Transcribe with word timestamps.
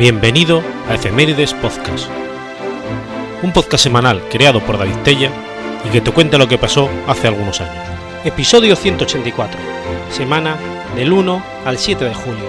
Bienvenido 0.00 0.62
a 0.88 0.94
Efemérides 0.94 1.52
Podcast, 1.52 2.08
un 3.42 3.52
podcast 3.52 3.84
semanal 3.84 4.22
creado 4.30 4.60
por 4.60 4.78
David 4.78 4.96
Tella 5.04 5.30
y 5.84 5.90
que 5.90 6.00
te 6.00 6.10
cuenta 6.10 6.38
lo 6.38 6.48
que 6.48 6.56
pasó 6.56 6.88
hace 7.06 7.28
algunos 7.28 7.60
años. 7.60 7.84
Episodio 8.24 8.76
184, 8.76 9.60
semana 10.10 10.56
del 10.96 11.12
1 11.12 11.44
al 11.66 11.76
7 11.76 12.06
de 12.06 12.14
julio. 12.14 12.46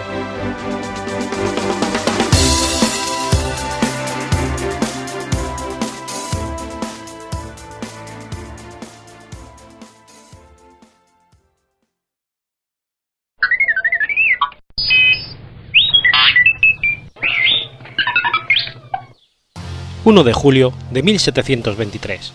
1 20.03 20.23
de 20.23 20.33
julio 20.33 20.73
de 20.89 21.03
1723. 21.03 22.33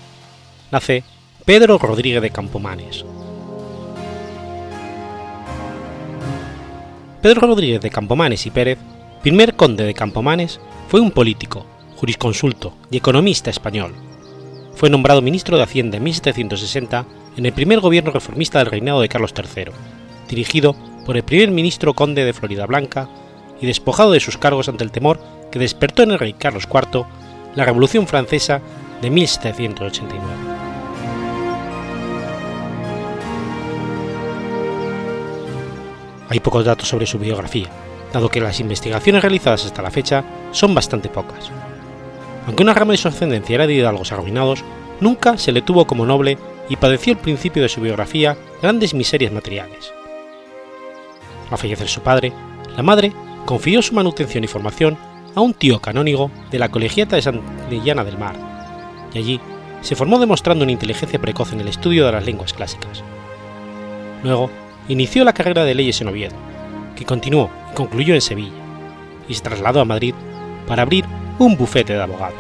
Nace 0.71 1.03
Pedro 1.45 1.79
Rodríguez 1.79 2.23
de 2.23 2.31
Campomanes. 2.31 3.05
Pedro 7.21 7.41
Rodríguez 7.41 7.81
de 7.81 7.91
Campomanes 7.91 8.47
y 8.47 8.51
Pérez, 8.53 8.79
primer 9.21 9.57
conde 9.57 9.83
de 9.83 9.95
Campomanes, 9.95 10.61
fue 10.87 11.01
un 11.01 11.11
político, 11.11 11.67
jurisconsulto 11.97 12.73
y 12.89 12.99
economista 12.99 13.51
español. 13.51 13.95
Fue 14.77 14.89
nombrado 14.89 15.21
ministro 15.21 15.57
de 15.57 15.65
Hacienda 15.65 15.97
en 15.97 16.05
1760 16.05 17.05
en 17.37 17.47
el 17.47 17.53
primer 17.53 17.81
gobierno 17.81 18.13
reformista 18.13 18.61
del 18.61 18.71
reinado 18.71 19.01
de 19.01 19.09
Carlos 19.09 19.35
III, 19.37 19.73
dirigido 20.29 20.77
por 21.05 21.17
el 21.17 21.25
primer 21.25 21.51
ministro 21.51 21.95
conde 21.95 22.25
de 22.25 22.33
Florida 22.33 22.67
Blanca 22.67 23.09
y 23.61 23.67
despojado 23.67 24.13
de 24.13 24.21
sus 24.21 24.39
cargos 24.39 24.69
ante 24.69 24.85
el 24.85 24.93
temor 24.93 25.19
que 25.51 25.59
despertó 25.59 26.05
en 26.05 26.13
el 26.13 26.21
rey 26.21 26.33
Carlos 26.33 26.69
IV 26.73 27.07
la 27.57 27.65
Revolución 27.65 28.07
Francesa 28.07 28.61
de 29.01 29.11
1789. 29.11 30.25
Hay 36.29 36.41
pocos 36.41 36.65
datos 36.65 36.89
sobre 36.89 37.07
su 37.07 37.19
biografía, 37.19 37.69
dado 38.13 38.29
que 38.29 38.41
las 38.41 38.61
investigaciones 38.61 39.23
realizadas 39.23 39.65
hasta 39.65 39.83
la 39.83 39.91
fecha 39.91 40.25
son 40.53 40.75
bastante 40.75 41.09
pocas. 41.09 41.51
Aunque 42.47 42.63
una 42.63 42.75
rama 42.75 42.93
de 42.93 42.99
su 42.99 43.09
ascendencia 43.09 43.55
era 43.55 43.67
de 43.67 43.75
hidalgos 43.75 44.13
arruinados, 44.13 44.63
nunca 45.01 45.39
se 45.39 45.53
le 45.53 45.63
tuvo 45.63 45.87
como 45.87 46.05
noble 46.05 46.39
y 46.69 46.77
padeció 46.77 47.15
al 47.15 47.21
principio 47.21 47.63
de 47.63 47.69
su 47.69 47.81
biografía 47.81 48.37
grandes 48.61 48.93
miserias 48.93 49.33
materiales. 49.33 49.93
Al 51.51 51.59
fallecer 51.59 51.89
su 51.89 52.01
padre, 52.03 52.33
la 52.77 52.83
madre 52.83 53.13
confió 53.47 53.81
su 53.81 53.95
manutención 53.95 54.45
y 54.45 54.49
formación 54.49 54.99
a 55.37 55.43
un 55.43 55.53
tío 55.53 55.81
canónigo 55.81 56.31
de 56.51 56.59
la 56.59 56.71
Colegiata 56.71 57.15
de 57.15 57.23
Santillana 57.23 58.05
del 58.05 58.17
Mar, 58.17 58.35
y 59.13 59.19
allí 59.19 59.41
se 59.83 59.95
formó 59.95 60.19
demostrando 60.19 60.65
una 60.65 60.73
inteligencia 60.73 61.21
precoz 61.21 61.53
en 61.53 61.61
el 61.61 61.69
estudio 61.69 62.07
de 62.07 62.13
las 62.13 62.25
lenguas 62.25 62.55
clásicas. 62.55 63.05
Luego, 64.25 64.51
inició 64.89 65.25
la 65.25 65.35
carrera 65.35 65.65
de 65.65 65.75
leyes 65.75 66.01
en 66.01 66.09
Oviedo, 66.09 66.35
que 66.97 67.05
continuó 67.05 67.51
y 67.71 67.75
concluyó 67.75 68.15
en 68.15 68.23
Sevilla, 68.23 68.57
y 69.29 69.35
se 69.35 69.43
trasladó 69.43 69.81
a 69.81 69.85
Madrid 69.85 70.15
para 70.67 70.83
abrir 70.83 71.05
un 71.39 71.55
bufete 71.59 71.93
de 71.93 72.03
abogado. 72.03 72.35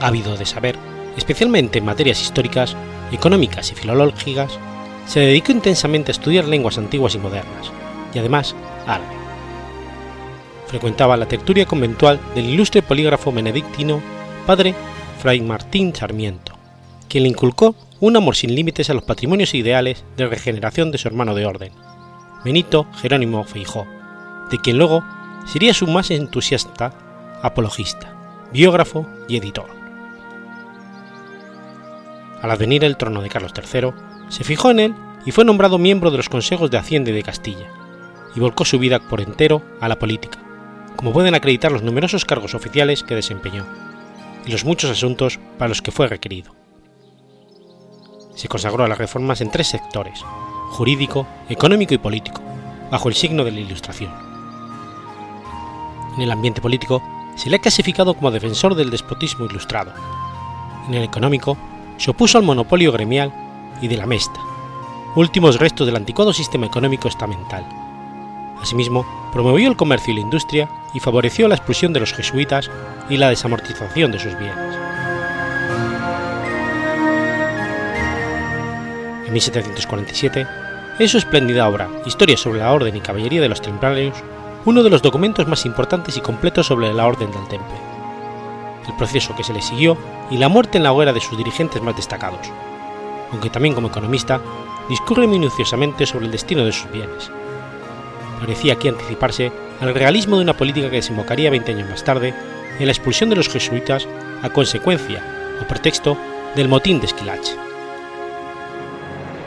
Ávido 0.00 0.36
de 0.36 0.44
saber, 0.44 0.76
especialmente 1.16 1.78
en 1.78 1.86
materias 1.86 2.20
históricas, 2.20 2.76
económicas 3.10 3.72
y 3.72 3.74
filológicas, 3.74 4.58
se 5.06 5.20
dedicó 5.20 5.50
intensamente 5.50 6.10
a 6.10 6.12
estudiar 6.12 6.44
lenguas 6.44 6.76
antiguas 6.76 7.14
y 7.14 7.18
modernas, 7.18 7.72
y 8.14 8.18
además 8.18 8.54
árabe. 8.86 9.14
Frecuentaba 10.66 11.16
la 11.16 11.26
tertulia 11.26 11.66
conventual 11.66 12.20
del 12.34 12.46
ilustre 12.46 12.82
polígrafo 12.82 13.32
benedictino 13.32 14.00
padre 14.46 14.74
Fray 15.20 15.40
Martín 15.40 15.94
Sarmiento, 15.94 16.52
quien 17.08 17.24
le 17.24 17.30
inculcó 17.30 17.74
un 18.00 18.16
amor 18.16 18.36
sin 18.36 18.54
límites 18.54 18.88
a 18.88 18.94
los 18.94 19.02
patrimonios 19.02 19.54
ideales 19.54 20.04
de 20.16 20.26
regeneración 20.26 20.90
de 20.90 20.98
su 20.98 21.08
hermano 21.08 21.34
de 21.34 21.44
orden, 21.44 21.72
Benito 22.44 22.86
Jerónimo 23.00 23.44
Feijó, 23.44 23.86
de 24.50 24.58
quien 24.58 24.78
luego 24.78 25.04
sería 25.46 25.74
su 25.74 25.86
más 25.86 26.10
entusiasta 26.10 26.94
apologista, 27.42 28.14
biógrafo 28.52 29.06
y 29.28 29.36
editor. 29.36 29.66
Al 32.40 32.50
advenir 32.50 32.84
el 32.84 32.96
trono 32.96 33.20
de 33.20 33.28
Carlos 33.28 33.52
III, 33.54 33.92
se 34.28 34.44
fijó 34.44 34.70
en 34.70 34.80
él 34.80 34.94
y 35.26 35.32
fue 35.32 35.44
nombrado 35.44 35.76
miembro 35.76 36.10
de 36.10 36.16
los 36.16 36.30
consejos 36.30 36.70
de 36.70 36.78
Hacienda 36.78 37.12
de 37.12 37.22
Castilla, 37.22 37.66
y 38.34 38.40
volcó 38.40 38.64
su 38.64 38.78
vida 38.78 39.00
por 39.00 39.20
entero 39.20 39.62
a 39.80 39.88
la 39.88 39.98
política, 39.98 40.38
como 40.96 41.12
pueden 41.12 41.34
acreditar 41.34 41.72
los 41.72 41.82
numerosos 41.82 42.24
cargos 42.24 42.54
oficiales 42.54 43.02
que 43.02 43.14
desempeñó 43.14 43.66
y 44.46 44.52
los 44.52 44.64
muchos 44.64 44.90
asuntos 44.90 45.38
para 45.58 45.68
los 45.68 45.82
que 45.82 45.92
fue 45.92 46.08
requerido. 46.08 46.54
Se 48.34 48.48
consagró 48.48 48.84
a 48.84 48.88
las 48.88 48.98
reformas 48.98 49.40
en 49.40 49.50
tres 49.50 49.68
sectores, 49.68 50.20
jurídico, 50.70 51.26
económico 51.48 51.94
y 51.94 51.98
político, 51.98 52.40
bajo 52.90 53.08
el 53.08 53.14
signo 53.14 53.44
de 53.44 53.52
la 53.52 53.60
Ilustración. 53.60 54.12
En 56.16 56.22
el 56.22 56.30
ambiente 56.30 56.60
político 56.60 57.02
se 57.36 57.50
le 57.50 57.56
ha 57.56 57.60
clasificado 57.60 58.14
como 58.14 58.30
defensor 58.30 58.74
del 58.74 58.90
despotismo 58.90 59.46
ilustrado. 59.46 59.92
En 60.88 60.94
el 60.94 61.04
económico 61.04 61.56
se 61.98 62.10
opuso 62.10 62.38
al 62.38 62.44
monopolio 62.44 62.92
gremial 62.92 63.32
y 63.82 63.88
de 63.88 63.96
la 63.96 64.06
mesta, 64.06 64.40
últimos 65.16 65.58
restos 65.58 65.86
del 65.86 65.96
anticuado 65.96 66.32
sistema 66.32 66.66
económico 66.66 67.08
estamental 67.08 67.89
Asimismo, 68.62 69.06
promovió 69.32 69.68
el 69.68 69.76
comercio 69.76 70.12
y 70.12 70.16
la 70.16 70.22
industria 70.22 70.68
y 70.92 71.00
favoreció 71.00 71.48
la 71.48 71.54
expulsión 71.54 71.92
de 71.92 72.00
los 72.00 72.12
jesuitas 72.12 72.70
y 73.08 73.16
la 73.16 73.28
desamortización 73.28 74.12
de 74.12 74.18
sus 74.18 74.38
bienes. 74.38 74.76
En 79.26 79.32
1747, 79.32 80.46
es 80.98 81.10
su 81.12 81.18
espléndida 81.18 81.68
obra 81.68 81.88
Historia 82.04 82.36
sobre 82.36 82.60
la 82.60 82.72
Orden 82.72 82.96
y 82.96 83.00
Caballería 83.00 83.40
de 83.40 83.48
los 83.48 83.62
Templarios 83.62 84.22
uno 84.66 84.82
de 84.82 84.90
los 84.90 85.00
documentos 85.00 85.46
más 85.46 85.64
importantes 85.64 86.16
y 86.16 86.20
completos 86.20 86.66
sobre 86.66 86.92
la 86.92 87.06
Orden 87.06 87.30
del 87.30 87.48
Temple. 87.48 87.78
El 88.86 88.94
proceso 88.96 89.34
que 89.34 89.44
se 89.44 89.54
le 89.54 89.62
siguió 89.62 89.96
y 90.30 90.36
la 90.36 90.48
muerte 90.48 90.78
en 90.78 90.84
la 90.84 90.92
hoguera 90.92 91.12
de 91.12 91.20
sus 91.20 91.38
dirigentes 91.38 91.80
más 91.80 91.96
destacados, 91.96 92.50
aunque 93.32 93.48
también 93.50 93.74
como 93.74 93.88
economista, 93.88 94.40
discurre 94.88 95.26
minuciosamente 95.26 96.04
sobre 96.04 96.26
el 96.26 96.32
destino 96.32 96.64
de 96.64 96.72
sus 96.72 96.90
bienes, 96.90 97.30
parecía 98.40 98.72
aquí 98.72 98.88
anticiparse 98.88 99.52
al 99.80 99.94
realismo 99.94 100.36
de 100.36 100.42
una 100.42 100.56
política 100.56 100.90
que 100.90 100.96
desembocaría 100.96 101.50
20 101.50 101.72
años 101.72 101.90
más 101.90 102.02
tarde 102.02 102.34
en 102.78 102.86
la 102.86 102.92
expulsión 102.92 103.30
de 103.30 103.36
los 103.36 103.48
jesuitas 103.48 104.08
a 104.42 104.50
consecuencia 104.50 105.22
o 105.60 105.68
pretexto 105.68 106.16
del 106.56 106.68
motín 106.68 106.98
de 107.00 107.06
Esquilache. 107.06 107.54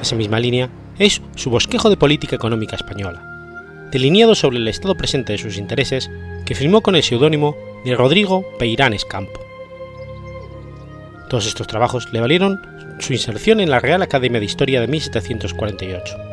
Esa 0.02 0.16
misma 0.16 0.40
línea 0.40 0.70
es 1.00 1.22
su 1.36 1.50
bosquejo 1.50 1.90
de 1.90 1.98
política 1.98 2.36
económica 2.36 2.76
española, 2.76 3.90
delineado 3.92 4.36
sobre 4.36 4.58
el 4.58 4.68
estado 4.68 4.96
presente 4.96 5.34
de 5.34 5.40
sus 5.40 5.58
intereses 5.58 6.10
que 6.46 6.56
firmó 6.56 6.82
con 6.82 6.96
el 6.96 7.04
seudónimo 7.04 7.56
de 7.84 7.96
Rodrigo 7.96 8.46
Peiranes 8.60 9.06
Campo. 9.06 9.40
Todos 11.30 11.48
estos 11.48 11.68
trabajos 11.68 12.14
le 12.14 12.20
valieron 12.20 12.62
su 13.00 13.14
inserción 13.14 13.60
en 13.60 13.72
la 13.72 13.80
Real 13.80 14.04
Academia 14.04 14.40
de 14.40 14.46
Historia 14.46 14.82
de 14.82 14.88
1748 14.88 16.33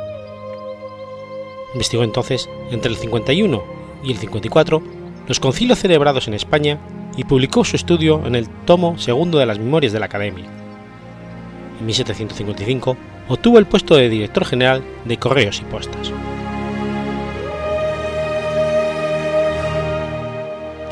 Investigó 1.72 2.02
entonces, 2.02 2.48
entre 2.70 2.90
el 2.90 2.96
51 2.96 3.62
y 4.02 4.10
el 4.10 4.18
54, 4.18 4.82
los 5.26 5.40
concilios 5.40 5.78
celebrados 5.78 6.26
en 6.26 6.34
España 6.34 6.78
y 7.16 7.24
publicó 7.24 7.64
su 7.64 7.76
estudio 7.76 8.26
en 8.26 8.34
el 8.34 8.48
tomo 8.48 8.98
segundo 8.98 9.38
de 9.38 9.46
las 9.46 9.58
Memorias 9.58 9.92
de 9.92 10.00
la 10.00 10.06
Academia. 10.06 10.46
En 11.78 11.86
1755 11.86 12.96
obtuvo 13.28 13.58
el 13.58 13.66
puesto 13.66 13.94
de 13.94 14.08
director 14.08 14.44
general 14.44 14.82
de 15.04 15.16
Correos 15.18 15.60
y 15.60 15.64
Postas. 15.64 16.12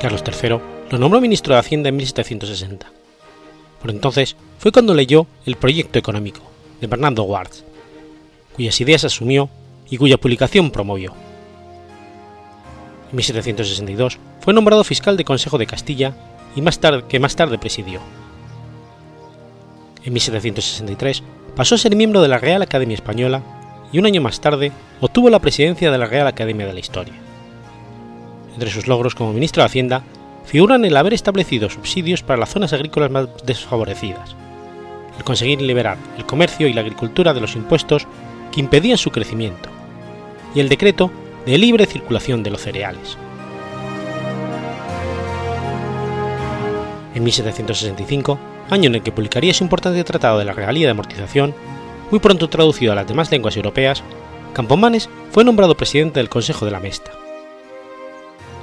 Carlos 0.01 0.23
III 0.25 0.61
lo 0.91 0.99
nombró 0.99 1.21
ministro 1.21 1.55
de 1.55 1.61
Hacienda 1.61 1.89
en 1.89 1.97
1760. 1.97 2.87
Por 3.83 3.91
entonces 3.91 4.37
fue 4.59 4.73
cuando 4.73 4.95
leyó 4.95 5.27
El 5.45 5.57
proyecto 5.57 5.99
económico, 5.99 6.41
de 6.81 6.87
Bernardo 6.87 7.25
Wards, 7.25 7.65
cuyas 8.55 8.81
ideas 8.81 9.05
asumió 9.05 9.51
y 9.91 9.97
cuya 9.97 10.19
publicación 10.19 10.71
promovió. 10.71 11.15
En 13.11 13.17
1762 13.17 14.19
fue 14.41 14.55
nombrado 14.55 14.85
fiscal 14.85 15.17
de 15.17 15.25
Consejo 15.25 15.59
de 15.59 15.67
Castilla 15.67 16.15
y 16.55 16.63
más 16.63 16.79
tarde, 16.79 17.05
que 17.09 17.21
más 17.21 17.37
tarde 17.37 17.59
presidió. 17.59 18.01
En 20.05 20.13
1763 20.13 21.23
pasó 21.57 21.75
a 21.75 21.79
ser 21.79 21.97
miembro 21.97 22.23
de 22.23 22.29
la 22.29 22.39
Real 22.39 22.63
Academia 22.63 22.95
Española 22.95 23.43
y 23.93 23.99
un 23.99 24.07
año 24.07 24.21
más 24.21 24.41
tarde 24.41 24.73
obtuvo 25.01 25.31
la 25.31 25.39
presidencia 25.39 25.91
de 25.91 25.99
la 25.99 26.07
Real 26.07 26.27
Academia 26.27 26.67
de 26.67 26.73
la 26.73 26.81
Historia. 26.81 27.15
Entre 28.55 28.71
sus 28.71 28.87
logros 28.87 29.15
como 29.15 29.33
ministro 29.33 29.63
de 29.63 29.67
Hacienda 29.67 30.03
figuran 30.45 30.85
el 30.85 30.97
haber 30.97 31.15
establecido 31.15 31.71
subsidios 31.71 32.23
para 32.23 32.41
las 32.41 32.51
zonas 32.51 32.73
agrícolas 32.73 33.11
más 33.11 33.29
desfavorecidas, 33.45 34.35
el 35.17 35.25
conseguir 35.25 35.61
liberar 35.63 35.97
el 36.17 36.27
comercio 36.27 36.67
y 36.67 36.73
la 36.73 36.81
agricultura 36.81 37.35
de 37.35 37.41
los 37.41 37.55
impuestos 37.55 38.07
que 38.53 38.61
impedían 38.61 38.99
su 38.99 39.11
crecimiento, 39.11 39.69
y 40.55 40.61
el 40.61 40.69
decreto 40.69 41.11
de 41.47 41.59
libre 41.59 41.87
circulación 41.87 42.43
de 42.43 42.51
los 42.51 42.61
cereales. 42.61 43.17
En 47.15 47.25
1765, 47.25 48.39
año 48.71 48.87
en 48.87 48.95
el 48.97 49.03
que 49.03 49.13
publicaría 49.13 49.55
su 49.55 49.65
importante 49.65 50.05
tratado 50.05 50.39
de 50.39 50.45
la 50.45 50.53
regalía 50.53 50.87
de 50.87 50.93
amortización, 50.93 51.55
muy 52.11 52.21
pronto 52.21 52.49
traducido 52.49 52.93
a 52.93 52.95
las 52.95 53.09
demás 53.09 53.31
lenguas 53.31 53.57
europeas, 53.57 54.03
Campomanes 54.53 55.09
fue 55.31 55.45
nombrado 55.45 55.77
presidente 55.77 56.21
del 56.21 56.29
Consejo 56.29 56.65
de 56.65 56.71
la 56.71 56.81
Mesta. 56.81 57.13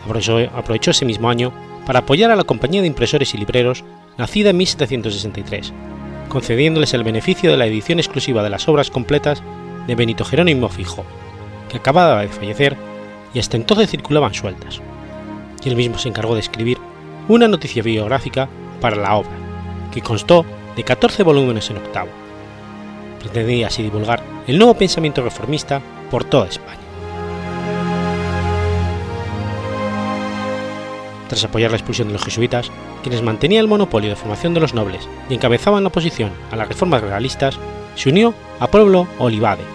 Aprovechó, 0.04 0.92
ese 0.92 1.06
mismo 1.06 1.30
año 1.30 1.52
para 1.86 2.00
apoyar 2.00 2.32
a 2.32 2.36
la 2.36 2.44
Compañía 2.44 2.82
de 2.82 2.88
Impresores 2.88 3.34
y 3.34 3.38
Libreros, 3.38 3.84
nacida 4.18 4.50
en 4.50 4.58
1763, 4.58 5.74
concediéndoles 6.30 6.94
el 6.94 7.04
beneficio 7.04 7.52
de 7.52 7.58
la 7.58 7.66
edición 7.66 8.00
exclusiva 8.00 8.44
de 8.44 8.50
las 8.50 8.68
obras 8.68 8.90
completas 8.90 9.44
de 9.88 9.96
Benito 9.96 10.26
Jerónimo 10.26 10.70
Fijo, 10.70 11.06
acababa 11.78 12.22
de 12.22 12.28
fallecer 12.28 12.76
y 13.34 13.40
hasta 13.40 13.58
entonces 13.58 13.90
circulaban 13.90 14.34
sueltas, 14.34 14.82
y 15.64 15.70
él 15.70 15.76
mismo 15.76 15.98
se 15.98 16.10
encargó 16.10 16.34
de 16.34 16.40
escribir 16.40 16.78
una 17.28 17.48
noticia 17.48 17.84
biográfica 17.84 18.48
para 18.80 18.96
la 18.96 19.16
obra, 19.16 19.32
que 19.92 20.02
constó 20.02 20.46
de 20.76 20.84
14 20.84 21.24
volúmenes 21.24 21.70
en 21.70 21.78
octavo. 21.78 22.10
Pretendía 23.20 23.68
así 23.68 23.84
divulgar 23.84 24.22
el 24.48 24.58
nuevo 24.58 24.76
pensamiento 24.76 25.24
reformista 25.24 25.82
por 26.12 26.24
toda 26.24 26.48
España. 26.48 26.80
Tras 31.28 31.44
apoyar 31.44 31.72
la 31.72 31.78
expulsión 31.78 32.08
de 32.08 32.14
los 32.14 32.24
jesuitas, 32.24 32.72
quienes 33.02 33.24
mantenían 33.24 33.62
el 33.62 33.68
monopolio 33.68 34.12
de 34.12 34.16
formación 34.16 34.54
de 34.54 34.60
los 34.60 34.76
nobles 34.76 35.10
y 35.30 35.34
encabezaban 35.34 35.84
la 35.84 35.90
oposición 35.90 36.32
a 36.52 36.56
las 36.56 36.68
reformas 36.68 37.02
realistas, 37.02 37.58
se 37.96 38.10
unió 38.10 38.34
a 38.60 38.68
Pueblo 38.68 39.08
Olivade 39.18 39.75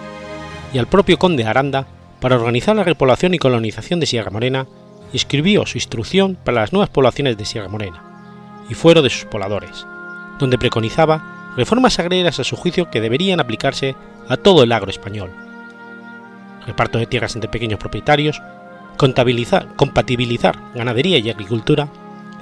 y 0.73 0.79
al 0.79 0.87
propio 0.87 1.19
conde 1.19 1.45
Aranda 1.45 1.87
para 2.21 2.37
organizar 2.37 2.77
la 2.77 2.85
repoblación 2.85 3.35
y 3.35 3.39
colonización 3.39 4.01
de 4.01 4.07
Sierra 4.07 4.31
Morena 4.31 4.67
escribió 5.13 5.67
su 5.67 5.79
instrucción 5.79 6.37
para 6.45 6.61
las 6.61 6.73
nuevas 6.73 6.91
poblaciones 6.91 7.37
de 7.37 7.45
Sierra 7.45 7.69
Morena 7.69 8.03
y 8.69 8.75
fuero 8.75 9.03
de 9.03 9.11
sus 9.11 9.25
pobladores, 9.25 9.87
donde 10.39 10.59
preconizaba 10.59 11.53
reformas 11.57 11.99
agrarias 11.99 12.39
a 12.39 12.45
su 12.45 12.57
juicio 12.57 12.91
que 12.91 13.01
deberían 13.01 13.41
aplicarse 13.41 13.97
a 14.29 14.37
todo 14.37 14.63
el 14.63 14.73
agro 14.73 14.91
español. 14.91 15.31
Reparto 16.67 16.99
de 16.99 17.07
tierras 17.07 17.35
entre 17.35 17.51
pequeños 17.51 17.81
propietarios, 17.81 18.41
compatibilizar 18.97 20.59
ganadería 20.75 21.19
y 21.19 21.31
agricultura 21.31 21.89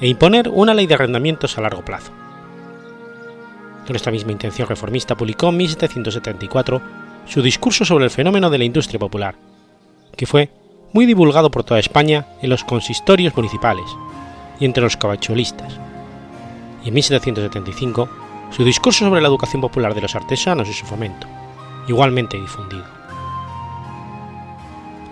e 0.01 0.09
imponer 0.09 0.49
una 0.49 0.75
ley 0.75 0.87
de 0.87 0.95
arrendamientos 0.95 1.57
a 1.57 1.63
largo 1.63 1.85
plazo. 1.85 2.13
Con 3.87 3.97
esta 3.97 4.11
misma 4.11 4.33
intención 4.33 4.69
reformista 4.69 5.15
publicó 5.15 5.49
en 5.49 5.57
1774 5.57 6.83
su 7.29 7.43
discurso 7.43 7.85
sobre 7.85 8.07
el 8.07 8.11
fenómeno 8.11 8.49
de 8.51 8.59
la 8.59 8.65
industria 8.65 8.99
popular, 8.99 9.35
que 10.17 10.27
fue 10.27 10.51
muy 10.93 11.05
divulgado 11.05 11.51
por 11.51 11.63
toda 11.63 11.79
España 11.79 12.27
en 12.41 12.49
los 12.49 12.65
consistorios 12.65 13.37
municipales 13.37 13.85
y 14.59 14.65
entre 14.65 14.83
los 14.83 14.97
cabachuelistas, 14.97 15.79
y 16.85 16.89
en 16.89 16.95
1775 16.95 18.09
su 18.51 18.65
discurso 18.65 19.05
sobre 19.05 19.21
la 19.21 19.29
educación 19.29 19.61
popular 19.61 19.95
de 19.95 20.01
los 20.01 20.15
artesanos 20.15 20.69
y 20.69 20.73
su 20.73 20.87
fomento, 20.87 21.27
igualmente 21.87 22.41
difundido. 22.41 22.85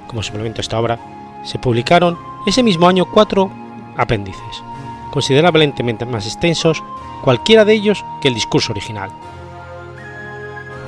Como 0.07 0.23
suplemento 0.23 0.61
a 0.61 0.63
esta 0.63 0.81
obra, 0.81 0.99
se 1.45 1.59
publicaron 1.59 2.19
ese 2.47 2.63
mismo 2.63 2.89
año 2.89 3.05
cuatro 3.05 3.51
apéndices, 3.99 4.63
considerablemente 5.11 6.07
más 6.07 6.25
extensos 6.25 6.83
cualquiera 7.23 7.67
de 7.67 7.75
ellos 7.75 8.05
que 8.23 8.29
el 8.29 8.35
discurso 8.35 8.73
original. 8.73 9.11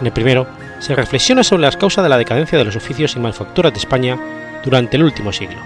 En 0.00 0.06
el 0.06 0.12
primero, 0.12 0.46
se 0.78 0.94
reflexiona 0.94 1.42
sobre 1.42 1.62
las 1.62 1.76
causas 1.76 2.02
de 2.02 2.08
la 2.08 2.18
decadencia 2.18 2.58
de 2.58 2.64
los 2.64 2.76
oficios 2.76 3.16
y 3.16 3.20
manufacturas 3.20 3.72
de 3.72 3.78
España 3.78 4.18
durante 4.64 4.96
el 4.96 5.04
último 5.04 5.32
siglo. 5.32 5.58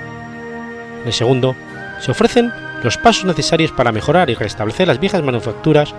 En 1.03 1.06
el 1.06 1.12
segundo, 1.12 1.55
se 2.00 2.11
ofrecen 2.11 2.53
los 2.82 2.99
pasos 2.99 3.25
necesarios 3.25 3.73
para 3.73 3.93
mejorar 3.93 4.31
y 4.31 4.35
restablecer 4.35 4.88
las 4.88 5.00
viejas 5.00 5.23
manufacturas 5.23 5.94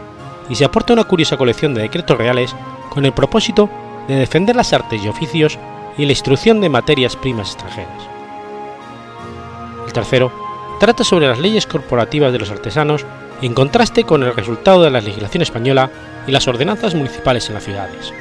y 0.50 0.56
se 0.56 0.66
aporta 0.66 0.94
una 0.94 1.06
curiosa 1.06 1.38
colección 1.38 1.74
de 1.74 1.82
decretos 1.82 2.18
reales 2.18 2.56
con 2.90 3.06
el 3.06 3.14
propósito 3.14 3.70
de 4.08 4.16
defender 4.16 4.56
las 4.56 4.74
artes 4.74 5.04
y 5.04 5.08
oficios 5.08 5.58
y 5.98 6.06
la 6.06 6.12
instrucción 6.12 6.60
de 6.60 6.70
materias 6.70 7.16
primas 7.16 7.54
extranjeras. 7.54 8.10
El 9.86 9.94
tercero 9.94 10.32
trata 10.80 11.04
sobre 11.04 11.28
las 11.28 11.40
leyes 11.40 11.68
corporativas 11.68 12.34
de 12.34 12.40
los 12.40 12.52
artesanos 12.52 13.06
en 13.42 13.54
contraste 13.54 14.04
con 14.04 14.24
el 14.24 14.36
resultado 14.36 14.84
de 14.84 14.90
la 14.90 15.02
legislación 15.02 15.44
española 15.44 15.90
y 16.28 16.32
las 16.32 16.48
ordenanzas 16.48 16.96
municipales 16.96 17.48
en 17.48 17.56
las 17.56 17.64
ciudades. 17.64 18.14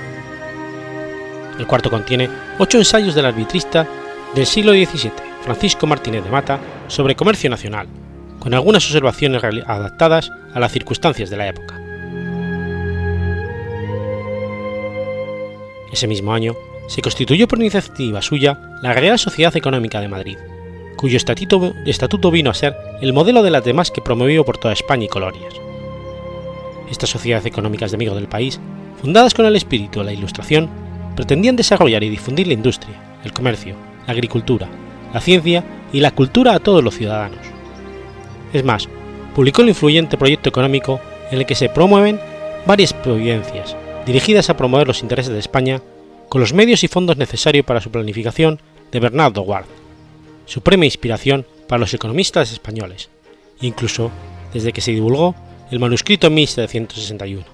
El 1.59 1.67
cuarto 1.67 1.91
contiene 1.91 2.29
ocho 2.59 2.79
ensayos 2.79 3.15
del 3.15 3.27
arbitrista 3.27 3.87
del 4.35 4.47
siglo 4.47 4.73
XVII, 4.73 5.13
Francisco 5.43 5.87
Martínez 5.87 6.25
de 6.25 6.31
Mata, 6.31 6.59
sobre 6.89 7.15
comercio 7.15 7.51
nacional, 7.51 7.87
con 8.39 8.55
algunas 8.55 8.85
observaciones 8.87 9.43
adaptadas 9.45 10.31
a 10.55 10.61
las 10.61 10.73
circunstancias 10.73 11.31
de 11.31 11.37
la 11.37 11.49
época. 11.49 11.79
Ese 15.93 16.07
mismo 16.07 16.33
año 16.33 16.57
se 16.89 17.03
constituyó 17.03 17.47
por 17.47 17.59
iniciativa 17.59 18.23
suya 18.23 18.59
la 18.83 18.95
Real 18.95 19.19
Sociedad 19.19 19.55
Económica 19.57 20.01
de 20.01 20.09
Madrid, 20.09 20.39
cuyo 20.97 21.17
estatuto, 21.17 21.75
estatuto 21.85 22.31
vino 22.31 22.51
a 22.51 22.55
ser 22.55 22.75
el 23.01 23.13
modelo 23.13 23.43
de 23.43 23.51
las 23.51 23.65
demás 23.65 23.91
que 23.91 24.01
promovió 24.01 24.45
por 24.45 24.57
toda 24.57 24.73
España 24.73 25.05
y 25.05 25.09
colonias. 25.09 25.55
Estas 26.91 27.11
sociedades 27.11 27.47
económicas 27.47 27.91
de 27.91 27.97
amigos 27.97 28.17
del 28.17 28.29
país, 28.29 28.59
fundadas 29.01 29.35
con 29.35 29.45
el 29.45 29.57
espíritu 29.57 29.99
de 29.99 30.07
la 30.07 30.13
Ilustración, 30.13 30.71
pretendían 31.15 31.57
desarrollar 31.57 32.03
y 32.03 32.09
difundir 32.09 32.47
la 32.47 32.55
industria, 32.55 32.95
el 33.25 33.33
comercio, 33.33 33.77
la 34.07 34.13
agricultura, 34.13 34.69
la 35.13 35.21
ciencia 35.21 35.65
y 35.93 36.01
la 36.01 36.11
cultura 36.11 36.55
a 36.55 36.61
todos 36.61 36.83
los 36.83 36.97
ciudadanos. 36.97 37.39
Es 38.53 38.65
más, 38.65 38.89
publicó 39.35 39.63
el 39.63 39.71
influyente 39.71 40.17
proyecto 40.17 40.49
económico 40.49 41.01
en 41.31 41.39
el 41.39 41.47
que 41.47 41.55
se 41.55 41.69
promueven 41.69 42.21
varias 42.67 42.93
providencias 42.93 43.77
dirigidas 44.07 44.51
a 44.51 44.57
promover 44.57 44.87
los 44.87 45.03
intereses 45.03 45.33
de 45.33 45.39
España 45.39 45.81
con 46.29 46.41
los 46.41 46.53
medios 46.53 46.83
y 46.85 46.89
fondos 46.89 47.17
necesarios 47.17 47.65
para 47.65 47.81
su 47.81 47.91
planificación 47.91 48.61
de 48.91 49.01
Bernardo 49.01 49.43
Ward, 49.43 49.67
suprema 50.47 50.85
inspiración 50.85 51.47
para 51.69 51.81
los 51.81 51.95
economistas 51.95 52.53
españoles, 52.53 53.11
incluso 53.61 54.11
desde 54.53 54.73
que 54.73 54.81
se 54.81 54.93
divulgó 54.93 55.35
el 55.71 55.79
manuscrito 55.79 56.27
en 56.27 56.35
1761. 56.35 57.52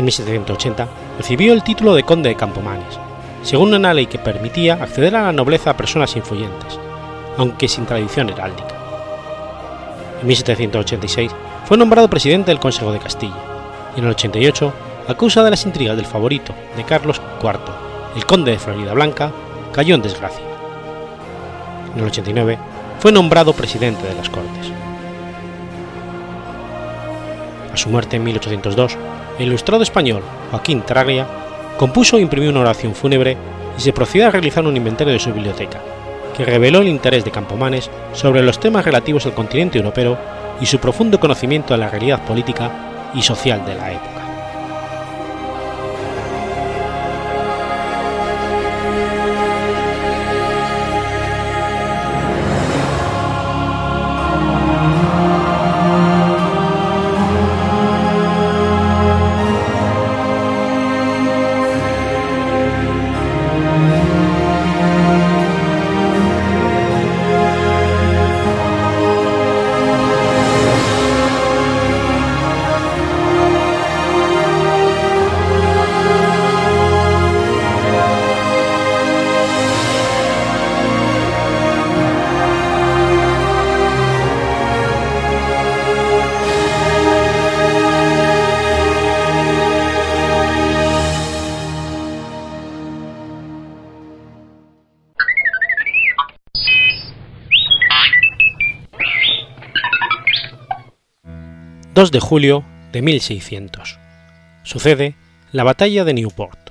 En 0.00 0.06
1780 0.06 0.88
recibió 1.18 1.52
el 1.52 1.62
título 1.62 1.94
de 1.94 2.04
conde 2.04 2.30
de 2.30 2.34
Campomanes, 2.34 2.98
según 3.42 3.74
una 3.74 3.92
ley 3.92 4.06
que 4.06 4.18
permitía 4.18 4.82
acceder 4.82 5.14
a 5.14 5.24
la 5.24 5.32
nobleza 5.32 5.68
a 5.68 5.76
personas 5.76 6.16
influyentes, 6.16 6.80
aunque 7.36 7.68
sin 7.68 7.84
tradición 7.84 8.30
heráldica. 8.30 8.76
En 10.22 10.26
1786 10.26 11.32
fue 11.66 11.76
nombrado 11.76 12.08
presidente 12.08 12.50
del 12.50 12.58
Consejo 12.58 12.92
de 12.92 12.98
Castilla 12.98 13.36
y 13.94 13.98
en 13.98 14.06
el 14.06 14.12
88, 14.12 14.72
a 15.06 15.14
causa 15.14 15.44
de 15.44 15.50
las 15.50 15.66
intrigas 15.66 15.98
del 15.98 16.06
favorito 16.06 16.54
de 16.78 16.84
Carlos 16.84 17.20
IV, 17.42 17.60
el 18.16 18.24
conde 18.24 18.52
de 18.52 18.58
Florida 18.58 18.94
Blanca, 18.94 19.30
cayó 19.70 19.96
en 19.96 20.00
desgracia. 20.00 20.46
En 21.92 22.00
el 22.00 22.06
89 22.06 22.58
fue 23.00 23.12
nombrado 23.12 23.52
presidente 23.52 24.06
de 24.06 24.14
las 24.14 24.30
Cortes. 24.30 24.72
A 27.70 27.76
su 27.76 27.90
muerte 27.90 28.16
en 28.16 28.24
1802, 28.24 28.96
el 29.40 29.46
ilustrado 29.46 29.82
español 29.82 30.22
Joaquín 30.50 30.82
Traglia 30.82 31.26
compuso 31.78 32.18
e 32.18 32.20
imprimió 32.20 32.50
una 32.50 32.60
oración 32.60 32.94
fúnebre 32.94 33.38
y 33.78 33.80
se 33.80 33.94
procedió 33.94 34.28
a 34.28 34.30
realizar 34.30 34.66
un 34.66 34.76
inventario 34.76 35.14
de 35.14 35.18
su 35.18 35.32
biblioteca, 35.32 35.80
que 36.36 36.44
reveló 36.44 36.80
el 36.80 36.88
interés 36.88 37.24
de 37.24 37.30
Campomanes 37.30 37.90
sobre 38.12 38.42
los 38.42 38.60
temas 38.60 38.84
relativos 38.84 39.24
al 39.24 39.32
continente 39.32 39.78
europeo 39.78 40.18
y 40.60 40.66
su 40.66 40.78
profundo 40.78 41.18
conocimiento 41.18 41.72
de 41.72 41.80
la 41.80 41.88
realidad 41.88 42.22
política 42.26 43.10
y 43.14 43.22
social 43.22 43.64
de 43.64 43.74
la 43.76 43.92
época. 43.92 44.19
2 102.00 102.12
de 102.12 102.20
julio 102.20 102.64
de 102.92 103.02
1600. 103.02 103.98
Sucede 104.62 105.16
la 105.52 105.64
batalla 105.64 106.02
de 106.02 106.14
Newport. 106.14 106.70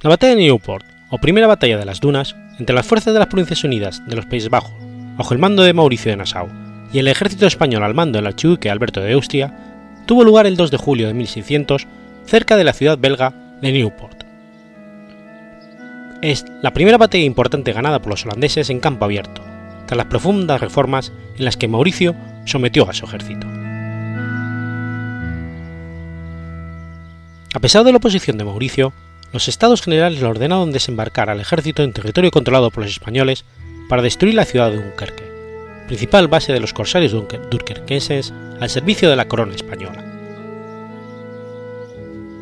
La 0.00 0.10
batalla 0.10 0.34
de 0.34 0.42
Newport, 0.42 0.84
o 1.12 1.18
primera 1.18 1.46
batalla 1.46 1.78
de 1.78 1.84
las 1.84 2.00
dunas, 2.00 2.34
entre 2.58 2.74
las 2.74 2.84
fuerzas 2.84 3.12
de 3.12 3.20
las 3.20 3.28
Provincias 3.28 3.62
Unidas 3.62 4.02
de 4.08 4.16
los 4.16 4.26
Países 4.26 4.50
Bajos, 4.50 4.72
bajo 5.16 5.32
el 5.32 5.38
mando 5.38 5.62
de 5.62 5.72
Mauricio 5.72 6.10
de 6.10 6.16
Nassau, 6.16 6.48
y 6.92 6.98
el 6.98 7.06
ejército 7.06 7.46
español 7.46 7.84
al 7.84 7.94
mando 7.94 8.18
del 8.18 8.26
archiduque 8.26 8.68
Alberto 8.68 9.00
de 9.00 9.12
Austria, 9.12 9.56
tuvo 10.06 10.24
lugar 10.24 10.46
el 10.46 10.56
2 10.56 10.72
de 10.72 10.76
julio 10.76 11.06
de 11.06 11.14
1600 11.14 11.86
cerca 12.26 12.56
de 12.56 12.64
la 12.64 12.72
ciudad 12.72 12.98
belga 12.98 13.32
de 13.62 13.70
Newport. 13.70 14.24
Es 16.20 16.44
la 16.62 16.72
primera 16.72 16.98
batalla 16.98 17.22
importante 17.22 17.72
ganada 17.72 18.00
por 18.00 18.10
los 18.10 18.26
holandeses 18.26 18.70
en 18.70 18.80
campo 18.80 19.04
abierto, 19.04 19.40
tras 19.86 19.96
las 19.96 20.06
profundas 20.06 20.60
reformas 20.60 21.12
en 21.36 21.44
las 21.44 21.56
que 21.56 21.68
Mauricio 21.68 22.16
sometió 22.44 22.88
a 22.88 22.94
su 22.94 23.06
ejército. 23.06 23.46
A 27.52 27.58
pesar 27.60 27.84
de 27.84 27.90
la 27.90 27.98
oposición 27.98 28.38
de 28.38 28.44
Mauricio, 28.44 28.92
los 29.32 29.48
estados 29.48 29.82
generales 29.82 30.20
le 30.20 30.26
ordenaron 30.26 30.72
desembarcar 30.72 31.30
al 31.30 31.40
ejército 31.40 31.82
en 31.82 31.92
territorio 31.92 32.30
controlado 32.30 32.70
por 32.70 32.84
los 32.84 32.92
españoles 32.92 33.44
para 33.88 34.02
destruir 34.02 34.34
la 34.34 34.44
ciudad 34.44 34.70
de 34.70 34.76
Dunkerque, 34.76 35.30
principal 35.86 36.28
base 36.28 36.52
de 36.52 36.60
los 36.60 36.72
corsarios 36.72 37.12
dunkerquenses 37.12 38.32
al 38.60 38.70
servicio 38.70 39.10
de 39.10 39.16
la 39.16 39.26
corona 39.26 39.54
española. 39.54 40.04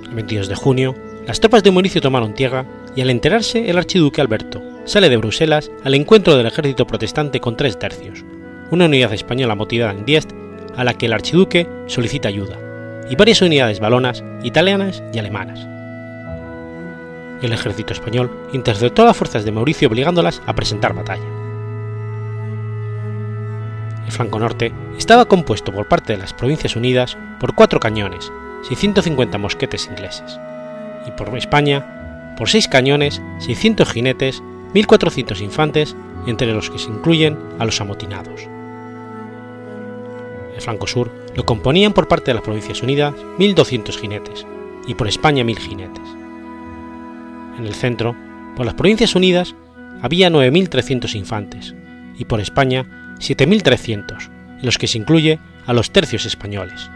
El 0.05 0.15
22 0.15 0.49
de 0.49 0.55
junio, 0.55 0.95
las 1.27 1.41
tropas 1.41 1.63
de 1.63 1.71
Mauricio 1.71 2.01
tomaron 2.01 2.35
tierra 2.35 2.67
y 2.95 3.01
al 3.01 3.11
enterarse 3.11 3.71
el 3.71 3.79
archiduque 3.79 4.21
Alberto 4.21 4.63
sale 4.85 5.09
de 5.09 5.17
Bruselas 5.19 5.71
al 5.85 5.95
encuentro 5.95 6.37
del 6.37 6.47
ejército 6.47 6.87
protestante 6.87 7.41
con 7.41 7.57
tres 7.57 7.79
tercios, 7.79 8.25
una 8.71 8.87
unidad 8.87 9.13
española 9.13 9.55
motivada 9.55 9.93
en 9.93 10.05
Diest 10.05 10.33
a 10.77 10.85
la 10.85 10.95
que 10.95 11.07
el 11.07 11.13
archiduque 11.13 11.69
solicita 11.87 12.29
ayuda, 12.29 12.59
y 13.11 13.17
varias 13.17 13.43
unidades 13.43 13.81
balonas, 13.81 14.23
italianas 14.43 15.03
y 15.13 15.19
alemanas. 15.19 15.67
El 17.43 17.53
ejército 17.53 17.93
español 17.93 18.31
interceptó 18.53 19.03
a 19.03 19.07
las 19.07 19.17
fuerzas 19.17 19.45
de 19.45 19.53
Mauricio 19.53 19.89
obligándolas 19.89 20.43
a 20.47 20.55
presentar 20.55 20.95
batalla. 20.95 21.23
El 24.07 24.13
flanco 24.13 24.39
norte 24.39 24.73
estaba 24.97 25.27
compuesto 25.27 25.73
por 25.73 25.87
parte 25.87 26.15
de 26.15 26.19
las 26.19 26.33
Provincias 26.33 26.77
Unidas 26.77 27.17
por 27.39 27.55
cuatro 27.55 27.79
cañones, 27.79 28.33
650 28.69 29.39
mosquetes 29.39 29.87
ingleses, 29.87 30.39
y 31.07 31.11
por 31.13 31.37
España 31.37 32.35
por 32.39 32.49
seis 32.49 32.69
cañones, 32.69 33.21
600 33.41 33.91
jinetes, 33.91 34.43
1.400 34.73 35.41
infantes, 35.41 35.97
entre 36.27 36.53
los 36.53 36.71
que 36.71 36.79
se 36.79 36.89
incluyen 36.89 37.37
a 37.59 37.65
los 37.65 37.81
amotinados. 37.81 38.49
El 40.59 40.65
flanco 40.65 40.89
sur 40.89 41.13
lo 41.37 41.47
componían 41.47 41.93
por 41.93 42.09
parte 42.09 42.33
de 42.33 42.35
las 42.35 42.43
Provincias 42.43 42.83
Unidas 42.83 43.15
1.200 43.39 43.97
jinetes 43.97 44.45
y 44.89 44.97
por 44.97 45.07
España 45.07 45.45
1.000 45.45 45.57
jinetes. 45.57 46.03
En 47.57 47.65
el 47.65 47.75
centro, 47.75 48.17
por 48.57 48.67
las 48.67 48.75
Provincias 48.75 49.15
Unidas, 49.15 49.55
había 50.03 50.31
9.300 50.31 51.15
infantes 51.15 51.77
y 52.19 52.25
por 52.25 52.41
España 52.41 53.15
7.300, 53.21 54.31
en 54.59 54.67
los 54.67 54.79
que 54.79 54.89
se 54.89 54.99
incluye 54.99 55.39
a 55.65 55.73
los 55.73 55.93
tercios 55.93 56.27
españoles. 56.27 56.91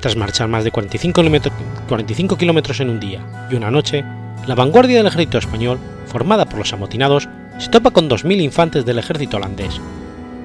Tras 0.00 0.16
marchar 0.16 0.48
más 0.48 0.64
de 0.64 0.70
45 0.70 2.38
kilómetros 2.38 2.80
en 2.80 2.88
un 2.88 3.00
día 3.00 3.48
y 3.50 3.56
una 3.56 3.70
noche, 3.70 4.02
la 4.46 4.54
vanguardia 4.54 4.96
del 4.96 5.08
ejército 5.08 5.36
español, 5.36 5.78
formada 6.06 6.46
por 6.46 6.58
los 6.58 6.72
amotinados, 6.72 7.28
se 7.58 7.68
topa 7.68 7.90
con 7.90 8.08
2.000 8.08 8.40
infantes 8.40 8.84
del 8.84 8.98
ejército 8.98 9.36
holandés 9.36 9.80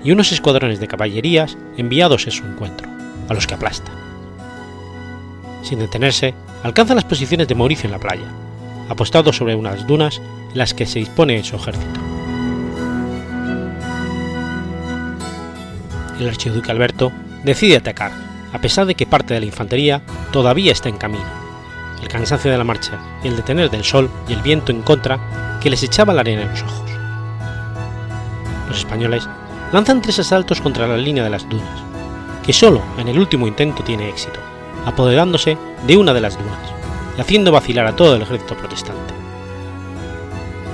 y 0.04 0.12
unos 0.12 0.32
escuadrones 0.32 0.80
de 0.80 0.88
caballerías 0.88 1.58
enviados 1.78 2.26
en 2.26 2.32
su 2.32 2.46
encuentro, 2.46 2.90
a 3.30 3.34
los 3.34 3.48
que 3.48 3.56
aplasta. 3.56 3.92
Sin 5.64 5.80
detenerse, 5.80 6.34
alcanza 6.64 6.96
las 6.96 7.04
posiciones 7.04 7.48
de 7.48 7.56
Mauricio 7.56 7.88
en 7.88 7.92
la 7.92 8.00
playa, 8.00 8.28
apostado 8.90 9.34
sobre 9.34 9.56
unas 9.56 9.86
dunas 9.88 10.22
en 10.52 10.58
las 10.58 10.74
que 10.74 10.86
se 10.86 11.00
dispone 11.00 11.44
su 11.44 11.56
ejército. 11.56 12.00
El 16.20 16.30
archiduque 16.30 16.72
Alberto 16.72 17.12
decide 17.44 17.78
atacar, 17.78 18.12
a 18.54 18.60
pesar 18.60 18.86
de 18.86 18.96
que 18.96 19.06
parte 19.06 19.34
de 19.34 19.40
la 19.40 19.46
infantería 19.46 20.02
todavía 20.32 20.72
está 20.72 20.90
en 20.90 20.98
camino. 20.98 21.26
El 22.02 22.08
cansancio 22.08 22.50
de 22.50 22.58
la 22.58 22.64
marcha 22.64 23.00
y 23.24 23.28
el 23.28 23.36
detener 23.36 23.70
del 23.70 23.84
sol 23.84 24.10
y 24.28 24.34
el 24.34 24.42
viento 24.42 24.72
en 24.72 24.82
contra 24.82 25.60
que 25.62 25.70
les 25.70 25.84
echaba 25.84 26.14
la 26.14 26.22
arena 26.22 26.44
en 26.44 26.50
los 26.50 26.64
ojos. 26.64 26.87
Españoles 28.78 29.28
lanzan 29.72 30.02
tres 30.02 30.20
asaltos 30.20 30.62
contra 30.62 30.88
la 30.88 30.98
línea 30.98 31.24
de 31.24 31.30
las 31.30 31.48
dunas, 31.48 31.84
que 32.46 32.54
solo 32.54 32.82
en 32.98 33.08
el 33.08 33.20
último 33.20 33.48
intento 33.48 33.84
tiene 33.84 34.10
éxito, 34.10 34.40
apoderándose 34.86 35.58
de 35.86 35.98
una 35.98 36.14
de 36.14 36.22
las 36.22 36.38
dunas 36.38 36.60
y 37.18 37.22
haciendo 37.22 37.52
vacilar 37.52 37.88
a 37.88 37.96
todo 37.96 38.16
el 38.16 38.22
ejército 38.22 38.56
protestante. 38.56 39.14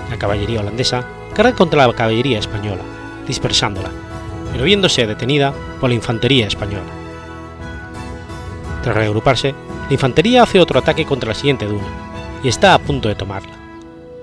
La 0.10 0.18
caballería 0.18 0.60
holandesa 0.60 1.06
carga 1.34 1.56
contra 1.56 1.88
la 1.88 1.94
caballería 1.94 2.40
española, 2.40 2.84
dispersándola, 3.28 3.90
pero 4.52 4.66
viéndose 4.66 5.08
detenida 5.08 5.54
por 5.80 5.90
la 5.90 5.96
infantería 5.96 6.48
española. 6.48 6.86
Tras 8.84 8.96
reagruparse, 8.96 9.56
la 9.88 9.94
infantería 9.94 10.44
hace 10.44 10.60
otro 10.60 10.80
ataque 10.80 11.06
contra 11.06 11.30
la 11.30 11.36
siguiente 11.36 11.66
duna 11.66 11.88
y 12.44 12.50
está 12.50 12.74
a 12.74 12.80
punto 12.80 13.10
de 13.10 13.16
tomarla, 13.16 13.54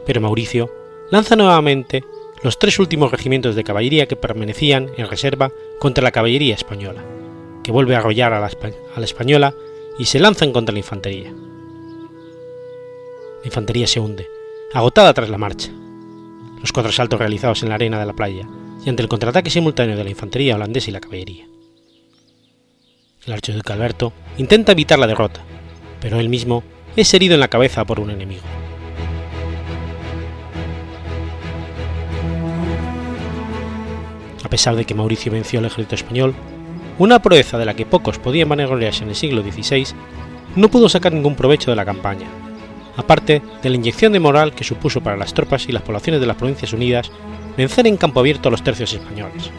pero 0.06 0.20
Mauricio 0.20 0.70
lanza 1.10 1.34
nuevamente 1.34 2.04
los 2.42 2.58
tres 2.58 2.78
últimos 2.78 3.10
regimientos 3.10 3.54
de 3.54 3.64
caballería 3.64 4.06
que 4.06 4.16
permanecían 4.16 4.90
en 4.96 5.08
reserva 5.08 5.52
contra 5.78 6.02
la 6.02 6.12
caballería 6.12 6.54
española, 6.54 7.04
que 7.62 7.72
vuelve 7.72 7.94
a 7.94 7.98
arrollar 7.98 8.32
a 8.32 8.40
la, 8.40 9.04
española 9.04 9.54
y 9.98 10.06
se 10.06 10.18
lanzan 10.18 10.52
contra 10.52 10.72
la 10.72 10.78
infantería. 10.78 11.30
La 13.40 13.46
infantería 13.46 13.86
se 13.86 14.00
hunde, 14.00 14.26
agotada 14.72 15.12
tras 15.12 15.28
la 15.28 15.38
marcha. 15.38 15.70
Los 16.60 16.72
cuatro 16.72 16.92
saltos 16.92 17.18
realizados 17.18 17.62
en 17.62 17.68
la 17.70 17.74
arena 17.74 18.00
de 18.00 18.06
la 18.06 18.14
playa 18.14 18.46
y 18.84 18.88
ante 18.88 19.02
el 19.02 19.08
contraataque 19.08 19.50
simultáneo 19.50 19.96
de 19.96 20.04
la 20.04 20.10
infantería 20.10 20.54
holandesa 20.54 20.90
y 20.90 20.92
la 20.92 21.00
caballería. 21.00 21.46
El 23.26 23.32
archiduque 23.34 23.72
Alberto 23.72 24.12
intenta 24.38 24.72
evitar 24.72 24.98
la 24.98 25.06
derrota, 25.06 25.42
pero 26.00 26.18
él 26.18 26.30
mismo 26.30 26.64
es 26.96 27.12
herido 27.12 27.34
en 27.34 27.40
la 27.40 27.48
cabeza 27.48 27.84
por 27.84 28.00
un 28.00 28.10
enemigo. 28.10 28.44
A 34.44 34.48
pesar 34.48 34.76
de 34.76 34.84
que 34.84 34.94
Mauricio 34.94 35.32
venció 35.32 35.58
al 35.58 35.66
ejército 35.66 35.94
español, 35.94 36.34
una 36.98 37.20
proeza 37.20 37.58
de 37.58 37.64
la 37.64 37.74
que 37.74 37.86
pocos 37.86 38.18
podían 38.18 38.48
vanagloriarse 38.48 39.04
en 39.04 39.10
el 39.10 39.16
siglo 39.16 39.42
XVI, 39.42 39.86
no 40.56 40.68
pudo 40.68 40.88
sacar 40.88 41.12
ningún 41.12 41.34
provecho 41.34 41.70
de 41.70 41.76
la 41.76 41.84
campaña, 41.84 42.26
aparte 42.96 43.42
de 43.62 43.70
la 43.70 43.76
inyección 43.76 44.12
de 44.12 44.20
moral 44.20 44.52
que 44.52 44.64
supuso 44.64 45.00
para 45.00 45.16
las 45.16 45.32
tropas 45.34 45.68
y 45.68 45.72
las 45.72 45.82
poblaciones 45.82 46.20
de 46.20 46.26
las 46.26 46.36
Provincias 46.36 46.72
Unidas 46.72 47.10
vencer 47.56 47.86
en 47.86 47.96
campo 47.96 48.20
abierto 48.20 48.48
a 48.48 48.52
los 48.52 48.62
tercios 48.62 48.92
españoles. 48.92 49.50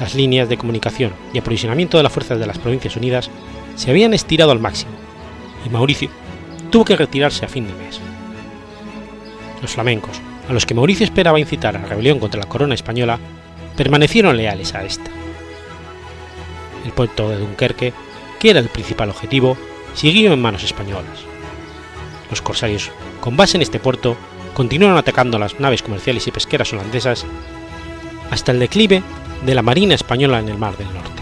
Las 0.00 0.14
líneas 0.14 0.48
de 0.48 0.56
comunicación 0.56 1.12
y 1.32 1.38
aprovisionamiento 1.38 1.96
de 1.96 2.02
las 2.02 2.12
fuerzas 2.12 2.38
de 2.38 2.46
las 2.46 2.58
Provincias 2.58 2.96
Unidas 2.96 3.30
se 3.76 3.90
habían 3.90 4.14
estirado 4.14 4.50
al 4.50 4.60
máximo, 4.60 4.92
y 5.64 5.68
Mauricio 5.68 6.10
tuvo 6.70 6.84
que 6.84 6.96
retirarse 6.96 7.44
a 7.44 7.48
fin 7.48 7.66
de 7.66 7.74
mes. 7.74 8.00
Los 9.60 9.72
flamencos, 9.72 10.20
a 10.48 10.52
los 10.52 10.66
que 10.66 10.74
Mauricio 10.74 11.04
esperaba 11.04 11.40
incitar 11.40 11.76
a 11.76 11.80
la 11.80 11.88
rebelión 11.88 12.18
contra 12.18 12.40
la 12.40 12.48
corona 12.48 12.74
española, 12.74 13.18
permanecieron 13.76 14.36
leales 14.36 14.74
a 14.74 14.84
esta. 14.84 15.10
El 16.84 16.92
puerto 16.92 17.28
de 17.28 17.38
Dunkerque, 17.38 17.92
que 18.40 18.50
era 18.50 18.60
el 18.60 18.68
principal 18.68 19.10
objetivo, 19.10 19.56
siguió 19.94 20.32
en 20.32 20.42
manos 20.42 20.64
españolas. 20.64 21.20
Los 22.30 22.42
corsarios, 22.42 22.90
con 23.20 23.36
base 23.36 23.56
en 23.56 23.62
este 23.62 23.78
puerto, 23.78 24.16
continuaron 24.54 24.98
atacando 24.98 25.38
las 25.38 25.60
naves 25.60 25.82
comerciales 25.82 26.26
y 26.26 26.32
pesqueras 26.32 26.72
holandesas 26.72 27.24
hasta 28.30 28.52
el 28.52 28.58
declive 28.58 29.02
de 29.44 29.54
la 29.54 29.62
Marina 29.62 29.94
española 29.94 30.40
en 30.40 30.48
el 30.48 30.58
Mar 30.58 30.76
del 30.76 30.92
Norte. 30.92 31.21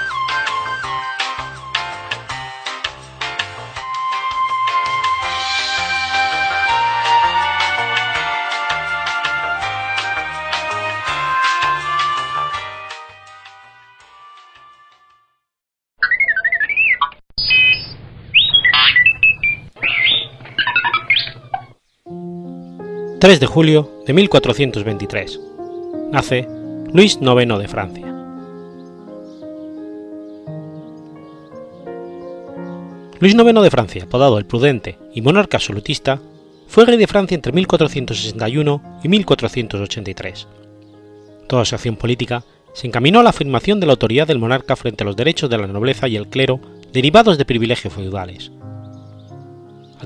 3 23.21 23.39
de 23.39 23.45
julio 23.45 24.01
de 24.07 24.13
1423. 24.13 25.39
Nace 26.11 26.47
Luis 26.91 27.19
IX 27.21 27.59
de 27.59 27.67
Francia. 27.67 28.07
Luis 33.19 33.35
IX 33.35 33.61
de 33.61 33.69
Francia, 33.69 34.03
apodado 34.05 34.39
el 34.39 34.47
Prudente 34.47 34.97
y 35.13 35.21
monarca 35.21 35.57
absolutista, 35.57 36.19
fue 36.65 36.83
rey 36.85 36.97
de 36.97 37.05
Francia 37.05 37.35
entre 37.35 37.51
1461 37.51 38.99
y 39.03 39.07
1483. 39.07 40.47
Toda 41.45 41.63
su 41.63 41.75
acción 41.75 41.97
política 41.97 42.43
se 42.73 42.87
encaminó 42.87 43.19
a 43.19 43.23
la 43.23 43.29
afirmación 43.29 43.79
de 43.79 43.85
la 43.85 43.93
autoridad 43.93 44.25
del 44.25 44.39
monarca 44.39 44.75
frente 44.75 45.03
a 45.03 45.05
los 45.05 45.15
derechos 45.15 45.47
de 45.47 45.59
la 45.59 45.67
nobleza 45.67 46.07
y 46.07 46.15
el 46.15 46.27
clero 46.27 46.59
derivados 46.91 47.37
de 47.37 47.45
privilegios 47.45 47.93
feudales 47.93 48.51
al 48.51 48.70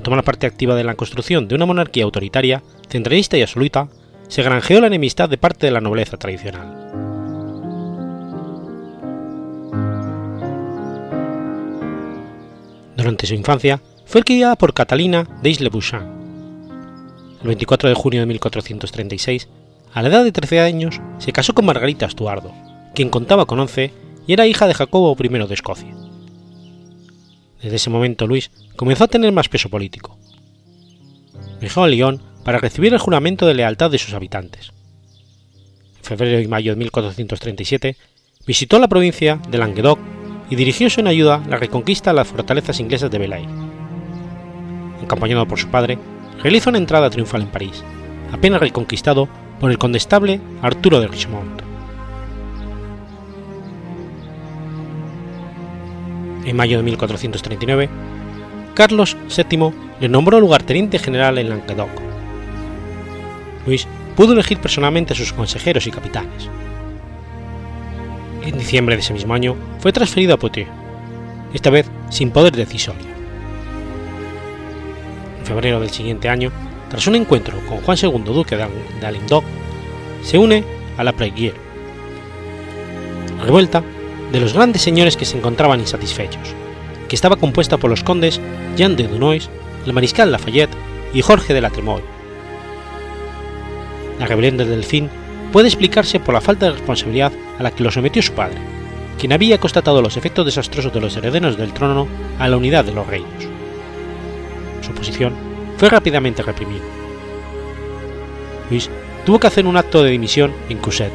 tomar 0.06 0.22
parte 0.22 0.46
activa 0.46 0.76
de 0.76 0.84
la 0.84 0.94
construcción 0.94 1.48
de 1.48 1.56
una 1.56 1.66
monarquía 1.66 2.04
autoritaria, 2.04 2.62
centralista 2.88 3.36
y 3.36 3.42
absoluta, 3.42 3.88
se 4.28 4.44
granjeó 4.44 4.80
la 4.80 4.86
enemistad 4.86 5.28
de 5.28 5.36
parte 5.36 5.66
de 5.66 5.72
la 5.72 5.80
nobleza 5.80 6.16
tradicional. 6.16 6.68
Durante 12.96 13.26
su 13.26 13.34
infancia, 13.34 13.82
fue 14.04 14.22
criada 14.22 14.54
por 14.54 14.74
Catalina 14.74 15.26
de 15.42 15.50
Isle-Bouchamp. 15.50 16.06
El 17.40 17.48
24 17.48 17.88
de 17.88 17.96
junio 17.96 18.20
de 18.20 18.26
1436, 18.26 19.48
a 19.92 20.02
la 20.02 20.08
edad 20.08 20.22
de 20.22 20.30
13 20.30 20.60
años, 20.60 21.00
se 21.18 21.32
casó 21.32 21.52
con 21.52 21.66
Margarita 21.66 22.06
Estuardo, 22.06 22.52
quien 22.94 23.10
contaba 23.10 23.46
con 23.46 23.58
11 23.58 23.90
y 24.28 24.32
era 24.32 24.46
hija 24.46 24.68
de 24.68 24.74
Jacobo 24.74 25.16
I 25.18 25.28
de 25.28 25.54
Escocia. 25.54 25.92
Desde 27.60 27.74
ese 27.74 27.90
momento 27.90 28.28
Luis 28.28 28.52
comenzó 28.76 29.04
a 29.04 29.08
tener 29.08 29.32
más 29.32 29.48
peso 29.48 29.68
político. 29.68 30.18
Viajó 31.60 31.82
a 31.82 31.88
Lyon 31.88 32.22
para 32.44 32.58
recibir 32.58 32.92
el 32.92 33.00
juramento 33.00 33.46
de 33.46 33.54
lealtad 33.54 33.90
de 33.90 33.98
sus 33.98 34.14
habitantes. 34.14 34.72
En 35.98 36.04
febrero 36.04 36.40
y 36.40 36.46
mayo 36.46 36.72
de 36.72 36.76
1437 36.76 37.96
visitó 38.46 38.78
la 38.78 38.88
provincia 38.88 39.40
de 39.48 39.58
Languedoc 39.58 39.98
y 40.48 40.54
dirigióse 40.54 41.00
en 41.00 41.08
ayuda 41.08 41.42
a 41.44 41.48
la 41.48 41.56
reconquista 41.56 42.10
de 42.10 42.16
las 42.16 42.28
fortalezas 42.28 42.78
inglesas 42.78 43.10
de 43.10 43.18
Belay. 43.18 43.46
Acompañado 45.02 45.46
por 45.48 45.58
su 45.58 45.68
padre, 45.68 45.98
realizó 46.42 46.70
una 46.70 46.78
entrada 46.78 47.10
triunfal 47.10 47.42
en 47.42 47.48
París, 47.48 47.82
apenas 48.32 48.60
reconquistado 48.60 49.28
por 49.58 49.70
el 49.70 49.78
condestable 49.78 50.40
Arturo 50.62 51.00
de 51.00 51.08
Richmond. 51.08 51.62
En 56.44 56.56
mayo 56.56 56.76
de 56.76 56.84
1439, 56.84 57.88
Carlos 58.76 59.16
VII 59.34 59.72
le 60.00 60.08
nombró 60.10 60.38
lugarteniente 60.38 60.98
general 60.98 61.38
en 61.38 61.48
Languedoc. 61.48 61.88
Luis 63.64 63.88
pudo 64.14 64.34
elegir 64.34 64.58
personalmente 64.58 65.14
a 65.14 65.16
sus 65.16 65.32
consejeros 65.32 65.86
y 65.86 65.90
capitanes. 65.90 66.50
En 68.44 68.58
diciembre 68.58 68.94
de 68.94 69.00
ese 69.00 69.14
mismo 69.14 69.32
año 69.32 69.56
fue 69.78 69.94
transferido 69.94 70.34
a 70.34 70.36
Poitiers, 70.36 70.68
esta 71.54 71.70
vez 71.70 71.86
sin 72.10 72.30
poder 72.30 72.54
decisorio. 72.54 73.06
En 75.38 75.46
febrero 75.46 75.80
del 75.80 75.88
siguiente 75.88 76.28
año, 76.28 76.52
tras 76.90 77.06
un 77.06 77.14
encuentro 77.14 77.58
con 77.66 77.78
Juan 77.78 77.96
II, 78.00 78.24
duque 78.24 78.56
de 78.56 79.06
Alendoc, 79.06 79.44
se 80.22 80.36
une 80.36 80.62
a 80.98 81.02
la 81.02 81.12
Préguier. 81.12 81.54
Revuelta 83.42 83.82
de 84.32 84.40
los 84.40 84.52
grandes 84.52 84.82
señores 84.82 85.16
que 85.16 85.24
se 85.24 85.38
encontraban 85.38 85.80
insatisfechos, 85.80 86.54
que 87.08 87.16
estaba 87.16 87.36
compuesta 87.36 87.76
por 87.76 87.90
los 87.90 88.02
condes 88.02 88.40
Jean 88.76 88.96
de 88.96 89.08
Dunois, 89.08 89.48
el 89.86 89.92
mariscal 89.92 90.32
Lafayette 90.32 90.74
y 91.12 91.22
Jorge 91.22 91.54
de 91.54 91.60
la 91.60 91.70
Tremoille. 91.70 92.04
La 94.18 94.26
rebelión 94.26 94.56
del 94.56 94.70
Delfín 94.70 95.08
puede 95.52 95.68
explicarse 95.68 96.20
por 96.20 96.34
la 96.34 96.40
falta 96.40 96.66
de 96.66 96.72
responsabilidad 96.72 97.32
a 97.58 97.62
la 97.62 97.70
que 97.70 97.84
lo 97.84 97.90
sometió 97.90 98.22
su 98.22 98.32
padre, 98.32 98.58
quien 99.18 99.32
había 99.32 99.58
constatado 99.58 100.02
los 100.02 100.16
efectos 100.16 100.46
desastrosos 100.46 100.92
de 100.92 101.00
los 101.00 101.16
herederos 101.16 101.56
del 101.56 101.72
trono 101.72 102.08
a 102.38 102.48
la 102.48 102.56
unidad 102.56 102.84
de 102.84 102.92
los 102.92 103.06
reinos. 103.06 103.30
Su 104.82 104.92
posición 104.92 105.34
fue 105.76 105.88
rápidamente 105.88 106.42
reprimida. 106.42 106.84
Luis 108.70 108.90
tuvo 109.24 109.38
que 109.38 109.46
hacer 109.46 109.66
un 109.66 109.76
acto 109.76 110.02
de 110.02 110.10
dimisión 110.10 110.52
en 110.68 110.78
Cusset 110.78 111.12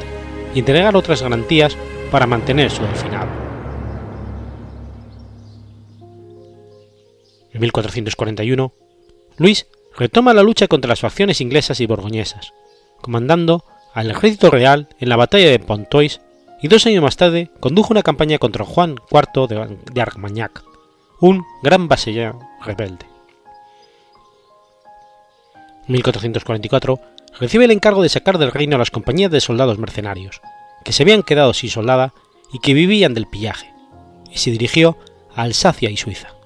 y 0.53 0.59
entregar 0.59 0.95
otras 0.95 1.21
garantías 1.21 1.77
para 2.11 2.27
mantener 2.27 2.69
su 2.69 2.83
delfinado. 2.83 3.40
En 7.61 7.65
1441, 7.65 8.73
Luis 9.37 9.67
retoma 9.95 10.33
la 10.33 10.41
lucha 10.41 10.67
contra 10.67 10.89
las 10.89 11.01
facciones 11.01 11.41
inglesas 11.41 11.79
y 11.79 11.85
borgoñesas, 11.85 12.53
comandando 13.01 13.63
al 13.93 14.09
ejército 14.09 14.49
real 14.49 14.87
en 14.99 15.09
la 15.09 15.15
batalla 15.15 15.51
de 15.51 15.59
Pontoise 15.59 16.21
y 16.63 16.69
dos 16.69 16.87
años 16.87 17.03
más 17.03 17.17
tarde 17.17 17.51
condujo 17.59 17.93
una 17.93 18.01
campaña 18.01 18.39
contra 18.39 18.65
Juan 18.65 18.95
IV 19.11 19.75
de 19.93 20.01
Armagnac, 20.01 20.63
un 21.19 21.45
gran 21.61 21.87
vasallán 21.87 22.39
rebelde. 22.65 23.05
En 25.87 25.93
1444 25.93 26.99
recibe 27.39 27.65
el 27.65 27.71
encargo 27.71 28.01
de 28.01 28.09
sacar 28.09 28.39
del 28.39 28.51
reino 28.51 28.77
a 28.77 28.79
las 28.79 28.89
compañías 28.89 29.29
de 29.29 29.39
soldados 29.39 29.77
mercenarios, 29.77 30.41
que 30.83 30.93
se 30.93 31.03
habían 31.03 31.21
quedado 31.21 31.53
sin 31.53 31.69
soldada 31.69 32.11
y 32.51 32.57
que 32.57 32.73
vivían 32.73 33.13
del 33.13 33.27
pillaje, 33.27 33.71
y 34.31 34.39
se 34.39 34.49
dirigió 34.49 34.97
a 35.35 35.43
Alsacia 35.43 35.91
y 35.91 35.97
Suiza. 35.97 36.40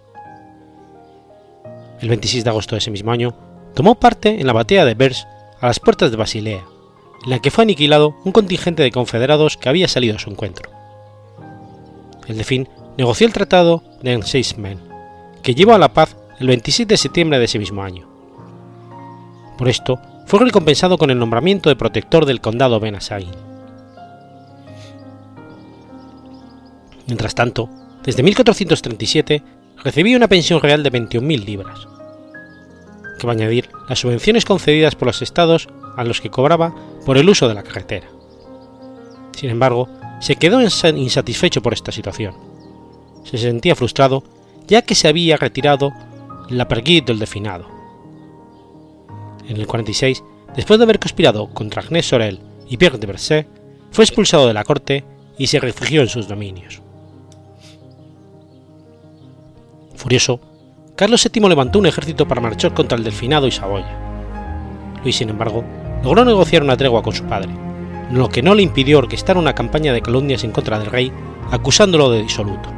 El 2.02 2.10
26 2.10 2.44
de 2.44 2.50
agosto 2.50 2.76
de 2.76 2.80
ese 2.80 2.92
mismo 2.92 3.12
año, 3.12 3.36
tomó 3.74 3.96
parte 3.96 4.40
en 4.40 4.48
la 4.48 4.54
batalla 4.54 4.86
de 4.86 4.94
Bers 4.94 5.28
a 5.60 5.68
las 5.68 5.80
puertas 5.80 6.12
de 6.12 6.18
Basilea, 6.18 6.64
en 7.24 7.30
la 7.30 7.40
que 7.40 7.52
fue 7.52 7.64
aniquilado 7.64 8.16
un 8.24 8.32
contingente 8.32 8.84
de 8.84 8.92
confederados 8.92 9.58
que 9.58 9.70
había 9.70 9.88
salido 9.88 10.16
a 10.16 10.20
su 10.20 10.30
encuentro. 10.30 10.72
El 12.28 12.38
Delfín 12.38 12.68
negoció 12.98 13.28
el 13.28 13.34
tratado 13.34 13.84
de 14.02 14.14
Enseismen, 14.14 14.80
que 15.42 15.56
llevó 15.56 15.74
a 15.74 15.80
la 15.80 15.94
paz 15.94 16.16
el 16.40 16.48
27 16.48 16.94
de 16.94 16.98
septiembre 16.98 17.40
de 17.40 17.46
ese 17.46 17.60
mismo 17.60 17.84
año. 17.84 18.08
Por 19.58 19.70
esto, 19.70 20.00
fue 20.26 20.40
recompensado 20.40 20.98
con 20.98 21.12
el 21.12 21.20
nombramiento 21.20 21.70
de 21.70 21.76
protector 21.76 22.26
del 22.26 22.42
condado 22.42 22.80
Benasain. 22.80 23.30
Mientras 27.08 27.36
tanto, 27.36 27.70
desde 28.04 28.24
1437 28.24 29.44
recibía 29.86 30.18
una 30.18 30.28
pensión 30.28 30.60
real 30.60 30.82
de 30.82 30.92
21.000 30.92 31.46
libras, 31.46 31.88
que 33.20 33.28
va 33.28 33.34
a 33.34 33.36
añadir 33.36 33.70
las 33.88 34.00
subvenciones 34.00 34.44
concedidas 34.44 34.96
por 34.96 35.06
los 35.06 35.22
estados 35.22 35.70
a 35.96 36.04
los 36.04 36.22
que 36.22 36.32
cobraba 36.32 36.74
por 37.06 37.20
el 37.20 37.30
uso 37.30 37.48
de 37.48 37.54
la 37.54 37.62
carretera. 37.62 38.08
Sin 39.38 39.52
embargo, 39.52 39.88
se 40.22 40.38
quedó 40.38 40.60
insatisfecho 40.62 41.62
por 41.62 41.74
esta 41.74 41.92
situación. 41.92 42.34
Se 43.26 43.38
sentía 43.38 43.76
frustrado 43.76 44.24
ya 44.68 44.82
que 44.82 44.96
se 44.96 45.08
había 45.08 45.38
retirado 45.38 45.94
la 46.50 46.68
perguit 46.68 47.06
del 47.06 47.20
definado. 47.20 47.68
En 49.48 49.58
el 49.58 49.68
46, 49.68 50.24
después 50.56 50.80
de 50.80 50.84
haber 50.84 51.00
conspirado 51.00 51.48
contra 51.54 51.84
Agnès 51.84 52.08
Sorel 52.08 52.40
y 52.68 52.78
Pierre 52.78 52.98
de 52.98 53.06
Berset, 53.06 53.48
fue 53.92 54.04
expulsado 54.04 54.48
de 54.48 54.56
la 54.56 54.64
corte 54.64 55.04
y 55.38 55.46
se 55.46 55.60
refugió 55.60 56.02
en 56.02 56.10
sus 56.10 56.28
dominios. 56.28 56.82
Furioso, 60.06 60.40
Carlos 60.96 61.28
VII 61.34 61.50
levantó 61.50 61.80
un 61.80 61.88
ejército 61.88 62.28
para 62.28 62.40
marchar 62.40 62.76
contra 62.76 62.96
el 62.96 63.04
Delfinado 63.04 63.48
y 63.48 63.52
Saboya. 63.52 63.98
Luis, 65.02 65.16
sin 65.16 65.30
embargo, 65.30 65.64
logró 66.04 66.24
negociar 66.24 66.62
una 66.62 66.78
tregua 66.78 67.02
con 67.02 67.16
su 67.16 67.24
padre, 67.24 67.50
lo 68.12 68.30
que 68.30 68.44
no 68.44 68.54
le 68.54 68.62
impidió 68.62 69.00
orquestar 69.00 69.36
una 69.36 69.56
campaña 69.56 69.94
de 69.94 70.04
calumnias 70.04 70.44
en 70.44 70.52
contra 70.52 70.78
del 70.78 70.92
rey, 70.92 71.12
acusándolo 71.50 72.12
de 72.12 72.22
disoluto. 72.22 72.70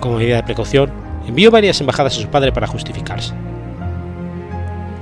Como 0.00 0.16
medida 0.16 0.34
de 0.34 0.42
precaución, 0.42 0.90
envió 1.28 1.52
varias 1.52 1.80
embajadas 1.80 2.18
a 2.18 2.22
su 2.22 2.26
padre 2.26 2.50
para 2.50 2.66
justificarse. 2.66 3.32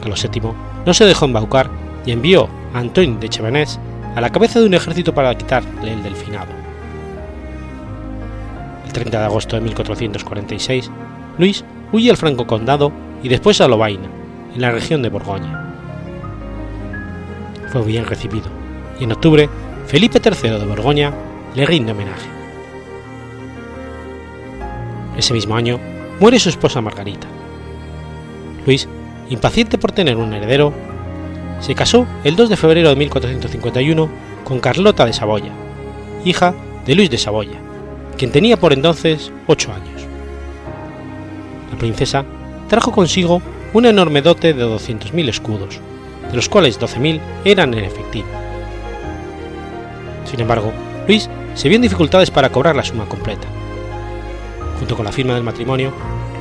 Carlos 0.02 0.28
VII 0.30 0.50
no 0.84 0.92
se 0.92 1.06
dejó 1.06 1.24
embaucar 1.24 1.70
y 2.04 2.12
envió 2.12 2.50
a 2.74 2.80
Antoine 2.80 3.18
de 3.18 3.30
Chevenés 3.30 3.80
a 4.14 4.20
la 4.20 4.28
cabeza 4.28 4.60
de 4.60 4.66
un 4.66 4.74
ejército 4.74 5.14
para 5.14 5.34
quitarle 5.38 5.90
el 5.90 6.02
delfinado. 6.02 6.52
El 8.94 9.00
30 9.00 9.18
de 9.18 9.24
agosto 9.24 9.56
de 9.56 9.62
1446, 9.62 10.88
Luis 11.36 11.64
huye 11.90 12.10
al 12.10 12.16
Franco 12.16 12.46
Condado 12.46 12.92
y 13.24 13.28
después 13.28 13.60
a 13.60 13.66
Lovaina, 13.66 14.08
en 14.54 14.60
la 14.60 14.70
región 14.70 15.02
de 15.02 15.08
Borgoña. 15.08 15.74
Fue 17.72 17.82
bien 17.82 18.06
recibido, 18.06 18.46
y 19.00 19.02
en 19.02 19.10
octubre 19.10 19.48
Felipe 19.88 20.20
III 20.24 20.60
de 20.60 20.64
Borgoña 20.64 21.12
le 21.56 21.66
rinde 21.66 21.90
homenaje. 21.90 22.28
Ese 25.18 25.34
mismo 25.34 25.56
año 25.56 25.80
muere 26.20 26.38
su 26.38 26.48
esposa 26.48 26.80
Margarita. 26.80 27.26
Luis, 28.64 28.88
impaciente 29.28 29.76
por 29.76 29.90
tener 29.90 30.18
un 30.18 30.34
heredero, 30.34 30.72
se 31.58 31.74
casó 31.74 32.06
el 32.22 32.36
2 32.36 32.48
de 32.48 32.56
febrero 32.56 32.90
de 32.90 32.96
1451 32.96 34.08
con 34.44 34.60
Carlota 34.60 35.04
de 35.04 35.12
Saboya, 35.12 35.50
hija 36.24 36.54
de 36.86 36.94
Luis 36.94 37.10
de 37.10 37.18
Saboya, 37.18 37.73
quien 38.14 38.32
tenía 38.32 38.56
por 38.56 38.72
entonces 38.72 39.32
8 39.46 39.72
años. 39.72 40.02
La 41.70 41.78
princesa 41.78 42.24
trajo 42.68 42.92
consigo 42.92 43.42
una 43.72 43.90
enorme 43.90 44.22
dote 44.22 44.54
de 44.54 44.64
200.000 44.64 45.28
escudos, 45.28 45.80
de 46.30 46.36
los 46.36 46.48
cuales 46.48 46.80
12.000 46.80 47.20
eran 47.44 47.74
en 47.74 47.84
efectivo. 47.84 48.28
Sin 50.30 50.40
embargo, 50.40 50.72
Luis 51.06 51.28
se 51.54 51.68
vio 51.68 51.76
en 51.76 51.82
dificultades 51.82 52.30
para 52.30 52.50
cobrar 52.50 52.76
la 52.76 52.84
suma 52.84 53.06
completa. 53.06 53.46
Junto 54.78 54.96
con 54.96 55.04
la 55.04 55.12
firma 55.12 55.34
del 55.34 55.42
matrimonio, 55.42 55.92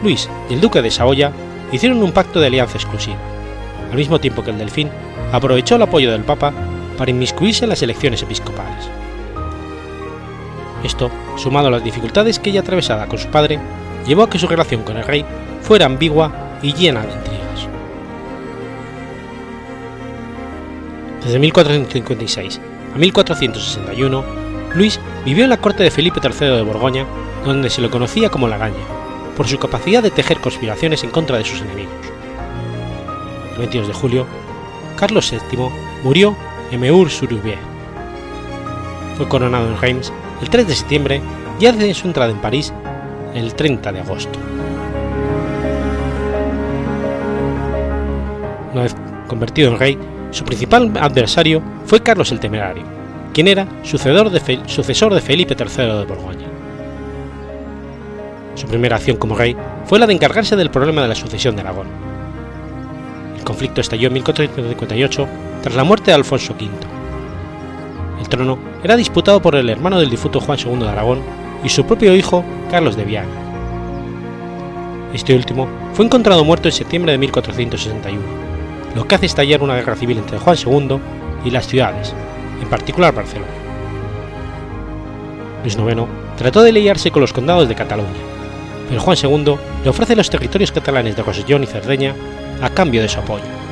Luis 0.02 0.30
y 0.50 0.54
el 0.54 0.62
duque 0.62 0.82
de 0.82 0.92
Saboya 0.92 1.32
hicieron 1.72 2.04
un 2.04 2.12
pacto 2.12 2.40
de 2.40 2.48
alianza 2.48 2.78
exclusiva, 2.78 3.18
al 3.90 3.98
mismo 3.98 4.20
tiempo 4.20 4.44
que 4.44 4.52
el 4.52 4.58
delfín 4.58 4.90
aprovechó 5.32 5.76
el 5.76 5.82
apoyo 5.82 6.12
del 6.12 6.24
Papa 6.24 6.54
para 6.98 7.12
inmiscuirse 7.12 7.66
en 7.66 7.70
las 7.70 7.82
elecciones 7.82 8.22
episcopales. 8.22 8.90
Esto, 10.84 11.10
sumado 11.38 11.68
a 11.68 11.72
las 11.72 11.84
dificultades 11.84 12.40
que 12.40 12.50
ella 12.50 12.60
atravesaba 12.60 13.08
con 13.08 13.18
su 13.18 13.30
padre, 13.30 13.60
llevó 14.06 14.24
a 14.24 14.30
que 14.30 14.40
su 14.40 14.48
relación 14.48 14.84
con 14.84 14.98
el 14.98 15.06
rey 15.06 15.26
fuera 15.62 15.86
ambigua 15.86 16.58
y 16.62 16.74
llena 16.74 17.02
de 17.02 17.14
intrigas. 17.14 17.68
Desde 21.24 21.40
1456 21.40 22.60
a 22.94 22.98
1461, 22.98 24.24
Luis 24.76 25.00
vivió 25.24 25.44
en 25.46 25.50
la 25.50 25.58
corte 25.58 25.84
de 25.84 25.92
Felipe 25.92 26.20
III 26.22 26.48
de 26.48 26.62
Borgoña, 26.64 27.06
donde 27.46 27.70
se 27.70 27.82
lo 27.82 27.90
conocía 27.90 28.30
como 28.30 28.48
Lagaña, 28.48 28.84
por 29.38 29.48
su 29.48 29.58
capacidad 29.58 30.04
de 30.04 30.12
tejer 30.12 30.40
conspiraciones 30.40 31.04
en 31.04 31.12
contra 31.12 31.38
de 31.38 31.46
sus 31.46 31.62
enemigos. 31.62 31.94
El 33.54 33.60
22 33.60 33.88
de 33.88 33.94
julio, 33.94 34.26
Carlos 34.98 35.32
VII 35.32 35.70
murió 36.04 36.36
en 36.72 36.82
Meur-sur-Ubier. 36.82 37.60
Fue 39.16 39.28
coronado 39.28 39.68
en 39.68 39.80
Reims 39.80 40.12
el 40.44 40.50
3 40.50 40.68
de 40.68 40.76
septiembre 40.76 41.22
y 41.58 41.66
hace 41.68 41.94
su 41.94 42.06
entrada 42.06 42.30
en 42.30 42.38
París 42.42 42.74
el 43.34 43.56
30 43.56 43.94
de 43.94 44.00
agosto. 44.02 44.40
Una 48.74 48.84
vez 48.84 48.96
convertido 49.28 49.72
en 49.72 49.80
rey, 49.80 49.98
su 50.32 50.44
principal 50.44 50.92
adversario 51.00 51.62
fue 51.86 52.04
Carlos 52.04 52.32
el 52.34 52.42
Temerario, 52.42 52.84
quien 53.34 53.48
era 53.48 53.66
sucesor 53.84 54.30
de, 54.30 55.22
Felipe 55.22 55.56
III 55.58 55.86
de 56.00 56.06
Borgoña. 56.06 56.48
Su 58.56 58.68
primera 58.68 58.98
acción 58.98 59.16
como 59.16 59.36
rey 59.36 59.56
fue 59.86 59.98
la 59.98 60.08
de 60.08 60.14
encargarse 60.14 60.58
del 60.58 60.72
problema 60.72 61.04
de 61.04 61.08
la 61.08 61.16
sucesión 61.16 61.56
de 61.56 61.62
Aragón. 61.62 61.88
El 63.38 63.44
conflicto 63.46 63.80
estalló 63.80 64.08
en 64.08 64.14
1458 64.16 65.28
tras 65.62 65.76
la 65.76 65.86
muerte 65.86 66.12
de 66.12 66.16
Alfonso 66.16 66.54
V. 66.54 66.93
El 68.20 68.30
trono 68.30 68.58
era 68.84 68.96
disputado 68.96 69.42
por 69.42 69.56
el 69.56 69.70
hermano 69.70 70.00
del 70.00 70.10
difunto 70.10 70.40
Juan 70.40 70.60
II 70.60 70.80
de 70.80 70.90
Aragón 70.90 71.22
y 71.64 71.70
su 71.70 71.86
propio 71.86 72.16
hijo 72.16 72.44
Carlos 72.70 72.96
de 72.96 73.06
Viana. 73.06 73.30
Este 75.14 75.36
último 75.36 75.68
fue 75.94 76.06
encontrado 76.06 76.44
muerto 76.44 76.68
en 76.68 76.74
septiembre 76.74 77.12
de 77.12 77.18
1461, 77.20 78.22
lo 78.96 79.08
que 79.08 79.16
hace 79.16 79.28
estallar 79.28 79.62
una 79.62 79.76
guerra 79.76 79.96
civil 79.96 80.18
entre 80.18 80.40
Juan 80.40 80.58
II 80.58 81.00
y 81.46 81.52
las 81.52 81.68
ciudades, 81.68 82.14
en 82.62 82.68
particular 82.68 83.14
Barcelona. 83.14 83.52
Luis 85.62 85.76
IX 85.76 86.08
trató 86.38 86.64
de 86.64 86.72
liarse 86.72 87.12
con 87.12 87.22
los 87.22 87.32
condados 87.32 87.70
de 87.70 87.76
Cataluña, 87.76 88.10
pero 88.90 89.02
Juan 89.02 89.18
II 89.22 89.56
le 89.84 89.90
ofrece 89.90 90.16
los 90.16 90.30
territorios 90.30 90.72
catalanes 90.72 91.16
de 91.16 91.24
Rosellón 91.24 91.64
y 91.64 91.68
Cerdeña 91.68 92.16
a 92.62 92.70
cambio 92.70 93.02
de 93.02 93.10
su 93.10 93.20
apoyo. 93.20 93.63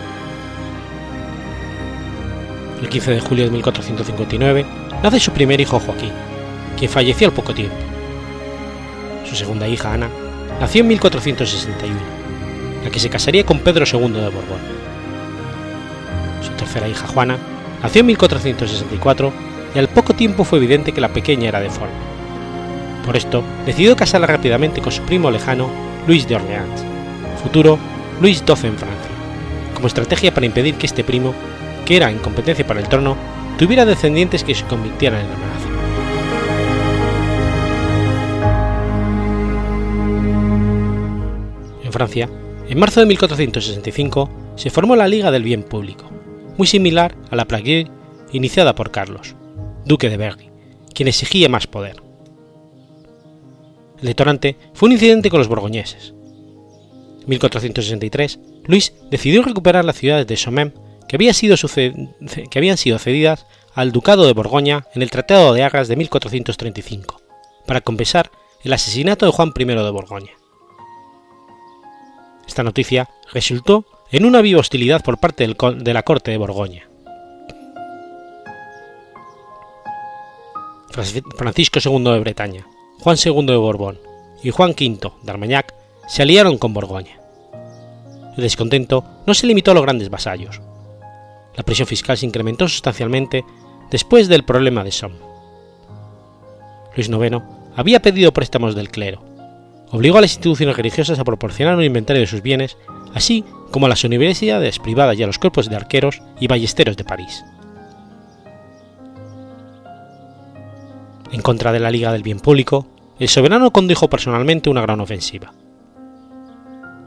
El 2.82 2.90
15 2.90 3.12
de 3.12 3.20
julio 3.20 3.46
de 3.46 3.52
1459 3.52 4.66
nace 5.04 5.20
su 5.20 5.32
primer 5.32 5.62
hijo 5.62 5.80
Joaquín, 5.80 6.12
quien 6.78 6.90
falleció 6.90 7.28
al 7.28 7.34
poco 7.34 7.54
tiempo. 7.54 7.76
Su 9.30 9.36
segunda 9.36 9.68
hija 9.68 9.94
Ana 9.94 10.10
nació 10.60 10.82
en 10.82 10.88
1461, 10.88 11.96
la 12.84 12.90
que 12.90 13.00
se 13.00 13.10
casaría 13.10 13.46
con 13.46 13.60
Pedro 13.60 13.86
II 13.86 14.14
de 14.14 14.30
Borbón. 14.30 14.60
Su 16.42 16.52
tercera 16.54 16.88
hija 16.88 17.08
Juana 17.08 17.38
nació 17.84 18.02
en 18.02 18.08
1464 18.08 19.32
y 19.76 19.80
al 19.80 19.88
poco 19.88 20.14
tiempo 20.14 20.44
fue 20.44 20.58
evidente 20.58 20.92
que 20.92 21.02
la 21.02 21.10
pequeña 21.10 21.50
era 21.50 21.60
deforme. 21.60 21.94
Por 23.06 23.16
esto 23.16 23.44
decidió 23.66 23.96
casarla 23.96 24.28
rápidamente 24.28 24.82
con 24.82 24.92
su 24.92 25.04
primo 25.04 25.30
lejano 25.30 25.70
Luis 26.08 26.28
de 26.28 26.36
Orleans, 26.36 26.84
futuro 27.44 27.78
Luis 28.20 28.40
XII 28.40 28.70
en 28.70 28.78
Francia, 28.78 29.12
como 29.76 29.88
estrategia 29.88 30.34
para 30.34 30.46
impedir 30.46 30.76
que 30.76 30.88
este 30.88 31.04
primo, 31.04 31.34
era 31.92 32.10
en 32.10 32.20
competencia 32.20 32.66
para 32.66 32.80
el 32.80 32.88
trono, 32.88 33.18
tuviera 33.58 33.86
descendientes 33.86 34.44
que 34.44 34.56
se 34.56 34.66
convirtieran 34.66 35.20
en 35.20 35.32
amenaza. 35.32 35.68
En 41.84 41.92
Francia, 41.92 42.30
en 42.70 42.80
marzo 42.80 43.02
de 43.02 43.06
1465, 43.08 44.30
se 44.56 44.70
formó 44.70 44.96
la 44.96 45.08
Liga 45.08 45.32
del 45.32 45.44
Bien 45.44 45.64
Público, 45.64 46.10
muy 46.58 46.66
similar 46.66 47.16
a 47.30 47.36
la 47.36 47.46
Plague 47.46 47.88
iniciada 48.32 48.74
por 48.74 48.92
Carlos, 48.92 49.36
duque 49.86 50.10
de 50.10 50.16
Berry, 50.16 50.50
quien 50.94 51.10
exigía 51.10 51.50
más 51.50 51.68
poder. 51.68 51.98
El 54.00 54.08
detonante 54.08 54.56
fue 54.74 54.88
un 54.88 54.94
incidente 54.94 55.30
con 55.30 55.40
los 55.40 55.50
borgoñeses. 55.50 56.14
En 57.22 57.30
1463, 57.30 58.40
Luis 58.66 58.94
decidió 59.12 59.44
recuperar 59.44 59.84
las 59.84 59.98
ciudades 59.98 60.26
de 60.26 60.38
Somem 60.38 60.72
que, 61.12 62.58
habían 62.58 62.78
sido 62.78 62.98
cedidas 62.98 63.46
al 63.74 63.92
Ducado 63.92 64.26
de 64.26 64.34
Borgoña 64.34 64.86
en 64.96 65.02
el 65.02 65.12
Tratado 65.12 65.54
de 65.54 65.62
Arras 65.62 65.90
de 65.90 65.98
1435, 65.98 67.22
para 67.68 67.82
compensar 67.82 68.32
el 68.64 68.72
asesinato 68.72 69.26
de 69.26 69.34
Juan 69.34 69.52
I 69.58 69.66
de 69.66 69.90
Borgoña. 69.92 70.32
Esta 72.48 72.64
noticia 72.64 73.10
resultó 73.34 73.86
en 74.10 74.24
una 74.24 74.42
viva 74.42 74.62
hostilidad 74.62 75.04
por 75.04 75.18
parte 75.18 75.48
de 75.48 75.94
la 75.94 76.04
corte 76.04 76.32
de 76.32 76.38
Borgoña. 76.38 76.88
Francisco 80.92 81.80
II 81.84 82.04
de 82.04 82.20
Bretaña, 82.20 82.68
Juan 83.00 83.18
II 83.24 83.46
de 83.48 83.56
Borbón 83.56 84.00
y 84.44 84.52
Juan 84.52 84.72
V 84.72 85.12
de 85.24 85.66
se 86.08 86.22
aliaron 86.22 86.58
con 86.58 86.74
Borgoña. 86.74 87.20
El 88.38 88.44
descontento 88.44 89.04
no 89.26 89.34
se 89.34 89.48
limitó 89.48 89.72
a 89.72 89.74
los 89.74 89.84
grandes 89.84 90.10
vasallos. 90.10 90.62
La 91.56 91.64
presión 91.64 91.88
fiscal 91.88 92.18
se 92.18 92.26
incrementó 92.26 92.68
sustancialmente 92.68 93.44
después 93.90 94.28
del 94.28 94.44
problema 94.44 94.84
de 94.84 94.92
Somme. 94.92 95.18
Luis 96.96 97.10
IX 97.10 97.42
había 97.76 98.02
pedido 98.02 98.34
préstamos 98.34 98.76
del 98.76 98.90
clero, 98.90 99.24
obligó 99.92 100.18
a 100.18 100.22
las 100.22 100.32
instituciones 100.32 100.76
religiosas 100.76 101.20
a 101.20 101.24
proporcionar 101.24 101.76
un 101.76 101.84
inventario 101.84 102.22
de 102.22 102.28
sus 102.28 102.42
bienes, 102.42 102.78
así 103.14 103.44
como 103.72 103.86
a 103.86 103.90
las 103.90 104.04
universidades 104.04 104.80
privadas 104.80 105.18
y 105.18 105.24
a 105.24 105.28
los 105.28 105.40
cuerpos 105.40 105.70
de 105.70 105.76
arqueros 105.76 106.22
y 106.40 106.48
ballesteros 106.48 106.98
de 106.98 107.04
París. 107.04 107.44
En 111.32 111.42
contra 111.42 111.72
de 111.72 111.80
la 111.80 111.92
Liga 111.92 112.12
del 112.12 112.24
Bien 112.24 112.40
Público, 112.40 112.88
el 113.20 113.30
soberano 113.30 113.72
condujo 113.72 114.10
personalmente 114.10 114.70
una 114.70 114.82
gran 114.82 115.00
ofensiva. 115.00 115.54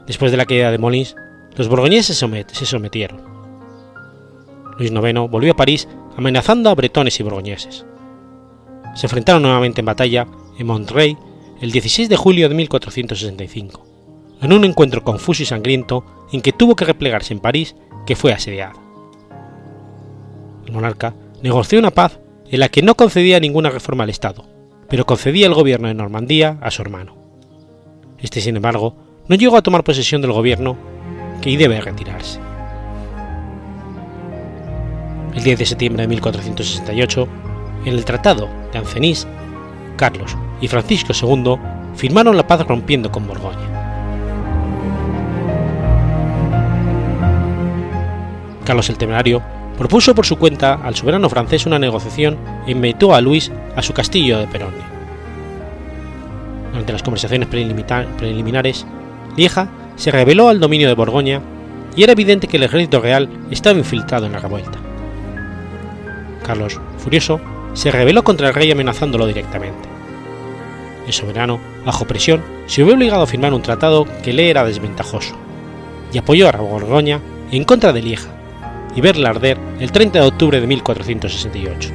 Después 0.07 0.31
de 0.31 0.37
la 0.37 0.45
caída 0.45 0.71
de 0.71 0.77
Molins, 0.77 1.15
los 1.55 1.67
borgoñeses 1.67 2.17
se 2.17 2.65
sometieron. 2.65 3.34
Luis 4.77 4.91
IX 4.91 5.29
volvió 5.29 5.53
a 5.53 5.55
París 5.55 5.87
amenazando 6.17 6.69
a 6.69 6.75
bretones 6.75 7.19
y 7.19 7.23
borgoñeses. 7.23 7.85
Se 8.95 9.05
enfrentaron 9.07 9.41
nuevamente 9.41 9.81
en 9.81 9.85
batalla 9.85 10.27
en 10.57 10.67
Montreuil 10.67 11.17
el 11.61 11.71
16 11.71 12.09
de 12.09 12.15
julio 12.15 12.49
de 12.49 12.55
1465, 12.55 13.85
en 14.41 14.53
un 14.53 14.65
encuentro 14.65 15.03
confuso 15.03 15.43
y 15.43 15.45
sangriento 15.45 16.05
en 16.31 16.41
que 16.41 16.51
tuvo 16.51 16.75
que 16.75 16.85
replegarse 16.85 17.33
en 17.33 17.39
París, 17.39 17.75
que 18.05 18.15
fue 18.15 18.33
asediado. 18.33 18.79
El 20.65 20.73
monarca 20.73 21.13
negoció 21.41 21.79
una 21.79 21.91
paz 21.91 22.19
en 22.49 22.59
la 22.59 22.69
que 22.69 22.81
no 22.81 22.95
concedía 22.95 23.39
ninguna 23.39 23.69
reforma 23.69 24.03
al 24.03 24.09
Estado, 24.09 24.45
pero 24.89 25.05
concedía 25.05 25.47
el 25.47 25.53
gobierno 25.53 25.87
de 25.87 25.93
Normandía 25.93 26.57
a 26.61 26.71
su 26.71 26.81
hermano. 26.81 27.15
Este, 28.19 28.41
sin 28.41 28.55
embargo, 28.55 28.95
no 29.27 29.35
llegó 29.35 29.57
a 29.57 29.61
tomar 29.61 29.83
posesión 29.83 30.21
del 30.21 30.31
gobierno 30.31 30.77
que 31.41 31.57
debe 31.57 31.81
retirarse. 31.81 32.39
El 35.35 35.43
10 35.43 35.59
de 35.59 35.65
septiembre 35.65 36.03
de 36.03 36.07
1468, 36.07 37.27
en 37.85 37.93
el 37.93 38.05
Tratado 38.05 38.49
de 38.71 38.79
Ancenís, 38.79 39.27
Carlos 39.97 40.35
y 40.61 40.69
Francisco 40.69 41.11
II 41.13 41.57
firmaron 41.95 42.37
la 42.37 42.47
paz 42.47 42.65
rompiendo 42.65 43.11
con 43.11 43.27
Borgoña. 43.27 43.75
Carlos 48.63 48.89
el 48.89 48.97
Temerario 48.97 49.43
propuso 49.77 50.15
por 50.15 50.25
su 50.25 50.37
cuenta 50.37 50.75
al 50.75 50.95
soberano 50.95 51.29
francés 51.29 51.65
una 51.65 51.79
negociación 51.79 52.37
e 52.65 52.71
invitó 52.71 53.13
a 53.13 53.19
Luis 53.19 53.51
a 53.75 53.81
su 53.81 53.93
castillo 53.93 54.39
de 54.39 54.47
Peronne. 54.47 54.95
Durante 56.71 56.93
las 56.93 57.03
conversaciones 57.03 57.49
preliminares, 57.49 58.85
Lieja 59.35 59.67
se 59.97 60.11
rebeló 60.11 60.47
al 60.47 60.61
dominio 60.61 60.87
de 60.87 60.95
Borgoña 60.95 61.41
y 61.95 62.03
era 62.03 62.13
evidente 62.13 62.47
que 62.47 62.57
el 62.57 62.63
ejército 62.63 63.01
real 63.01 63.29
estaba 63.51 63.77
infiltrado 63.77 64.25
en 64.25 64.31
la 64.31 64.39
revuelta. 64.39 64.84
Carlos, 66.45 66.79
furioso, 66.97 67.41
se 67.73 67.91
rebeló 67.91 68.23
contra 68.23 68.47
el 68.47 68.53
rey 68.53 68.71
amenazándolo 68.71 69.27
directamente. 69.27 69.89
El 71.07 71.13
soberano, 71.13 71.59
bajo 71.85 72.05
presión, 72.05 72.41
se 72.67 72.83
vio 72.83 72.93
obligado 72.93 73.23
a 73.23 73.27
firmar 73.27 73.53
un 73.53 73.61
tratado 73.61 74.05
que 74.23 74.33
le 74.33 74.49
era 74.49 74.63
desventajoso, 74.63 75.35
y 76.13 76.17
apoyó 76.17 76.47
a 76.47 76.51
Borgoña 76.51 77.19
en 77.51 77.63
contra 77.63 77.93
de 77.93 78.01
Lieja, 78.01 78.29
y 78.95 79.01
verla 79.01 79.29
arder 79.29 79.57
el 79.79 79.91
30 79.91 80.19
de 80.19 80.27
octubre 80.27 80.61
de 80.61 80.67
1468. 80.67 81.89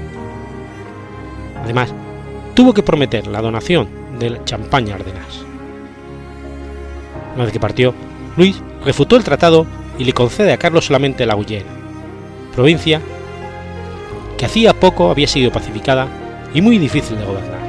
Además, 1.64 1.94
tuvo 2.54 2.74
que 2.74 2.82
prometer 2.82 3.26
la 3.26 3.40
donación 3.40 3.88
del 4.18 4.44
champaña 4.44 4.96
Ardenas. 4.96 5.44
Una 7.34 7.44
vez 7.44 7.52
que 7.52 7.60
partió, 7.60 7.94
Luis 8.36 8.60
refutó 8.84 9.16
el 9.16 9.24
tratado 9.24 9.66
y 9.98 10.04
le 10.04 10.12
concede 10.12 10.52
a 10.52 10.58
Carlos 10.58 10.86
solamente 10.86 11.26
la 11.26 11.34
Guyena, 11.34 11.70
provincia 12.54 13.00
que 14.40 14.46
hacía 14.46 14.72
poco 14.72 15.10
había 15.10 15.28
sido 15.28 15.52
pacificada 15.52 16.08
y 16.54 16.62
muy 16.62 16.78
difícil 16.78 17.18
de 17.18 17.26
gobernar. 17.26 17.60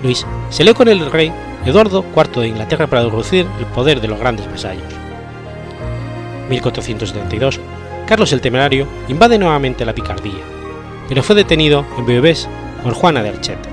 Luis 0.00 0.24
se 0.48 0.62
lió 0.62 0.76
con 0.76 0.86
el 0.86 1.10
rey 1.10 1.32
Eduardo 1.66 2.04
IV 2.14 2.42
de 2.42 2.48
Inglaterra 2.48 2.86
para 2.86 3.02
reducir 3.02 3.48
el 3.58 3.66
poder 3.66 4.00
de 4.00 4.06
los 4.06 4.20
grandes 4.20 4.48
vasallos. 4.48 4.84
1472, 6.50 7.58
Carlos 8.06 8.32
el 8.32 8.40
Temerario 8.40 8.86
invade 9.08 9.36
nuevamente 9.36 9.84
la 9.84 9.92
Picardía, 9.92 10.44
pero 11.08 11.20
fue 11.20 11.34
detenido 11.34 11.84
en 11.98 12.06
Beauvais 12.06 12.48
por 12.84 12.94
Juana 12.94 13.24
de 13.24 13.30
Archete. 13.30 13.68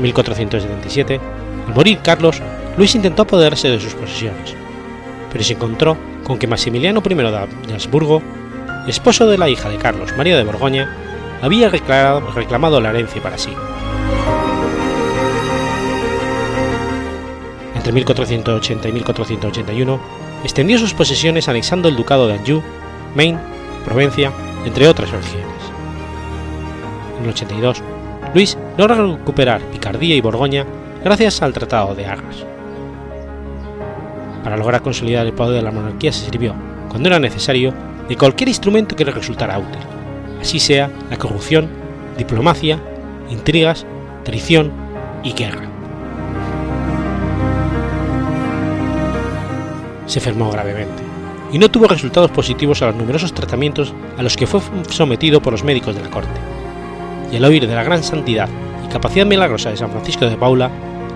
1477, 0.00 1.20
al 1.66 1.74
morir 1.74 1.98
Carlos, 2.02 2.40
Luis 2.78 2.94
intentó 2.94 3.24
apoderarse 3.24 3.68
de 3.68 3.78
sus 3.78 3.92
posesiones, 3.92 4.56
pero 5.30 5.44
se 5.44 5.54
encontró 5.54 5.96
con 6.24 6.38
que 6.38 6.46
Maximiliano 6.46 7.02
I 7.08 7.14
de 7.14 7.74
Habsburgo, 7.74 8.22
esposo 8.86 9.26
de 9.26 9.38
la 9.38 9.48
hija 9.48 9.68
de 9.68 9.76
Carlos, 9.76 10.16
María 10.16 10.36
de 10.36 10.44
Borgoña, 10.44 10.94
había 11.42 11.68
reclamado 11.68 12.80
la 12.80 12.90
herencia 12.90 13.22
para 13.22 13.38
sí. 13.38 13.50
Entre 17.74 17.92
1480 17.92 18.88
y 18.88 18.92
1481, 18.92 20.00
extendió 20.42 20.78
sus 20.78 20.94
posesiones 20.94 21.48
anexando 21.48 21.88
el 21.88 21.96
ducado 21.96 22.26
de 22.26 22.34
Anjou, 22.34 22.62
Maine, 23.14 23.38
Provencia, 23.84 24.32
entre 24.64 24.88
otras 24.88 25.10
regiones. 25.10 25.46
En 27.18 27.24
el 27.24 27.30
82, 27.30 27.82
Luis 28.34 28.58
logra 28.76 28.96
recuperar 28.96 29.62
Picardía 29.70 30.14
y 30.14 30.20
Borgoña 30.20 30.66
gracias 31.02 31.40
al 31.42 31.52
Tratado 31.52 31.94
de 31.94 32.06
Arras. 32.06 32.44
Para 34.48 34.56
lograr 34.56 34.80
consolidar 34.80 35.26
el 35.26 35.34
poder 35.34 35.56
de 35.56 35.62
la 35.62 35.70
monarquía 35.70 36.10
se 36.10 36.24
sirvió, 36.24 36.54
cuando 36.88 37.10
era 37.10 37.18
necesario, 37.18 37.74
de 38.08 38.16
cualquier 38.16 38.48
instrumento 38.48 38.96
que 38.96 39.04
le 39.04 39.10
resultara 39.10 39.58
útil, 39.58 39.82
así 40.40 40.58
sea 40.58 40.90
la 41.10 41.18
corrupción, 41.18 41.68
diplomacia, 42.16 42.80
intrigas, 43.28 43.84
traición 44.24 44.72
y 45.22 45.34
guerra. 45.34 45.68
se 50.06 50.18
enfermó 50.18 50.50
gravemente 50.50 51.02
y 51.52 51.58
no 51.58 51.70
tuvo 51.70 51.86
resultados 51.86 52.30
positivos 52.30 52.80
a 52.80 52.86
los 52.86 52.96
numerosos 52.96 53.34
tratamientos 53.34 53.92
a 54.16 54.22
los 54.22 54.34
que 54.38 54.46
fue 54.46 54.62
sometido 54.88 55.42
por 55.42 55.52
los 55.52 55.62
médicos 55.62 55.94
de 55.94 56.00
la 56.00 56.08
corte. 56.08 56.40
Y 57.30 57.36
al 57.36 57.44
oír 57.44 57.66
de 57.66 57.74
la 57.74 57.84
gran 57.84 58.02
santidad 58.02 58.48
y 58.82 58.88
capacidad 58.88 59.26
milagrosa 59.26 59.68
de 59.68 59.76
San 59.76 59.90
Francisco 59.90 60.24
de 60.24 60.38
Paula, 60.38 60.70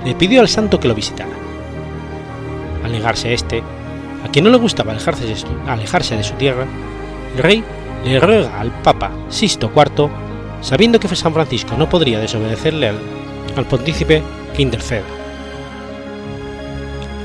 le 0.05 0.15
pidió 0.15 0.43
al 0.43 0.49
santo 0.49 0.79
que 0.79 0.89
lo 0.89 0.95
visitara. 0.95 1.42
Al 2.93 2.99
negarse 2.99 3.33
este, 3.33 3.63
a 4.23 4.29
quien 4.31 4.45
no 4.45 4.51
le 4.51 4.59
gustaba 4.59 4.93
alejarse 4.93 5.25
de 6.17 6.23
su 6.23 6.35
tierra, 6.35 6.67
el 7.35 7.43
rey 7.43 7.65
le 8.05 8.21
ruega 8.21 8.61
al 8.61 8.71
Papa 8.83 9.11
Sisto 9.31 9.73
IV, 9.75 10.11
sabiendo 10.61 11.01
que 11.01 11.09
San 11.17 11.33
Francisco 11.33 11.75
no 11.79 11.89
podría 11.89 12.21
desobedecerle 12.21 12.91
al, 12.91 12.99
al 13.57 13.65
pontícipe, 13.65 14.23
que 14.55 14.63
interceda. 14.63 15.05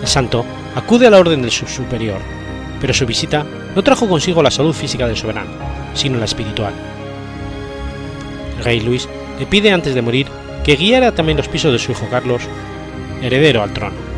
El 0.02 0.08
santo 0.08 0.46
acude 0.74 1.08
a 1.08 1.10
la 1.10 1.20
orden 1.20 1.42
del 1.42 1.52
superior, 1.52 2.22
pero 2.80 2.94
su 2.94 3.06
visita 3.06 3.46
no 3.76 3.84
trajo 3.84 4.08
consigo 4.08 4.42
la 4.42 4.52
salud 4.52 4.74
física 4.74 5.06
del 5.06 5.18
soberano, 5.18 5.52
sino 5.94 6.18
la 6.18 6.26
espiritual. 6.26 6.74
El 8.58 8.64
rey 8.64 8.80
Luis 8.80 9.10
le 9.38 9.46
pide 9.46 9.74
antes 9.74 9.94
de 9.94 10.02
morir 10.02 10.28
que 10.64 10.78
guiara 10.78 11.12
también 11.12 11.38
los 11.38 11.50
pisos 11.50 11.74
de 11.74 11.80
su 11.80 11.92
hijo 11.92 12.08
Carlos, 12.10 12.44
heredero 13.22 13.62
al 13.64 13.74
trono. 13.74 14.17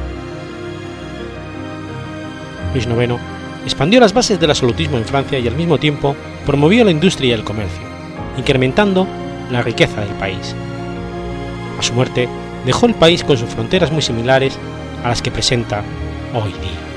Luis 2.73 2.85
IX 2.85 3.15
expandió 3.63 3.99
las 3.99 4.13
bases 4.13 4.39
del 4.39 4.49
absolutismo 4.49 4.97
en 4.97 5.05
Francia 5.05 5.39
y 5.39 5.47
al 5.47 5.55
mismo 5.55 5.77
tiempo 5.77 6.15
promovió 6.45 6.83
la 6.83 6.91
industria 6.91 7.29
y 7.29 7.33
el 7.33 7.43
comercio, 7.43 7.81
incrementando 8.37 9.07
la 9.51 9.61
riqueza 9.61 10.01
del 10.01 10.15
país. 10.15 10.55
A 11.77 11.81
su 11.81 11.93
muerte, 11.93 12.27
dejó 12.65 12.85
el 12.85 12.95
país 12.95 13.23
con 13.23 13.37
sus 13.37 13.49
fronteras 13.49 13.91
muy 13.91 14.01
similares 14.01 14.57
a 15.03 15.09
las 15.09 15.21
que 15.21 15.31
presenta 15.31 15.83
hoy 16.33 16.51
día. 16.51 16.88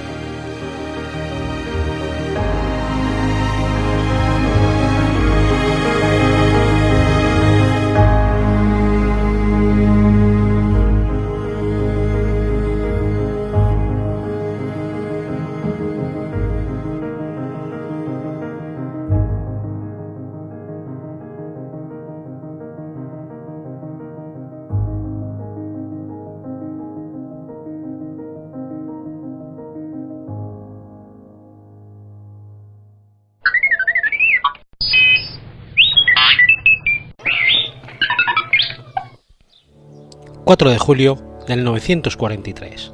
4 40.45 40.71
de 40.71 40.79
julio 40.79 41.19
del 41.47 41.63
943. 41.63 42.93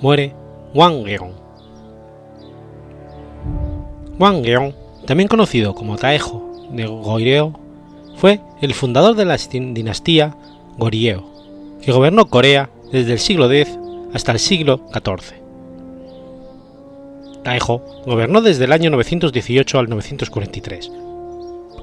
Muere 0.00 0.32
Wang 0.72 1.04
Geong. 1.04 1.32
Wang 4.18 4.44
Geong, 4.44 4.72
también 5.04 5.28
conocido 5.28 5.74
como 5.74 5.96
Taejo 5.96 6.68
de 6.70 6.86
Goryeo, 6.86 7.58
fue 8.16 8.40
el 8.60 8.72
fundador 8.74 9.16
de 9.16 9.24
la 9.24 9.36
dinastía 9.36 10.36
Goryeo, 10.78 11.24
que 11.82 11.90
gobernó 11.90 12.26
Corea 12.26 12.70
desde 12.92 13.14
el 13.14 13.18
siglo 13.18 13.50
X 13.50 13.76
hasta 14.14 14.30
el 14.30 14.38
siglo 14.38 14.80
XIV. 14.92 15.40
Taejo 17.42 17.82
gobernó 18.06 18.42
desde 18.42 18.66
el 18.66 18.72
año 18.72 18.90
918 18.90 19.78
al 19.78 19.88
943, 19.88 20.92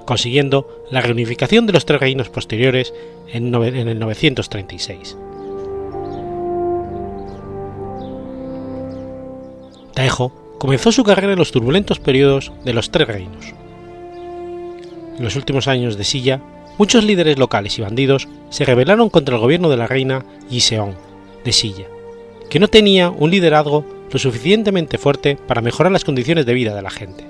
consiguiendo 0.08 0.86
la 0.90 1.02
reunificación 1.02 1.68
de 1.68 1.74
los 1.74 1.86
tres 1.86 2.00
reinos 2.00 2.30
posteriores 2.30 2.94
en, 3.32 3.54
el 3.54 4.00
936. 4.00 5.18
Taejo 9.94 10.32
comenzó 10.60 10.94
su 10.94 11.04
carrera 11.04 11.34
en 11.34 11.40
los 11.40 11.52
turbulentos 11.52 12.00
periodos 12.00 12.54
de 12.64 12.74
los 12.74 12.90
tres 12.90 13.08
reinos. 13.08 13.54
En 15.18 15.24
los 15.24 15.36
últimos 15.36 15.68
años 15.68 15.98
de 15.98 16.06
Silla, 16.06 16.42
muchos 16.78 17.04
líderes 17.04 17.38
locales 17.38 17.78
y 17.78 17.82
bandidos 17.82 18.30
se 18.50 18.64
rebelaron 18.64 19.10
contra 19.10 19.36
el 19.36 19.42
gobierno 19.42 19.70
de 19.70 19.78
la 19.78 19.88
reina 19.88 20.24
Yiseong 20.50 20.96
de 21.44 21.52
Silla, 21.52 21.86
que 22.50 22.62
no 22.62 22.70
tenía 22.70 23.10
un 23.10 23.30
liderazgo 23.30 23.84
lo 24.10 24.20
suficientemente 24.20 24.98
fuerte 24.98 25.36
para 25.36 25.62
mejorar 25.62 25.92
las 25.92 26.06
condiciones 26.06 26.46
de 26.46 26.54
vida 26.54 26.74
de 26.74 26.82
la 26.82 26.92
gente. 26.92 27.26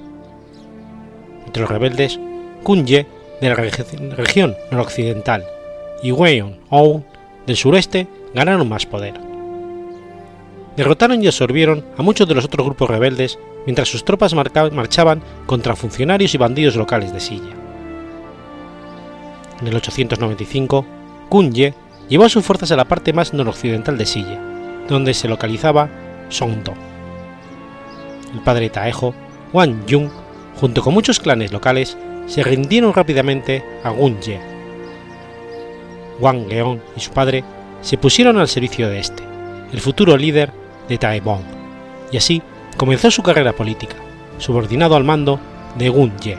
Entre 1.48 1.62
los 1.62 1.72
rebeldes 1.72 2.20
Kunye 2.68 3.08
de 3.40 3.48
la 3.48 3.56
región 3.56 4.54
noroccidental 4.72 5.46
y 6.04 6.12
Weon-ou 6.12 7.02
del 7.46 7.56
sureste 7.56 8.10
ganaron 8.34 8.68
más 8.68 8.86
poder. 8.86 9.14
derrotaron 10.76 11.24
y 11.24 11.28
absorbieron 11.28 11.86
a 11.98 12.02
muchos 12.02 12.28
de 12.28 12.36
los 12.36 12.44
otros 12.44 12.66
grupos 12.66 12.90
rebeldes 12.90 13.40
mientras 13.66 13.88
sus 13.88 14.04
tropas 14.04 14.34
marchaban 14.34 15.22
contra 15.46 15.78
funcionarios 15.78 16.36
y 16.36 16.38
bandidos 16.38 16.76
locales 16.76 17.14
de 17.14 17.22
Silla. 17.22 17.56
En 19.62 19.68
el 19.70 19.76
895, 19.78 20.86
Kunye 21.30 21.74
llevó 22.10 22.26
a 22.26 22.30
sus 22.30 22.44
fuerzas 22.44 22.72
a 22.72 22.76
la 22.76 22.84
parte 22.84 23.14
más 23.14 23.34
noroccidental 23.34 23.98
de 23.98 24.06
Silla, 24.06 24.42
donde 24.90 25.14
se 25.14 25.30
localizaba 25.30 25.90
Songdo. 26.28 26.74
El 28.34 28.42
padre 28.42 28.70
Taejo, 28.70 29.16
Wang 29.54 29.86
Yun, 29.86 30.12
junto 30.60 30.82
con 30.82 30.94
muchos 30.94 31.22
clanes 31.22 31.54
locales, 31.54 31.98
se 32.28 32.44
rindieron 32.44 32.94
rápidamente 32.94 33.64
a 33.84 33.90
Gunye. 33.90 34.40
Wang 36.20 36.48
Geon 36.50 36.82
y 36.96 37.00
su 37.00 37.12
padre 37.12 37.44
se 37.82 37.98
pusieron 37.98 38.38
al 38.38 38.48
servicio 38.48 38.90
de 38.90 39.00
este, 39.00 39.24
el 39.72 39.80
futuro 39.80 40.18
líder 40.18 40.52
de 40.90 40.98
Taebong, 40.98 41.44
y 42.12 42.18
así 42.18 42.42
comenzó 42.76 43.12
su 43.12 43.24
carrera 43.24 43.54
política, 43.54 43.96
subordinado 44.38 44.96
al 44.96 45.04
mando 45.04 45.40
de 45.78 45.90
Gun 45.90 46.18
Ye. 46.20 46.38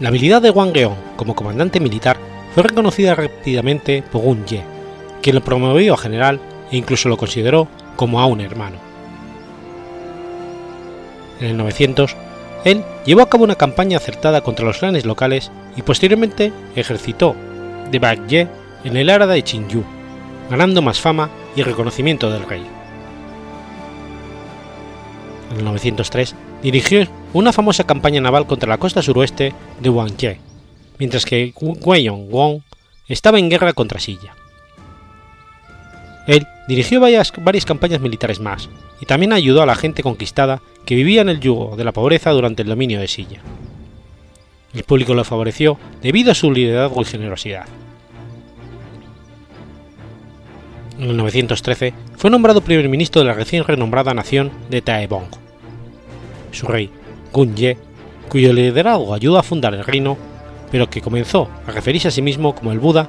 La 0.00 0.08
habilidad 0.08 0.42
de 0.42 0.50
Wang 0.50 0.74
Geon 0.74 0.96
como 1.16 1.34
comandante 1.34 1.80
militar 1.80 2.18
fue 2.54 2.62
reconocida 2.62 3.14
rápidamente 3.14 4.02
por 4.02 4.22
Gun 4.22 4.44
Ye, 4.44 4.62
quien 5.22 5.36
lo 5.36 5.42
promovió 5.42 5.94
a 5.94 5.98
general 5.98 6.40
e 6.70 6.76
incluso 6.76 7.08
lo 7.08 7.16
consideró 7.16 7.68
como 7.96 8.20
a 8.20 8.26
un 8.26 8.40
hermano. 8.40 8.93
En 11.40 11.46
el 11.46 11.56
900, 11.56 12.16
él 12.64 12.82
llevó 13.04 13.22
a 13.22 13.28
cabo 13.28 13.44
una 13.44 13.56
campaña 13.56 13.98
acertada 13.98 14.40
contra 14.40 14.64
los 14.64 14.78
clanes 14.78 15.04
locales 15.04 15.50
y 15.76 15.82
posteriormente 15.82 16.52
ejercitó 16.76 17.36
de 17.90 17.98
Bagye 17.98 18.48
en 18.84 18.96
el 18.96 19.10
área 19.10 19.26
de 19.26 19.42
Chinyu, 19.42 19.84
ganando 20.50 20.82
más 20.82 21.00
fama 21.00 21.30
y 21.56 21.62
reconocimiento 21.62 22.30
del 22.30 22.46
rey. 22.46 22.64
En 25.52 25.58
el 25.58 25.64
903 25.64 26.34
dirigió 26.62 27.06
una 27.32 27.52
famosa 27.52 27.84
campaña 27.84 28.20
naval 28.20 28.46
contra 28.46 28.68
la 28.68 28.78
costa 28.78 29.02
suroeste 29.02 29.52
de 29.80 29.90
Wangye, 29.90 30.40
mientras 30.98 31.24
que 31.24 31.52
Weiyong 31.60 32.30
Wong 32.30 32.60
estaba 33.08 33.38
en 33.38 33.50
guerra 33.50 33.72
contra 33.72 34.00
Silla. 34.00 34.34
Él 36.26 36.46
dirigió 36.68 37.00
varias, 37.00 37.30
campañas 37.66 38.00
militares 38.00 38.40
más 38.40 38.70
y 39.00 39.06
también 39.06 39.32
ayudó 39.32 39.62
a 39.62 39.66
la 39.66 39.74
gente 39.74 40.02
conquistada 40.02 40.62
que 40.84 40.94
vivía 40.94 41.22
en 41.22 41.28
el 41.28 41.40
yugo 41.40 41.76
de 41.76 41.84
la 41.84 41.92
pobreza 41.92 42.30
durante 42.30 42.62
el 42.62 42.68
dominio 42.68 43.00
de 43.00 43.08
Silla. 43.08 43.40
El 44.74 44.82
público 44.84 45.14
lo 45.14 45.24
favoreció 45.24 45.78
debido 46.02 46.32
a 46.32 46.34
su 46.34 46.50
liderazgo 46.50 47.02
y 47.02 47.04
generosidad. 47.04 47.66
En 50.98 51.10
el 51.10 51.16
913 51.16 51.94
fue 52.16 52.30
nombrado 52.30 52.60
primer 52.60 52.88
ministro 52.88 53.22
de 53.22 53.28
la 53.28 53.34
recién 53.34 53.64
renombrada 53.64 54.14
nación 54.14 54.50
de 54.70 54.82
Taebong. 54.82 55.28
Su 56.52 56.66
rey, 56.66 56.90
Gun 57.32 57.56
Ye, 57.56 57.76
cuyo 58.28 58.52
liderazgo 58.52 59.14
ayudó 59.14 59.38
a 59.38 59.42
fundar 59.42 59.74
el 59.74 59.84
reino, 59.84 60.16
pero 60.70 60.88
que 60.88 61.00
comenzó 61.00 61.48
a 61.66 61.72
referirse 61.72 62.08
a 62.08 62.10
sí 62.10 62.22
mismo 62.22 62.54
como 62.54 62.72
el 62.72 62.78
Buda, 62.78 63.08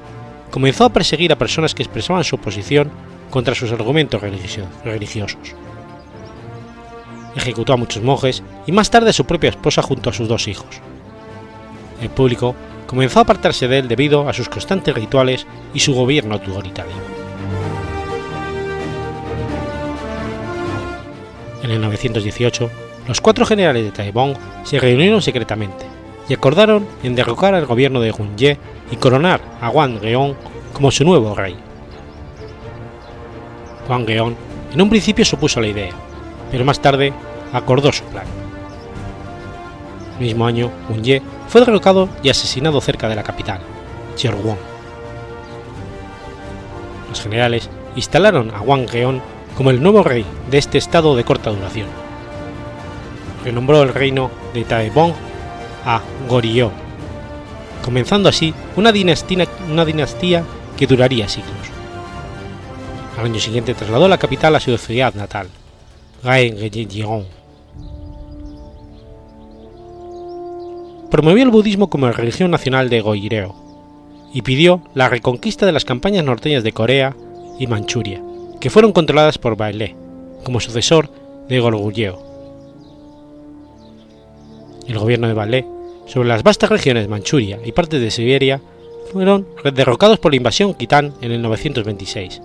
comenzó 0.51 0.85
a 0.85 0.93
perseguir 0.93 1.31
a 1.31 1.37
personas 1.37 1.75
que 1.75 1.83
expresaban 1.83 2.23
su 2.23 2.35
oposición 2.35 2.91
contra 3.29 3.55
sus 3.55 3.71
argumentos 3.71 4.21
religiosos. 4.21 5.55
Ejecutó 7.35 7.73
a 7.73 7.77
muchos 7.77 8.01
monjes 8.01 8.43
y 8.65 8.71
más 8.71 8.89
tarde 8.89 9.09
a 9.09 9.13
su 9.13 9.25
propia 9.25 9.49
esposa 9.49 9.81
junto 9.81 10.09
a 10.09 10.13
sus 10.13 10.27
dos 10.27 10.47
hijos. 10.47 10.81
El 12.01 12.09
público 12.09 12.55
comenzó 12.87 13.19
a 13.19 13.23
apartarse 13.23 13.67
de 13.67 13.79
él 13.79 13.87
debido 13.87 14.29
a 14.29 14.33
sus 14.33 14.49
constantes 14.49 14.93
rituales 14.93 15.45
y 15.73 15.79
su 15.79 15.93
gobierno 15.93 16.35
autoritario. 16.35 16.93
En 21.63 21.71
el 21.71 21.81
918, 21.81 22.69
los 23.07 23.21
cuatro 23.21 23.45
generales 23.45 23.83
de 23.83 23.91
Taebong 23.91 24.35
se 24.63 24.79
reunieron 24.79 25.21
secretamente 25.21 25.85
y 26.29 26.33
acordaron 26.33 26.87
en 27.03 27.15
derrocar 27.15 27.55
al 27.55 27.65
gobierno 27.65 28.01
de 28.01 28.13
Ye 28.37 28.57
y 28.91 28.95
coronar 28.97 29.41
a 29.61 29.69
Wang 29.69 29.99
Geon 29.99 30.35
como 30.73 30.91
su 30.91 31.03
nuevo 31.03 31.33
rey. 31.35 31.55
Wang 33.89 34.05
Geon 34.05 34.35
en 34.73 34.81
un 34.81 34.89
principio 34.89 35.23
a 35.25 35.59
la 35.61 35.67
idea, 35.67 35.91
pero 36.55 36.63
más 36.63 36.79
tarde 36.79 37.11
acordó 37.51 37.91
su 37.91 38.05
plan. 38.05 38.23
El 40.17 40.23
mismo 40.23 40.47
año, 40.47 40.71
Ye 41.01 41.21
fue 41.49 41.59
derrocado 41.59 42.07
y 42.23 42.29
asesinado 42.29 42.79
cerca 42.79 43.09
de 43.09 43.15
la 43.17 43.23
capital, 43.23 43.59
Cherwon. 44.15 44.57
Los 47.09 47.19
generales 47.19 47.69
instalaron 47.97 48.55
a 48.55 48.61
Wang 48.61 48.87
Geon 48.89 49.21
como 49.57 49.69
el 49.69 49.83
nuevo 49.83 50.01
rey 50.01 50.25
de 50.49 50.57
este 50.57 50.77
estado 50.77 51.17
de 51.17 51.25
corta 51.25 51.49
duración. 51.49 51.89
Renombró 53.43 53.83
el 53.83 53.93
reino 53.93 54.31
de 54.53 54.63
Taebong 54.63 55.11
a 55.85 55.99
Goryeo, 56.29 56.71
comenzando 57.83 58.29
así 58.29 58.53
una 58.77 58.93
dinastía, 58.93 59.45
una 59.69 59.83
dinastía 59.83 60.45
que 60.77 60.87
duraría 60.87 61.27
siglos. 61.27 61.67
Al 63.19 63.25
año 63.25 63.41
siguiente 63.41 63.73
trasladó 63.73 64.07
la 64.07 64.17
capital 64.17 64.55
a 64.55 64.61
su 64.61 64.77
ciudad 64.77 65.13
natal, 65.15 65.49
Gaejeong. 66.23 67.25
Promovió 71.11 71.43
el 71.43 71.51
budismo 71.51 71.89
como 71.89 72.11
religión 72.11 72.51
nacional 72.51 72.89
de 72.89 73.01
Goryeo 73.01 73.55
y 74.33 74.41
pidió 74.41 74.81
la 74.93 75.07
reconquista 75.07 75.65
de 75.65 75.71
las 75.71 75.85
campañas 75.85 76.25
norteñas 76.25 76.63
de 76.63 76.73
Corea 76.73 77.15
y 77.57 77.67
Manchuria, 77.67 78.21
que 78.59 78.69
fueron 78.69 78.91
controladas 78.91 79.37
por 79.37 79.55
Bailé, 79.55 79.95
como 80.43 80.59
sucesor 80.59 81.09
de 81.47 81.59
Goguryeo. 81.59 82.21
El 84.87 84.99
gobierno 84.99 85.27
de 85.27 85.33
Bailé 85.33 85.65
sobre 86.05 86.27
las 86.27 86.43
vastas 86.43 86.69
regiones 86.69 87.03
de 87.03 87.09
Manchuria 87.09 87.59
y 87.63 87.71
partes 87.71 88.01
de 88.01 88.11
Siberia 88.11 88.61
fueron 89.11 89.47
derrocados 89.73 90.19
por 90.19 90.33
la 90.33 90.37
invasión 90.37 90.73
Kitán 90.73 91.13
en 91.21 91.31
el 91.31 91.41
926, 91.41 92.41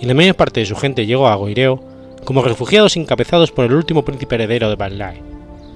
y 0.00 0.06
la 0.06 0.14
mayor 0.14 0.34
parte 0.34 0.60
de 0.60 0.66
su 0.66 0.76
gente 0.76 1.06
llegó 1.06 1.28
a 1.28 1.36
Goireo 1.36 1.93
como 2.24 2.42
refugiados 2.42 2.96
encabezados 2.96 3.52
por 3.52 3.64
el 3.64 3.74
último 3.74 4.04
príncipe 4.04 4.34
heredero 4.36 4.68
de 4.68 4.76
Bailé, 4.76 5.22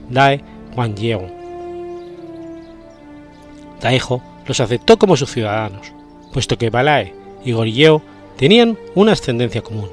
Dae 0.09 0.43
Wangyeong. 0.77 1.31
Daejo 3.81 4.23
los 4.47 4.61
aceptó 4.61 4.99
como 4.99 5.17
sus 5.17 5.31
ciudadanos, 5.31 5.93
puesto 6.33 6.59
que 6.59 6.71
Balai 6.71 7.13
y 7.45 7.53
Goryeo 7.53 8.03
tenían 8.37 8.77
una 8.95 9.13
ascendencia 9.13 9.63
común, 9.63 9.91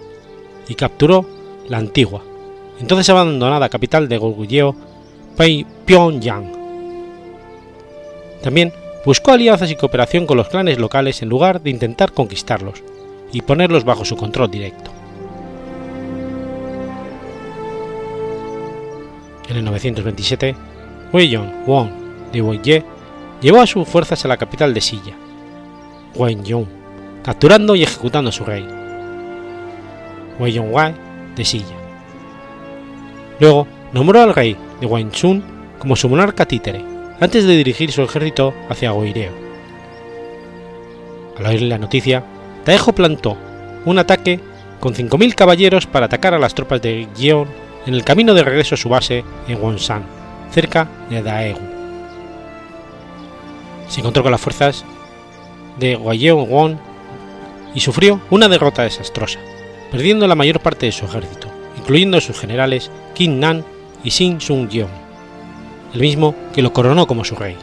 y 0.67 0.75
capturó 0.75 1.25
la 1.67 1.77
antigua, 1.77 2.21
entonces 2.79 3.09
abandonada 3.09 3.69
capital 3.69 4.07
de 4.07 4.17
Goguryeo, 4.17 4.75
Pyongyang. 5.85 6.51
También 8.41 8.71
buscó 9.05 9.31
alianzas 9.31 9.71
y 9.71 9.75
cooperación 9.75 10.25
con 10.25 10.37
los 10.37 10.47
clanes 10.47 10.79
locales 10.79 11.21
en 11.21 11.29
lugar 11.29 11.61
de 11.61 11.69
intentar 11.69 12.11
conquistarlos 12.11 12.83
y 13.31 13.41
ponerlos 13.41 13.83
bajo 13.83 14.05
su 14.05 14.15
control 14.15 14.49
directo. 14.49 14.94
En 19.49 19.57
el 19.57 19.65
927, 19.65 20.55
Weiyong 21.13 21.65
Wong 21.65 21.89
de 22.31 22.41
Weiye 22.41 22.83
llevó 23.41 23.61
a 23.61 23.67
sus 23.67 23.87
fuerzas 23.87 24.25
a 24.25 24.27
la 24.27 24.37
capital 24.37 24.73
de 24.73 24.81
Silla, 24.81 25.15
Weiyong 26.15 26.67
capturando 27.23 27.75
y 27.75 27.83
ejecutando 27.83 28.29
a 28.29 28.33
su 28.33 28.43
rey, 28.45 28.67
Wei 30.39 30.51
Yongwei 30.51 30.93
de 31.35 31.45
Silla. 31.45 31.75
Luego 33.39 33.67
nombró 33.93 34.21
al 34.21 34.33
rey 34.33 34.55
de 34.79 34.87
Wanchun 34.87 35.43
como 35.79 35.95
su 35.95 36.09
monarca 36.09 36.45
títere, 36.45 36.83
antes 37.19 37.45
de 37.45 37.57
dirigir 37.57 37.91
su 37.91 38.01
ejército 38.01 38.53
hacia 38.69 38.91
Goireo. 38.91 39.31
Al 41.37 41.45
oír 41.47 41.63
la 41.63 41.77
noticia, 41.77 42.23
Taejo 42.63 42.93
plantó 42.93 43.37
un 43.85 43.99
ataque 43.99 44.39
con 44.79 44.93
5.000 44.93 45.35
caballeros 45.35 45.85
para 45.85 46.05
atacar 46.05 46.33
a 46.33 46.39
las 46.39 46.53
tropas 46.55 46.81
de 46.81 47.07
Yeon 47.17 47.47
en 47.85 47.93
el 47.93 48.03
camino 48.03 48.33
de 48.33 48.43
regreso 48.43 48.75
a 48.75 48.77
su 48.77 48.89
base 48.89 49.23
en 49.47 49.61
Wonsan, 49.61 50.03
cerca 50.51 50.87
de 51.09 51.21
Daegu. 51.21 51.59
Se 53.87 53.99
encontró 53.99 54.23
con 54.23 54.31
las 54.31 54.41
fuerzas 54.41 54.83
de 55.79 55.95
Won 55.95 56.79
y 57.73 57.79
sufrió 57.79 58.21
una 58.29 58.47
derrota 58.47 58.83
desastrosa, 58.83 59.39
perdiendo 59.91 60.27
la 60.27 60.35
mayor 60.35 60.59
parte 60.59 60.85
de 60.87 60.91
su 60.91 61.05
ejército, 61.05 61.47
incluyendo 61.77 62.17
a 62.17 62.21
sus 62.21 62.39
generales 62.39 62.89
Qin 63.13 63.39
Nan 63.39 63.63
y 64.03 64.11
Xin 64.11 64.39
Sung-yeon, 64.41 64.89
el 65.93 66.01
mismo 66.01 66.35
que 66.53 66.61
lo 66.61 66.73
coronó 66.73 67.05
como 67.05 67.23
su 67.23 67.35
rey. 67.35 67.55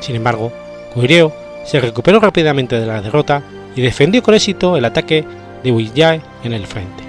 Sin 0.00 0.16
embargo, 0.16 0.52
Goryeo 0.94 1.32
se 1.64 1.80
recuperó 1.80 2.20
rápidamente 2.20 2.78
de 2.78 2.86
la 2.86 3.02
derrota 3.02 3.42
y 3.74 3.82
defendió 3.82 4.22
con 4.22 4.34
éxito 4.34 4.76
el 4.76 4.84
ataque 4.84 5.24
de 5.62 5.72
Huiyae 5.72 6.20
en 6.44 6.52
el 6.52 6.66
frente. 6.66 7.05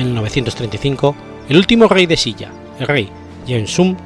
En 0.00 0.06
el 0.06 0.14
935, 0.14 1.14
el 1.50 1.58
último 1.58 1.86
rey 1.86 2.06
de 2.06 2.16
Silla, 2.16 2.50
el 2.78 2.86
rey 2.86 3.10
Sung, 3.66 3.98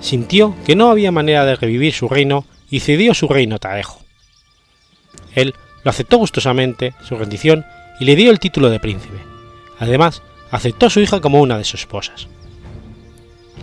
sintió 0.00 0.56
que 0.66 0.74
no 0.74 0.90
había 0.90 1.12
manera 1.12 1.44
de 1.44 1.54
revivir 1.54 1.92
su 1.92 2.08
reino 2.08 2.44
y 2.68 2.80
cedió 2.80 3.14
su 3.14 3.28
reino 3.28 3.54
a 3.54 3.58
Taejo. 3.60 4.00
Él 5.36 5.54
lo 5.84 5.90
aceptó 5.90 6.18
gustosamente 6.18 6.94
su 7.04 7.14
rendición 7.14 7.64
y 8.00 8.06
le 8.06 8.16
dio 8.16 8.32
el 8.32 8.40
título 8.40 8.70
de 8.70 8.80
príncipe. 8.80 9.18
Además, 9.78 10.20
aceptó 10.50 10.86
a 10.86 10.90
su 10.90 10.98
hija 10.98 11.20
como 11.20 11.40
una 11.40 11.58
de 11.58 11.64
sus 11.64 11.82
esposas. 11.82 12.26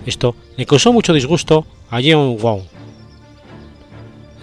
Esto 0.06 0.38
le 0.56 0.66
causó 0.66 0.94
mucho 0.94 1.12
disgusto 1.12 1.68
a 1.92 2.00
Jeon 2.00 2.38
Wong. 2.38 2.62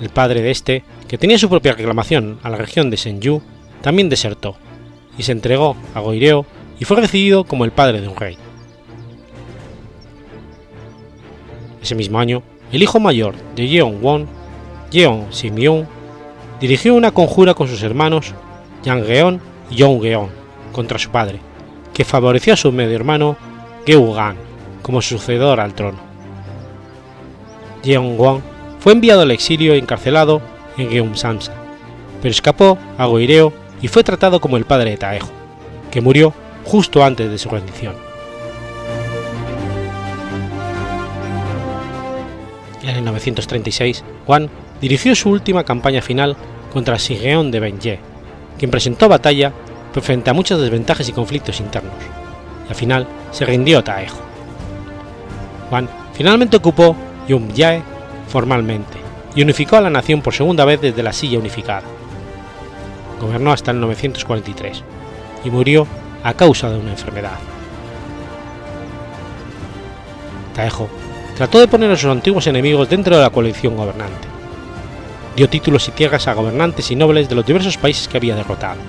El 0.03 0.11
padre 0.11 0.43
de 0.43 0.51
este, 0.51 0.85
que 1.09 1.17
tenía 1.17 1.39
su 1.39 1.49
propia 1.49 1.73
reclamación 1.73 2.39
a 2.43 2.51
la 2.51 2.59
región 2.59 2.91
de 2.91 2.99
Senju, 2.99 3.41
también 3.81 4.11
desertó 4.11 4.57
y 5.17 5.23
se 5.23 5.33
entregó 5.33 5.75
a 5.95 6.01
Goireo 6.01 6.45
y 6.79 6.85
fue 6.85 7.01
recibido 7.01 7.45
como 7.45 7.65
el 7.65 7.71
padre 7.71 8.01
de 8.01 8.09
un 8.09 8.17
rey. 8.17 8.37
Ese 11.83 11.95
mismo 11.95 12.19
año, 12.19 12.43
el 12.73 12.83
hijo 12.83 12.99
mayor 12.99 13.35
de 13.55 13.69
Jeon 13.69 13.99
Won, 14.01 14.27
Jeon 14.91 15.27
Simyeon, 15.31 15.87
dirigió 16.61 16.95
una 16.95 17.11
conjura 17.11 17.55
con 17.55 17.69
sus 17.69 17.83
hermanos 17.83 18.33
Yang 18.83 19.07
Geon 19.07 19.41
y 19.71 19.77
Yong 19.77 20.01
Geon 20.01 20.29
contra 20.73 20.99
su 20.99 21.11
padre, 21.11 21.41
que 21.93 22.05
favoreció 22.05 22.55
a 22.55 22.57
su 22.57 22.73
medio 22.73 22.97
hermano 22.97 23.37
Geugan 23.87 24.37
como 24.83 25.03
sucedor 25.03 25.61
al 25.61 25.75
trono. 25.75 25.99
Jeon 27.83 28.19
Won 28.19 28.43
fue 28.81 28.93
enviado 28.93 29.23
al 29.23 29.31
exilio 29.31 29.75
y 29.75 29.79
encarcelado 29.79 30.41
en 30.77 30.91
Geumsamsa, 30.91 31.53
pero 32.21 32.33
escapó 32.33 32.79
a 32.99 33.07
Goireo 33.07 33.53
y 33.81 33.89
fue 33.89 34.05
tratado 34.05 34.41
como 34.41 34.57
el 34.57 34.65
padre 34.65 34.91
de 34.91 34.97
Taejo, 34.97 35.31
que 35.91 36.01
murió 36.01 36.33
justo 36.65 37.05
antes 37.05 37.31
de 37.31 37.39
su 37.39 37.49
rendición. 37.49 37.95
En 42.83 42.97
el 42.97 43.05
936, 43.05 44.05
Juan 44.27 44.51
dirigió 44.81 45.15
su 45.15 45.31
última 45.31 45.65
campaña 45.65 46.03
final 46.03 46.37
contra 46.73 46.99
Sigeon 46.99 47.51
de 47.51 47.61
Benye, 47.61 47.99
quien 48.59 48.71
presentó 48.71 49.09
batalla 49.09 49.53
frente 50.03 50.31
a 50.31 50.35
muchas 50.35 50.61
desventajas 50.61 51.09
y 51.09 51.13
conflictos 51.13 51.61
internos, 51.61 51.95
y 52.67 52.69
al 52.69 52.75
final 52.75 53.07
se 53.31 53.47
rindió 53.47 53.79
a 53.79 53.85
Taejo. 53.85 54.19
Juan 55.71 55.89
finalmente 56.13 56.57
ocupó 56.57 56.97
Yumyae 57.29 57.83
formalmente 58.29 58.99
y 59.35 59.43
unificó 59.43 59.77
a 59.77 59.81
la 59.81 59.91
nación 59.91 60.21
por 60.21 60.35
segunda 60.35 60.65
vez 60.65 60.81
desde 60.81 61.03
la 61.03 61.13
silla 61.13 61.39
unificada. 61.39 61.83
Gobernó 63.21 63.53
hasta 63.53 63.71
el 63.71 63.81
943 63.81 64.83
y 65.45 65.51
murió 65.51 65.87
a 66.25 66.35
causa 66.35 66.71
de 66.71 66.79
una 66.79 66.91
enfermedad. 66.91 67.39
Taejo 70.55 70.89
trató 71.37 71.61
de 71.61 71.69
poner 71.69 71.91
a 71.91 71.97
sus 71.97 72.11
antiguos 72.11 72.47
enemigos 72.47 72.89
dentro 72.89 73.17
de 73.17 73.23
la 73.23 73.31
coalición 73.31 73.77
gobernante. 73.77 74.29
Dio 75.37 75.49
títulos 75.49 75.87
y 75.89 75.93
tierras 75.93 76.27
a 76.27 76.35
gobernantes 76.35 76.91
y 76.91 76.97
nobles 76.97 77.29
de 77.29 77.35
los 77.35 77.45
diversos 77.45 77.77
países 77.77 78.09
que 78.09 78.17
había 78.17 78.37
derrotado. 78.37 78.81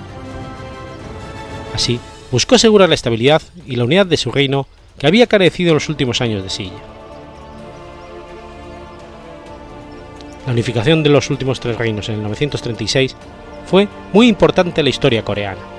Así, 1.74 2.00
buscó 2.30 2.54
asegurar 2.54 2.88
la 2.88 2.94
estabilidad 2.94 3.42
y 3.66 3.76
la 3.76 3.84
unidad 3.84 4.06
de 4.06 4.16
su 4.16 4.32
reino 4.32 4.66
que 4.98 5.06
había 5.06 5.26
carecido 5.26 5.70
en 5.70 5.74
los 5.74 5.88
últimos 5.88 6.20
años 6.22 6.42
de 6.42 6.50
silla. 6.50 6.80
La 10.46 10.52
unificación 10.52 11.02
de 11.02 11.10
los 11.10 11.28
últimos 11.28 11.60
tres 11.60 11.76
reinos 11.76 12.08
en 12.08 12.14
el 12.14 12.22
936 12.22 13.16
fue 13.66 13.88
muy 14.12 14.28
importante 14.28 14.80
en 14.80 14.84
la 14.84 14.90
historia 14.90 15.24
coreana. 15.24 15.75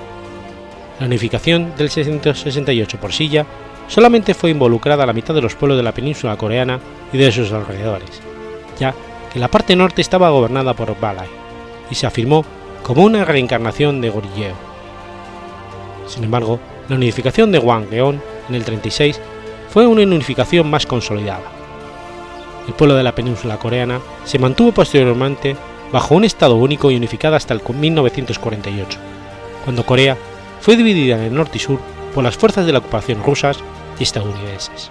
La 1.00 1.06
unificación 1.06 1.74
del 1.76 1.90
668 1.90 2.98
por 2.98 3.12
Silla 3.12 3.46
solamente 3.86 4.34
fue 4.34 4.50
involucrada 4.50 5.04
a 5.04 5.06
la 5.06 5.12
mitad 5.12 5.34
de 5.34 5.40
los 5.40 5.54
pueblos 5.54 5.76
de 5.76 5.84
la 5.84 5.92
península 5.92 6.36
coreana 6.36 6.80
y 7.12 7.18
de 7.18 7.30
sus 7.30 7.52
alrededores, 7.52 8.20
ya 8.78 8.94
que 9.32 9.38
la 9.38 9.48
parte 9.48 9.76
norte 9.76 10.00
estaba 10.00 10.30
gobernada 10.30 10.74
por 10.74 10.98
Balai 10.98 11.28
y 11.90 11.94
se 11.94 12.06
afirmó 12.06 12.44
como 12.82 13.04
una 13.04 13.24
reencarnación 13.24 14.00
de 14.00 14.10
Goryeo. 14.10 14.54
Sin 16.06 16.24
embargo, 16.24 16.58
la 16.88 16.96
unificación 16.96 17.52
de 17.52 17.58
Wanggeon 17.58 18.20
en 18.48 18.54
el 18.54 18.64
36 18.64 19.20
fue 19.68 19.86
una 19.86 20.02
unificación 20.02 20.68
más 20.68 20.86
consolidada. 20.86 21.52
El 22.66 22.74
pueblo 22.74 22.96
de 22.96 23.02
la 23.02 23.14
península 23.14 23.58
coreana 23.58 24.00
se 24.24 24.38
mantuvo 24.38 24.72
posteriormente 24.72 25.56
bajo 25.92 26.14
un 26.14 26.24
Estado 26.24 26.56
único 26.56 26.90
y 26.90 26.96
unificado 26.96 27.36
hasta 27.36 27.54
el 27.54 27.62
1948, 27.62 28.98
cuando 29.64 29.86
Corea 29.86 30.16
fue 30.60 30.76
dividida 30.76 31.16
en 31.16 31.24
el 31.24 31.34
norte 31.34 31.58
y 31.58 31.60
sur 31.60 31.80
por 32.14 32.24
las 32.24 32.36
fuerzas 32.36 32.66
de 32.66 32.72
la 32.72 32.78
ocupación 32.78 33.22
rusas 33.22 33.58
y 33.98 34.02
estadounidenses. 34.02 34.90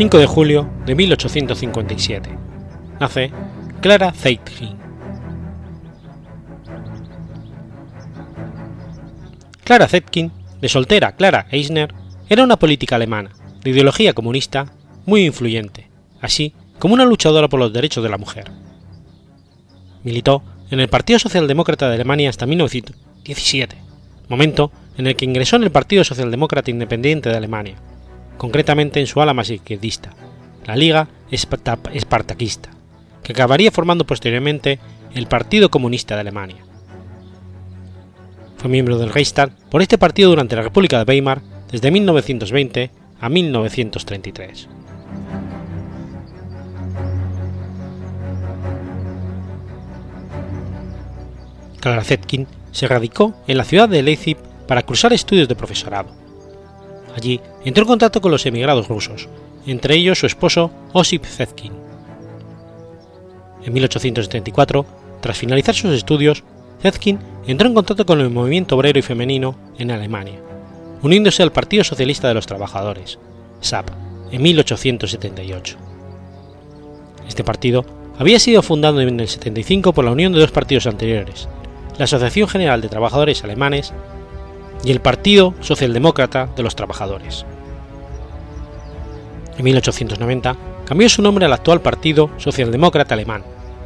5 0.00 0.16
de 0.16 0.24
julio 0.24 0.66
de 0.86 0.94
1857. 0.94 2.30
Nace 2.98 3.30
Clara 3.82 4.14
Zetkin. 4.14 4.78
Clara 9.62 9.86
Zetkin, 9.88 10.32
de 10.58 10.68
soltera 10.70 11.16
Clara 11.16 11.48
Eisner, 11.50 11.92
era 12.30 12.42
una 12.42 12.58
política 12.58 12.96
alemana, 12.96 13.32
de 13.62 13.68
ideología 13.68 14.14
comunista, 14.14 14.72
muy 15.04 15.26
influyente, 15.26 15.90
así 16.22 16.54
como 16.78 16.94
una 16.94 17.04
luchadora 17.04 17.48
por 17.48 17.60
los 17.60 17.70
derechos 17.70 18.02
de 18.02 18.08
la 18.08 18.16
mujer. 18.16 18.50
Militó 20.02 20.42
en 20.70 20.80
el 20.80 20.88
Partido 20.88 21.18
Socialdemócrata 21.18 21.90
de 21.90 21.96
Alemania 21.96 22.30
hasta 22.30 22.46
1917, 22.46 23.76
momento 24.30 24.72
en 24.96 25.08
el 25.08 25.14
que 25.14 25.26
ingresó 25.26 25.56
en 25.56 25.64
el 25.64 25.70
Partido 25.70 26.04
Socialdemócrata 26.04 26.70
Independiente 26.70 27.28
de 27.28 27.36
Alemania, 27.36 27.76
concretamente 28.40 29.00
en 29.00 29.06
su 29.06 29.20
ala 29.20 29.34
más 29.34 29.50
izquierdista, 29.50 30.14
la 30.64 30.74
Liga 30.74 31.08
Espartaquista, 31.30 32.70
que 33.22 33.32
acabaría 33.32 33.70
formando 33.70 34.06
posteriormente 34.06 34.78
el 35.14 35.26
Partido 35.26 35.70
Comunista 35.70 36.14
de 36.14 36.22
Alemania. 36.22 36.64
Fue 38.56 38.70
miembro 38.70 38.96
del 38.96 39.12
Reichstag 39.12 39.54
por 39.68 39.82
este 39.82 39.98
partido 39.98 40.30
durante 40.30 40.56
la 40.56 40.62
República 40.62 40.96
de 40.96 41.04
Weimar 41.04 41.42
desde 41.70 41.90
1920 41.90 42.90
a 43.20 43.28
1933. 43.28 44.68
Clara 51.78 52.04
Zetkin 52.04 52.46
se 52.72 52.88
radicó 52.88 53.34
en 53.46 53.58
la 53.58 53.64
ciudad 53.64 53.90
de 53.90 54.02
Leipzig 54.02 54.38
para 54.66 54.80
cursar 54.80 55.12
estudios 55.12 55.46
de 55.46 55.56
profesorado. 55.56 56.19
Allí 57.16 57.40
entró 57.64 57.82
en 57.82 57.88
contacto 57.88 58.20
con 58.20 58.30
los 58.30 58.46
emigrados 58.46 58.88
rusos, 58.88 59.28
entre 59.66 59.96
ellos 59.96 60.18
su 60.18 60.26
esposo 60.26 60.70
Osip 60.92 61.24
Zetkin. 61.24 61.72
En 63.64 63.72
1874, 63.72 64.86
tras 65.20 65.38
finalizar 65.38 65.74
sus 65.74 65.92
estudios, 65.92 66.44
Zetkin 66.82 67.18
entró 67.46 67.68
en 67.68 67.74
contacto 67.74 68.06
con 68.06 68.20
el 68.20 68.30
movimiento 68.30 68.76
obrero 68.76 68.98
y 68.98 69.02
femenino 69.02 69.56
en 69.78 69.90
Alemania, 69.90 70.40
uniéndose 71.02 71.42
al 71.42 71.52
Partido 71.52 71.84
Socialista 71.84 72.28
de 72.28 72.34
los 72.34 72.46
Trabajadores, 72.46 73.18
SAP, 73.60 73.90
en 74.30 74.42
1878. 74.42 75.76
Este 77.28 77.44
partido 77.44 77.84
había 78.18 78.38
sido 78.38 78.62
fundado 78.62 79.00
en 79.00 79.20
el 79.20 79.28
75 79.28 79.92
por 79.92 80.04
la 80.04 80.12
unión 80.12 80.32
de 80.32 80.40
dos 80.40 80.50
partidos 80.50 80.86
anteriores, 80.86 81.48
la 81.98 82.04
Asociación 82.04 82.48
General 82.48 82.80
de 82.80 82.88
Trabajadores 82.88 83.44
Alemanes 83.44 83.92
y 84.84 84.90
el 84.90 85.00
Partido 85.00 85.54
Socialdemócrata 85.60 86.48
de 86.56 86.62
los 86.62 86.76
Trabajadores. 86.76 87.44
En 89.58 89.64
1890 89.64 90.56
cambió 90.84 91.08
su 91.08 91.22
nombre 91.22 91.44
al 91.44 91.52
actual 91.52 91.80
Partido 91.80 92.30
Socialdemócrata 92.38 93.14
Alemán, 93.14 93.44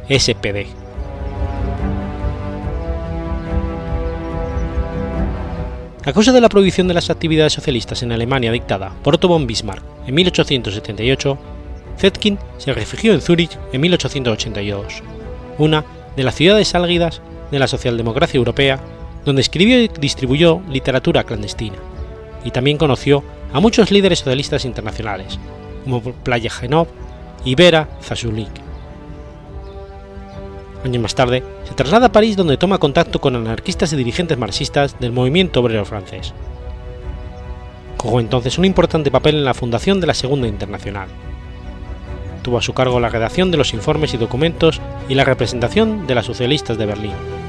SPD. 0.09 0.85
A 6.05 6.13
causa 6.13 6.31
de 6.31 6.39
la 6.39 6.49
prohibición 6.49 6.87
de 6.87 6.93
las 6.93 7.09
actividades 7.09 7.53
socialistas 7.53 8.03
en 8.03 8.11
Alemania 8.11 8.51
dictada 8.51 8.91
por 9.03 9.15
Otto 9.15 9.27
von 9.27 9.47
Bismarck 9.47 9.81
en 10.05 10.13
1878, 10.13 11.37
Zetkin 11.97 12.37
se 12.59 12.73
refugió 12.73 13.11
en 13.11 13.21
Zúrich 13.21 13.57
en 13.73 13.81
1882, 13.81 15.01
una 15.57 15.83
de 16.15 16.23
las 16.23 16.35
ciudades 16.35 16.75
álgidas 16.75 17.21
de 17.51 17.57
la 17.59 17.67
socialdemocracia 17.67 18.37
europea, 18.37 18.79
donde 19.25 19.41
escribió 19.41 19.81
y 19.81 19.89
distribuyó 19.99 20.61
literatura 20.69 21.23
clandestina, 21.23 21.77
y 22.43 22.51
también 22.51 22.77
conoció 22.77 23.23
a 23.51 23.59
muchos 23.59 23.91
líderes 23.91 24.19
socialistas 24.19 24.65
internacionales, 24.65 25.39
como 25.83 26.01
Playajenov 26.01 26.87
y 27.43 27.55
Vera 27.55 27.89
Zasulik. 28.01 28.51
Años 30.83 31.01
más 31.01 31.15
tarde, 31.15 31.43
se 31.67 31.73
traslada 31.73 32.07
a 32.07 32.11
París 32.11 32.37
donde 32.37 32.57
toma 32.57 32.77
contacto 32.77 33.19
con 33.19 33.35
anarquistas 33.35 33.91
y 33.91 33.95
dirigentes 33.95 34.37
marxistas 34.37 34.99
del 34.99 35.11
movimiento 35.11 35.59
obrero 35.59 35.83
francés. 35.83 36.33
Jugó 37.97 38.19
entonces 38.19 38.59
un 38.59 38.65
importante 38.65 39.09
papel 39.09 39.35
en 39.35 39.45
la 39.45 39.55
fundación 39.55 39.99
de 39.99 40.05
la 40.05 40.13
Segunda 40.13 40.47
Internacional. 40.47 41.07
Tuvo 42.43 42.59
a 42.59 42.61
su 42.61 42.73
cargo 42.73 42.99
la 42.99 43.09
redacción 43.09 43.49
de 43.49 43.57
los 43.57 43.73
informes 43.73 44.13
y 44.13 44.17
documentos 44.17 44.79
y 45.09 45.15
la 45.15 45.23
representación 45.23 46.05
de 46.05 46.13
las 46.13 46.27
socialistas 46.27 46.77
de 46.77 46.85
Berlín. 46.85 47.44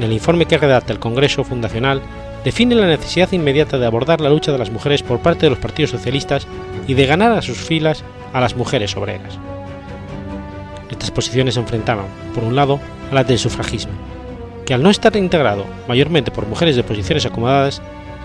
En 0.00 0.04
el 0.04 0.14
informe 0.14 0.46
que 0.46 0.56
redacta 0.56 0.94
el 0.94 0.98
Congreso 0.98 1.44
Fundacional 1.44 2.00
define 2.42 2.74
la 2.74 2.86
necesidad 2.86 3.30
inmediata 3.32 3.76
de 3.76 3.84
abordar 3.84 4.22
la 4.22 4.30
lucha 4.30 4.50
de 4.50 4.56
las 4.56 4.70
mujeres 4.70 5.02
por 5.02 5.20
parte 5.20 5.44
de 5.44 5.50
los 5.50 5.58
partidos 5.58 5.90
socialistas 5.90 6.46
y 6.88 6.94
de 6.94 7.04
ganar 7.04 7.32
a 7.32 7.42
sus 7.42 7.58
filas 7.58 8.02
a 8.32 8.40
las 8.40 8.56
mujeres 8.56 8.96
obreras. 8.96 9.38
Estas 10.90 11.10
posiciones 11.10 11.52
se 11.52 11.60
enfrentaban, 11.60 12.06
por 12.34 12.44
un 12.44 12.56
lado, 12.56 12.80
a 13.10 13.14
las 13.14 13.28
del 13.28 13.38
sufragismo, 13.38 13.92
que 14.64 14.72
al 14.72 14.82
no 14.82 14.88
estar 14.88 15.14
integrado 15.16 15.66
mayormente 15.86 16.30
por 16.30 16.46
mujeres 16.46 16.76
de 16.76 16.82
posiciones 16.82 17.26
acomodadas, 17.26 17.82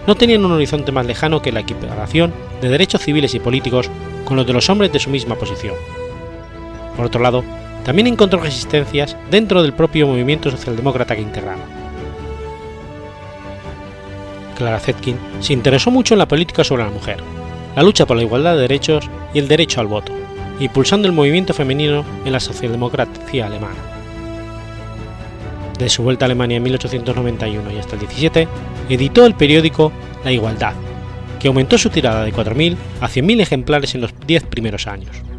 no 0.07 0.15
tenían 0.15 0.45
un 0.45 0.53
horizonte 0.53 0.93
más 0.93 1.05
lejano 1.05 1.41
que 1.41 1.51
la 1.51 1.59
equiparación 1.59 2.33
de 2.61 2.69
derechos 2.69 3.01
civiles 3.01 3.35
y 3.35 3.41
políticos 3.41 3.89
con 4.23 4.37
los 4.37 4.47
de 4.47 4.53
los 4.53 4.69
hombres 4.69 4.93
de 4.93 4.99
su 4.99 5.09
misma 5.09 5.35
posición. 5.35 5.75
Por 6.95 7.07
otro 7.07 7.21
lado, 7.21 7.43
también 7.85 8.07
encontró 8.07 8.41
resistencias 8.41 9.15
dentro 9.29 9.61
del 9.61 9.73
propio 9.73 10.07
movimiento 10.07 10.49
socialdemócrata 10.49 11.15
que 11.15 11.21
integraba. 11.21 11.63
Clara 14.57 14.79
Zetkin 14.79 15.17
se 15.39 15.53
interesó 15.53 15.91
mucho 15.91 16.15
en 16.15 16.19
la 16.19 16.27
política 16.27 16.63
sobre 16.63 16.83
la 16.83 16.89
mujer, 16.89 17.17
la 17.75 17.83
lucha 17.83 18.07
por 18.07 18.17
la 18.17 18.23
igualdad 18.23 18.55
de 18.55 18.61
derechos 18.61 19.09
y 19.33 19.39
el 19.39 19.47
derecho 19.47 19.81
al 19.81 19.87
voto, 19.87 20.11
impulsando 20.59 21.07
el 21.07 21.13
movimiento 21.13 21.53
femenino 21.53 22.03
en 22.25 22.31
la 22.31 22.39
socialdemocracia 22.39 23.45
alemana. 23.45 23.75
De 25.77 25.89
su 25.89 26.03
vuelta 26.03 26.25
a 26.25 26.27
Alemania 26.27 26.57
en 26.57 26.63
1891 26.63 27.71
y 27.71 27.77
hasta 27.77 27.95
el 27.95 27.99
17, 27.99 28.47
editó 28.89 29.25
el 29.25 29.35
periódico 29.35 29.91
La 30.23 30.31
Igualdad, 30.31 30.73
que 31.39 31.49
aumentó 31.49 31.77
su 31.77 31.89
tirada 31.89 32.23
de 32.23 32.33
4.000 32.33 32.77
a 33.01 33.09
100.000 33.09 33.41
ejemplares 33.41 33.93
en 33.93 34.01
los 34.01 34.13
10 34.25 34.43
primeros 34.43 34.87
años. 34.87 35.34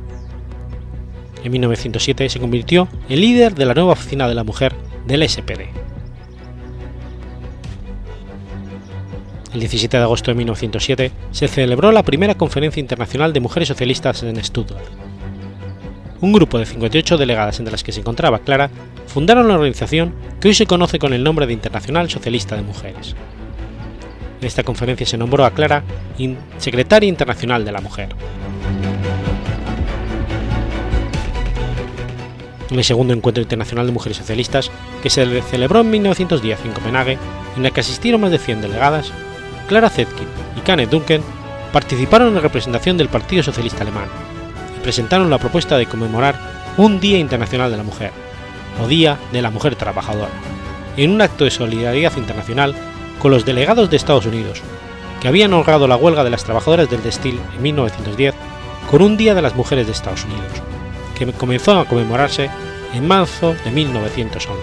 En 1.47 1.53
1907 1.53 2.29
se 2.29 2.41
convirtió 2.41 2.89
en 3.09 3.21
líder 3.21 3.55
de 3.55 3.67
la 3.67 3.75
nueva 3.75 3.93
oficina 3.93 4.27
de 4.27 4.35
la 4.35 4.43
mujer 4.43 4.75
del 5.07 5.29
SPD. 5.29 5.71
El 9.55 9.61
17 9.61 9.97
de 9.97 10.03
agosto 10.03 10.33
de 10.33 10.35
1907 10.35 11.13
se 11.31 11.47
celebró 11.47 11.93
la 11.93 12.03
primera 12.03 12.35
Conferencia 12.35 12.81
Internacional 12.81 13.33
de 13.33 13.39
Mujeres 13.39 13.69
Socialistas 13.69 14.25
en 14.25 14.43
Stuttgart. 14.43 14.87
Un 16.21 16.33
grupo 16.33 16.59
de 16.59 16.67
58 16.67 17.17
delegadas 17.17 17.61
entre 17.61 17.71
las 17.71 17.85
que 17.85 17.93
se 17.93 18.01
encontraba 18.01 18.41
Clara 18.41 18.69
fundaron 19.07 19.47
la 19.47 19.55
organización 19.55 20.17
que 20.41 20.49
hoy 20.49 20.55
se 20.55 20.67
conoce 20.67 20.99
con 20.99 21.13
el 21.13 21.23
nombre 21.23 21.47
de 21.47 21.53
Internacional 21.53 22.11
Socialista 22.11 22.57
de 22.57 22.63
Mujeres. 22.63 23.15
En 24.41 24.49
esta 24.49 24.65
conferencia 24.65 25.07
se 25.07 25.17
nombró 25.17 25.45
a 25.45 25.53
Clara 25.53 25.85
Secretaria 26.59 27.09
Internacional 27.09 27.65
de 27.65 27.71
la 27.71 27.81
Mujer. 27.81 28.09
En 32.71 32.79
el 32.79 32.85
segundo 32.85 33.15
Encuentro 33.15 33.43
Internacional 33.43 33.87
de 33.87 33.93
Mujeres 33.93 34.19
Socialistas, 34.19 34.71
que 35.03 35.11
se 35.11 35.43
celebró 35.43 35.81
en 35.81 35.91
1910 35.91 36.65
en 36.65 36.73
Copenhague, 36.73 37.19
en 37.57 37.65
el 37.65 37.73
que 37.73 37.81
asistieron 37.81 38.21
más 38.21 38.33
de 38.33 38.39
100 38.39 38.61
delegadas, 38.61 39.13
Clara 39.69 39.91
Zetkin 39.91 40.27
y 40.57 40.61
Kenneth 40.61 40.91
Duncan 40.91 41.23
participaron 41.73 42.37
en 42.37 42.43
representación 42.43 42.97
del 42.97 43.09
Partido 43.09 43.43
Socialista 43.43 43.83
Alemán 43.83 44.09
y 44.77 44.83
presentaron 44.83 45.31
la 45.31 45.39
propuesta 45.39 45.77
de 45.77 45.87
conmemorar 45.87 46.39
un 46.77 47.01
Día 47.01 47.19
Internacional 47.19 47.71
de 47.71 47.77
la 47.77 47.83
Mujer, 47.83 48.11
o 48.83 48.89
Día 48.89 49.19
de 49.33 49.43
la 49.43 49.51
Mujer 49.51 49.77
Trabajadora, 49.77 50.31
en 50.97 51.11
un 51.11 51.23
acto 51.23 51.45
de 51.45 51.51
solidaridad 51.51 52.17
internacional 52.17 52.75
con 53.19 53.31
los 53.31 53.45
delegados 53.45 53.91
de 53.91 53.97
Estados 53.97 54.27
Unidos, 54.27 54.63
que 55.21 55.29
habían 55.29 55.53
honrado 55.53 55.89
la 55.89 55.97
huelga 55.97 56.25
de 56.25 56.31
las 56.31 56.45
trabajadoras 56.45 56.91
del 56.91 57.01
textil 57.01 57.41
en 57.57 57.63
1910 57.63 58.35
con 58.91 59.03
un 59.03 59.17
Día 59.17 59.35
de 59.35 59.43
las 59.43 59.55
Mujeres 59.55 59.87
de 59.87 59.93
Estados 59.93 60.25
Unidos, 60.25 60.63
que 61.17 61.33
comenzó 61.33 61.79
a 61.79 61.87
conmemorarse 61.87 62.51
en 62.95 63.09
marzo 63.09 63.55
de 63.65 63.71
1911. 63.71 64.63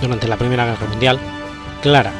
Durante 0.00 0.28
la 0.28 0.36
Primera 0.36 0.66
Guerra 0.66 0.86
Mundial, 0.88 1.18
Clara, 1.80 2.12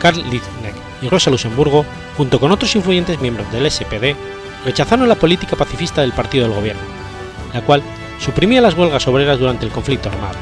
Karl 0.00 0.18
Liebknecht 0.30 0.76
y 1.02 1.08
Rosa 1.08 1.30
Luxemburgo, 1.30 1.84
junto 2.16 2.40
con 2.40 2.50
otros 2.50 2.74
influyentes 2.74 3.20
miembros 3.20 3.50
del 3.52 3.70
SPD, 3.70 4.16
rechazaron 4.64 5.08
la 5.08 5.14
política 5.14 5.54
pacifista 5.54 6.00
del 6.00 6.12
partido 6.12 6.46
del 6.46 6.56
gobierno, 6.56 6.82
la 7.52 7.60
cual 7.60 7.82
suprimía 8.18 8.60
las 8.60 8.74
huelgas 8.74 9.06
obreras 9.06 9.38
durante 9.38 9.64
el 9.66 9.72
conflicto 9.72 10.08
armado. 10.08 10.36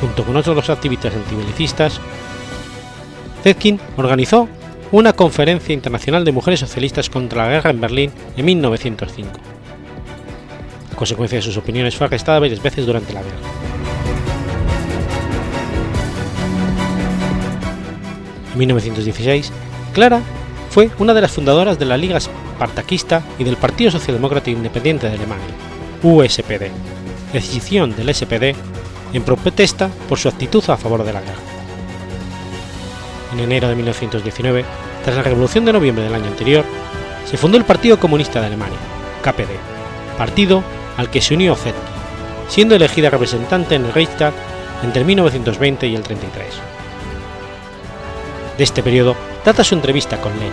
Junto 0.00 0.24
con 0.24 0.36
otros 0.36 0.68
activistas 0.68 1.14
antibelicistas, 1.14 2.00
Zetkin 3.42 3.80
organizó 3.96 4.48
una 4.90 5.12
conferencia 5.12 5.74
internacional 5.74 6.24
de 6.24 6.32
mujeres 6.32 6.60
socialistas 6.60 7.10
contra 7.10 7.44
la 7.44 7.50
guerra 7.50 7.70
en 7.70 7.80
Berlín 7.80 8.12
en 8.36 8.44
1905. 8.44 9.30
A 10.92 10.96
consecuencia 10.96 11.36
de 11.36 11.42
sus 11.42 11.56
opiniones 11.56 11.94
fue 11.94 12.06
arrestada 12.06 12.38
varias 12.38 12.62
veces 12.62 12.86
durante 12.86 13.12
la 13.12 13.22
guerra. 13.22 13.36
En 18.52 18.58
1916, 18.58 19.52
Clara 19.92 20.20
fue 20.70 20.90
una 20.98 21.14
de 21.14 21.20
las 21.20 21.32
fundadoras 21.32 21.78
de 21.78 21.84
la 21.84 21.96
Liga 21.96 22.18
Espartaquista 22.18 23.22
y 23.38 23.44
del 23.44 23.56
Partido 23.56 23.90
Socialdemócrata 23.90 24.50
Independiente 24.50 25.08
de 25.08 25.16
Alemania, 25.16 25.46
USPD, 26.02 26.70
decisión 27.32 27.94
del 27.94 28.14
SPD 28.14 28.56
en 29.12 29.22
protesta 29.22 29.90
por 30.08 30.18
su 30.18 30.28
actitud 30.28 30.64
a 30.68 30.76
favor 30.76 31.04
de 31.04 31.12
la 31.12 31.20
guerra. 31.20 31.47
En 33.32 33.40
enero 33.40 33.68
de 33.68 33.76
1919, 33.76 34.64
tras 35.04 35.16
la 35.16 35.22
Revolución 35.22 35.64
de 35.64 35.72
noviembre 35.72 36.04
del 36.04 36.14
año 36.14 36.26
anterior, 36.26 36.64
se 37.24 37.36
fundó 37.36 37.58
el 37.58 37.64
Partido 37.64 37.98
Comunista 37.98 38.40
de 38.40 38.46
Alemania, 38.46 38.78
KPD, 39.22 40.16
partido 40.16 40.62
al 40.96 41.10
que 41.10 41.20
se 41.20 41.34
unió 41.34 41.54
Zetkin, 41.54 41.82
siendo 42.48 42.74
elegida 42.74 43.10
representante 43.10 43.74
en 43.74 43.84
el 43.84 43.92
Reichstag 43.92 44.32
entre 44.82 45.04
1920 45.04 45.86
y 45.86 45.94
el 45.94 46.02
33. 46.02 46.46
De 48.56 48.64
este 48.64 48.82
periodo 48.82 49.14
data 49.44 49.62
su 49.62 49.74
entrevista 49.74 50.20
con 50.20 50.32
Lenin. 50.38 50.52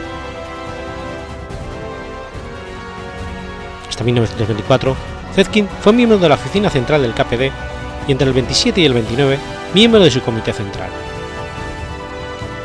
Hasta 3.89 4.03
1924, 4.03 4.95
Zetkin 5.33 5.67
fue 5.81 5.93
miembro 5.93 6.17
de 6.17 6.29
la 6.29 6.35
oficina 6.35 6.69
central 6.69 7.01
del 7.01 7.13
KPD 7.13 7.51
y 8.07 8.11
entre 8.11 8.27
el 8.27 8.33
27 8.33 8.81
y 8.81 8.85
el 8.85 8.93
29 8.93 9.39
miembro 9.73 10.01
de 10.01 10.11
su 10.11 10.21
comité 10.21 10.53
central. 10.53 10.89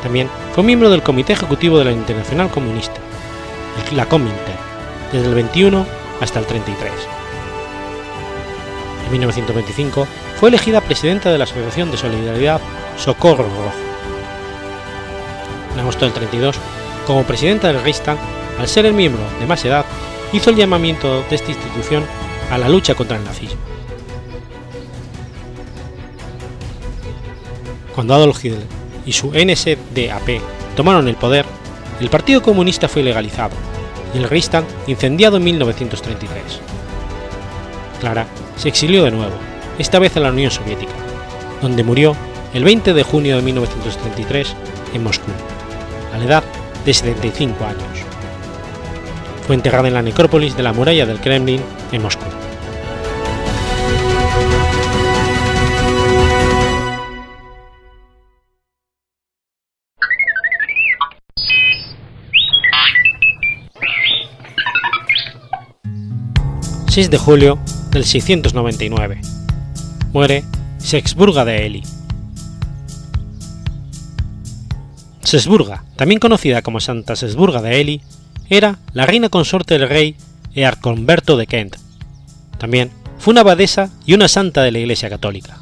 También 0.02 0.30
fue 0.54 0.64
miembro 0.64 0.90
del 0.90 1.02
Comité 1.02 1.34
Ejecutivo 1.34 1.78
de 1.78 1.84
la 1.84 1.92
Internacional 1.92 2.50
Comunista, 2.50 3.00
la 3.92 4.06
Comintern, 4.06 4.58
desde 5.12 5.26
el 5.28 5.34
21 5.34 5.86
hasta 6.20 6.38
el 6.38 6.46
33. 6.46 6.92
En 9.06 9.12
1925 9.12 10.06
fue 10.38 10.48
elegida 10.48 10.80
presidenta 10.80 11.30
de 11.30 11.38
la 11.38 11.44
Asociación 11.44 11.90
de 11.90 11.96
Solidaridad 11.96 12.60
Socorro 12.96 13.44
Rojo. 13.44 13.72
En 15.74 15.80
agosto 15.80 16.04
del 16.04 16.14
32, 16.14 16.56
como 17.06 17.24
presidenta 17.24 17.68
del 17.68 17.82
Reichstag, 17.82 18.18
al 18.58 18.68
ser 18.68 18.86
el 18.86 18.94
miembro 18.94 19.22
de 19.38 19.46
más 19.46 19.64
edad, 19.64 19.84
hizo 20.32 20.50
el 20.50 20.56
llamamiento 20.56 21.22
de 21.28 21.36
esta 21.36 21.50
institución 21.50 22.04
a 22.50 22.58
la 22.58 22.68
lucha 22.68 22.94
contra 22.94 23.16
el 23.16 23.24
nazismo. 23.24 23.60
Cuando 27.94 28.14
Adolf 28.14 28.44
Hitler 28.44 28.79
y 29.06 29.12
su 29.12 29.28
NSDAP 29.28 30.40
tomaron 30.76 31.08
el 31.08 31.16
poder, 31.16 31.44
el 32.00 32.10
Partido 32.10 32.42
Comunista 32.42 32.88
fue 32.88 33.02
ilegalizado 33.02 33.54
y 34.14 34.18
el 34.18 34.28
Reichstag 34.28 34.64
incendiado 34.86 35.36
en 35.36 35.44
1933. 35.44 36.60
Clara 38.00 38.26
se 38.56 38.68
exilió 38.68 39.04
de 39.04 39.10
nuevo, 39.10 39.34
esta 39.78 39.98
vez 39.98 40.16
en 40.16 40.22
la 40.22 40.30
Unión 40.30 40.50
Soviética, 40.50 40.92
donde 41.62 41.84
murió 41.84 42.16
el 42.54 42.64
20 42.64 42.92
de 42.94 43.02
junio 43.02 43.36
de 43.36 43.42
1933 43.42 44.54
en 44.94 45.04
Moscú, 45.04 45.30
a 46.14 46.18
la 46.18 46.24
edad 46.24 46.44
de 46.84 46.94
75 46.94 47.64
años. 47.64 47.82
Fue 49.46 49.54
enterrada 49.54 49.88
en 49.88 49.94
la 49.94 50.02
necrópolis 50.02 50.56
de 50.56 50.62
la 50.62 50.72
muralla 50.72 51.06
del 51.06 51.20
Kremlin 51.20 51.60
en 51.92 52.02
Moscú. 52.02 52.39
6 66.90 67.08
de 67.08 67.18
julio 67.18 67.56
del 67.92 68.04
699. 68.04 69.20
Muere 70.12 70.42
Sexburga 70.78 71.44
de 71.44 71.64
Eli. 71.64 71.82
Sesburga, 75.22 75.84
también 75.94 76.18
conocida 76.18 76.62
como 76.62 76.80
Santa 76.80 77.14
Sesburga 77.14 77.62
de 77.62 77.80
Eli, 77.80 78.00
era 78.48 78.80
la 78.92 79.06
reina 79.06 79.28
consorte 79.28 79.78
del 79.78 79.88
rey 79.88 80.16
Earconberto 80.52 81.36
de 81.36 81.46
Kent. 81.46 81.76
También 82.58 82.90
fue 83.20 83.30
una 83.30 83.42
abadesa 83.42 83.90
y 84.04 84.14
una 84.14 84.26
santa 84.26 84.62
de 84.62 84.72
la 84.72 84.80
Iglesia 84.80 85.08
Católica. 85.08 85.58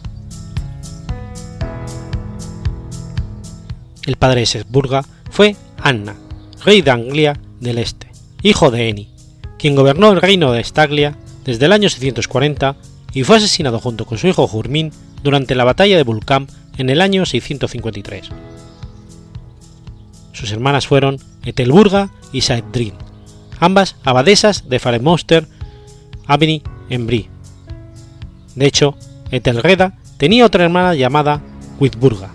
El 4.06 4.16
padre 4.16 4.40
de 4.40 4.46
Sesburga 4.46 5.04
fue 5.30 5.56
Anna, 5.82 6.16
rey 6.64 6.80
de 6.80 6.90
Anglia 6.90 7.38
del 7.60 7.76
Este, 7.76 8.10
hijo 8.42 8.70
de 8.70 8.88
Eni, 8.88 9.17
quien 9.58 9.74
gobernó 9.74 10.10
el 10.12 10.20
reino 10.20 10.52
de 10.52 10.64
Staglia 10.64 11.16
desde 11.44 11.66
el 11.66 11.72
año 11.72 11.88
640 11.88 12.76
y 13.12 13.24
fue 13.24 13.36
asesinado 13.36 13.78
junto 13.78 14.06
con 14.06 14.18
su 14.18 14.28
hijo 14.28 14.46
Jurmín 14.46 14.92
durante 15.22 15.54
la 15.54 15.64
batalla 15.64 15.96
de 15.96 16.02
Vulcán 16.02 16.46
en 16.76 16.90
el 16.90 17.00
año 17.00 17.26
653. 17.26 18.28
Sus 20.32 20.52
hermanas 20.52 20.86
fueron 20.86 21.18
Etelburga 21.44 22.10
y 22.32 22.42
Saedrin, 22.42 22.94
ambas 23.58 23.96
abadesas 24.04 24.68
de 24.68 24.78
Faremoster 24.78 25.48
Abbey 26.26 26.62
en 26.90 27.06
Brie. 27.06 27.28
De 28.54 28.66
hecho, 28.66 28.96
Etelreda 29.30 29.98
tenía 30.16 30.46
otra 30.46 30.64
hermana 30.64 30.94
llamada 30.94 31.40
Witburga. 31.80 32.30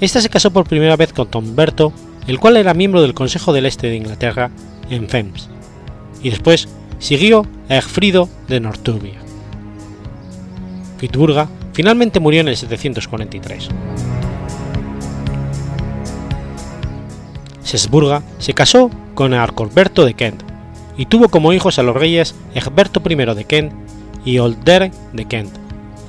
Esta 0.00 0.20
se 0.20 0.28
casó 0.28 0.50
por 0.50 0.68
primera 0.68 0.96
vez 0.96 1.12
con 1.12 1.28
Tomberto, 1.28 1.92
el 2.26 2.38
cual 2.38 2.56
era 2.56 2.74
miembro 2.74 3.00
del 3.00 3.14
Consejo 3.14 3.52
del 3.52 3.66
Este 3.66 3.88
de 3.88 3.96
Inglaterra 3.96 4.50
en 4.90 5.08
Fems, 5.08 5.48
y 6.22 6.30
después 6.30 6.68
siguió 6.98 7.46
a 7.68 7.76
Egfrido 7.76 8.28
de 8.48 8.60
Northumbria. 8.60 9.18
Witburga 11.00 11.48
finalmente 11.72 12.20
murió 12.20 12.40
en 12.40 12.48
el 12.48 12.56
743. 12.56 13.68
Sesburga 17.62 18.22
se 18.38 18.54
casó 18.54 18.90
con 19.14 19.34
Arcolberto 19.34 20.04
de 20.04 20.14
Kent 20.14 20.42
y 20.96 21.06
tuvo 21.06 21.28
como 21.28 21.52
hijos 21.52 21.78
a 21.78 21.82
los 21.82 21.94
reyes 21.94 22.34
Egberto 22.54 23.02
I 23.06 23.14
de 23.14 23.44
Kent 23.44 23.72
y 24.24 24.38
Older 24.38 24.90
de 25.12 25.24
Kent, 25.26 25.52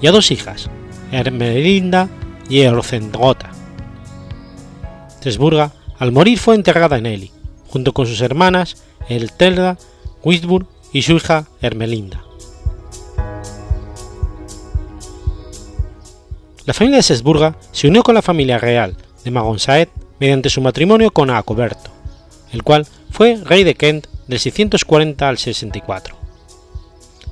y 0.02 0.08
a 0.08 0.12
dos 0.12 0.32
hijas, 0.32 0.70
Hermelinda 1.12 2.10
y 2.50 2.62
Eorcendgota. 2.62 3.52
Sesburga 5.20 5.72
al 6.00 6.12
morir 6.12 6.40
fue 6.40 6.56
enterrada 6.56 6.98
en 6.98 7.06
Eli, 7.06 7.32
junto 7.68 7.94
con 7.94 8.08
sus 8.08 8.22
hermanas 8.22 8.82
Eltelda, 9.10 9.78
Wisburg 10.24 10.68
y 10.92 11.02
su 11.02 11.14
hija 11.14 11.48
Hermelinda. 11.62 12.24
La 16.66 16.74
familia 16.74 16.98
de 16.98 17.04
Sesburga 17.04 17.56
se 17.72 17.88
unió 17.88 18.04
con 18.04 18.16
la 18.16 18.22
familia 18.22 18.60
real 18.60 18.96
de 19.24 19.32
Magonsaet 19.32 19.90
mediante 20.20 20.50
su 20.50 20.62
matrimonio 20.62 21.12
con 21.12 21.30
Acoberto, 21.30 21.90
el 22.52 22.64
cual 22.64 22.86
fue 23.10 23.42
rey 23.44 23.64
de 23.64 23.76
Kent 23.76 24.08
del 24.28 24.40
640 24.40 25.28
al 25.28 25.38
64. 25.38 26.20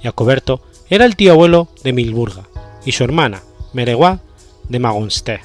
Acoberto 0.08 0.62
era 0.90 1.06
el 1.06 1.16
tío 1.16 1.34
abuelo 1.34 1.68
de 1.84 1.94
Milburga 1.94 2.48
y 2.86 2.94
su 2.94 3.04
hermana, 3.04 3.44
Meregua, 3.74 4.22
de 4.70 4.80
Magonste. 4.80 5.42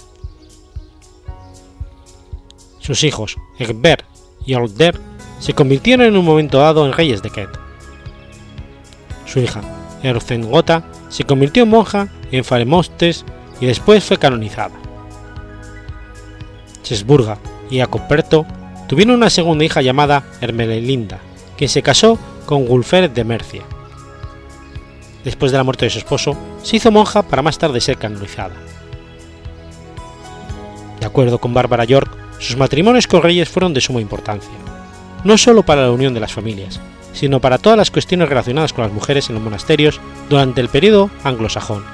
Sus 2.81 3.05
hijos, 3.05 3.37
Egbert 3.59 4.07
y 4.47 4.55
Older, 4.55 4.99
se 5.43 5.55
convirtieron 5.55 6.07
en 6.07 6.17
un 6.17 6.25
momento 6.25 6.59
dado 6.59 6.87
en 6.87 6.93
reyes 6.93 7.21
de 7.21 7.31
Kent. 7.31 7.51
Su 9.27 9.41
hija, 9.41 9.61
Ercengota, 10.05 10.85
se 11.09 11.25
convirtió 11.25 11.65
en 11.65 11.71
monja 11.71 12.09
en 12.31 12.45
Faremostes 12.45 13.25
y 13.61 13.67
después 13.67 14.05
fue 14.05 14.19
canonizada. 14.19 14.75
Sesburga 16.85 17.39
y 17.71 17.81
Acoperto 17.81 18.47
tuvieron 18.87 19.17
una 19.17 19.31
segunda 19.31 19.65
hija 19.65 19.83
llamada 19.83 20.23
Hermelinda, 20.41 21.19
quien 21.59 21.69
se 21.69 21.83
casó 21.83 22.21
con 22.47 22.65
Gulfer 22.65 23.13
de 23.13 23.25
Mercia. 23.25 23.63
Después 25.25 25.51
de 25.51 25.59
la 25.59 25.65
muerte 25.65 25.87
de 25.87 25.91
su 25.91 25.99
esposo, 25.99 26.37
se 26.63 26.77
hizo 26.77 26.93
monja 26.93 27.23
para 27.23 27.43
más 27.43 27.59
tarde 27.59 27.81
ser 27.81 27.97
canonizada. 27.97 28.55
De 31.01 31.07
acuerdo 31.07 31.39
con 31.39 31.53
Bárbara 31.53 31.85
York, 31.85 32.17
sus 32.39 32.57
matrimonios 32.57 33.09
con 33.09 33.23
reyes 33.23 33.49
fueron 33.49 33.75
de 33.75 33.81
suma 33.81 34.01
importancia, 34.01 34.51
no 35.25 35.39
solo 35.39 35.63
para 35.63 35.83
la 35.83 35.91
unión 35.91 36.15
de 36.15 36.21
las 36.21 36.33
familias, 36.33 36.81
sino 37.13 37.41
para 37.41 37.59
todas 37.59 37.79
las 37.79 37.91
cuestiones 37.91 38.29
relacionadas 38.29 38.73
con 38.73 38.85
las 38.85 38.93
mujeres 38.93 39.29
en 39.29 39.35
los 39.35 39.45
monasterios 39.45 40.01
durante 40.29 40.61
el 40.61 40.69
periodo 40.69 41.11
anglosajón, 41.25 41.85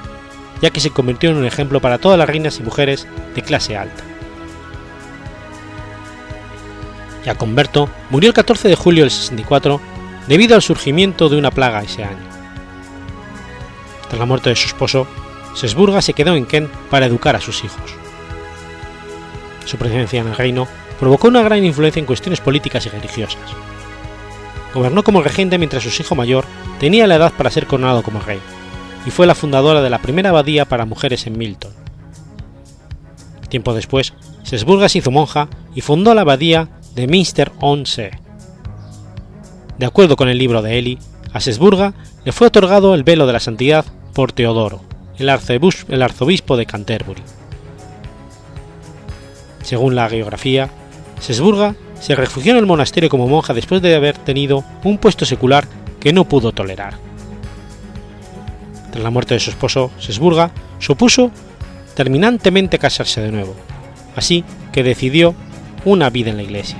ya 0.61 0.69
que 0.69 0.79
se 0.79 0.91
convirtió 0.91 1.29
en 1.29 1.37
un 1.37 1.45
ejemplo 1.45 1.79
para 1.79 1.97
todas 1.97 2.17
las 2.17 2.27
reinas 2.27 2.59
y 2.59 2.63
mujeres 2.63 3.07
de 3.35 3.41
clase 3.41 3.77
alta. 3.77 4.03
Jaconberto 7.25 7.89
murió 8.09 8.29
el 8.29 8.33
14 8.33 8.69
de 8.69 8.75
julio 8.75 9.03
del 9.03 9.11
64 9.11 9.81
debido 10.27 10.55
al 10.55 10.61
surgimiento 10.61 11.29
de 11.29 11.37
una 11.37 11.51
plaga 11.51 11.81
ese 11.81 12.03
año. 12.03 12.29
Tras 14.07 14.19
la 14.19 14.25
muerte 14.25 14.49
de 14.49 14.55
su 14.55 14.67
esposo, 14.67 15.07
Sesburga 15.53 16.01
se 16.01 16.13
quedó 16.13 16.35
en 16.35 16.45
Kent 16.45 16.69
para 16.89 17.05
educar 17.05 17.35
a 17.35 17.41
sus 17.41 17.63
hijos. 17.63 17.91
Su 19.65 19.77
presencia 19.77 20.21
en 20.21 20.27
el 20.27 20.35
reino 20.35 20.67
provocó 20.99 21.27
una 21.27 21.41
gran 21.41 21.63
influencia 21.63 21.99
en 21.99 22.05
cuestiones 22.05 22.41
políticas 22.41 22.85
y 22.85 22.89
religiosas 22.89 23.37
gobernó 24.73 25.03
como 25.03 25.21
regente 25.21 25.57
mientras 25.57 25.83
su 25.83 26.01
hijo 26.01 26.15
mayor 26.15 26.45
tenía 26.79 27.07
la 27.07 27.15
edad 27.15 27.33
para 27.33 27.51
ser 27.51 27.67
coronado 27.67 28.03
como 28.03 28.19
rey, 28.19 28.39
y 29.05 29.11
fue 29.11 29.27
la 29.27 29.35
fundadora 29.35 29.81
de 29.81 29.89
la 29.89 29.99
primera 29.99 30.29
abadía 30.29 30.65
para 30.65 30.85
mujeres 30.85 31.27
en 31.27 31.37
Milton. 31.37 31.73
Tiempo 33.49 33.73
después, 33.73 34.13
Sesburga 34.43 34.89
se 34.89 34.99
hizo 34.99 35.11
monja 35.11 35.49
y 35.73 35.81
fundó 35.81 36.13
la 36.13 36.21
abadía 36.21 36.69
de 36.95 37.07
Minster 37.07 37.51
on 37.59 37.85
See. 37.85 38.11
De 39.77 39.85
acuerdo 39.85 40.15
con 40.15 40.29
el 40.29 40.37
libro 40.37 40.61
de 40.61 40.77
Eli, 40.77 40.99
a 41.33 41.39
Sesburga 41.39 41.93
le 42.25 42.31
fue 42.31 42.47
otorgado 42.47 42.93
el 42.93 43.03
velo 43.03 43.25
de 43.25 43.33
la 43.33 43.39
santidad 43.39 43.85
por 44.13 44.31
Teodoro, 44.31 44.81
el, 45.17 45.29
arzobispo 45.29 46.57
de 46.57 46.65
Canterbury. 46.65 47.21
Según 49.63 49.95
la 49.95 50.09
geografía, 50.09 50.69
Sesburga 51.19 51.75
se 51.99 52.15
refugió 52.15 52.53
en 52.53 52.57
el 52.57 52.65
monasterio 52.65 53.09
como 53.09 53.27
monja 53.27 53.53
después 53.53 53.81
de 53.81 53.95
haber 53.95 54.17
tenido 54.17 54.63
un 54.83 54.97
puesto 54.97 55.25
secular 55.25 55.67
que 55.99 56.13
no 56.13 56.25
pudo 56.25 56.51
tolerar. 56.51 56.95
Tras 58.91 59.03
la 59.03 59.09
muerte 59.09 59.33
de 59.33 59.39
su 59.39 59.49
esposo, 59.49 59.91
Sesburga 59.99 60.51
supuso 60.79 61.31
terminantemente 61.93 62.79
casarse 62.79 63.21
de 63.21 63.31
nuevo, 63.31 63.55
así 64.15 64.43
que 64.71 64.83
decidió 64.83 65.35
una 65.85 66.09
vida 66.09 66.29
en 66.29 66.37
la 66.37 66.43
iglesia. 66.43 66.77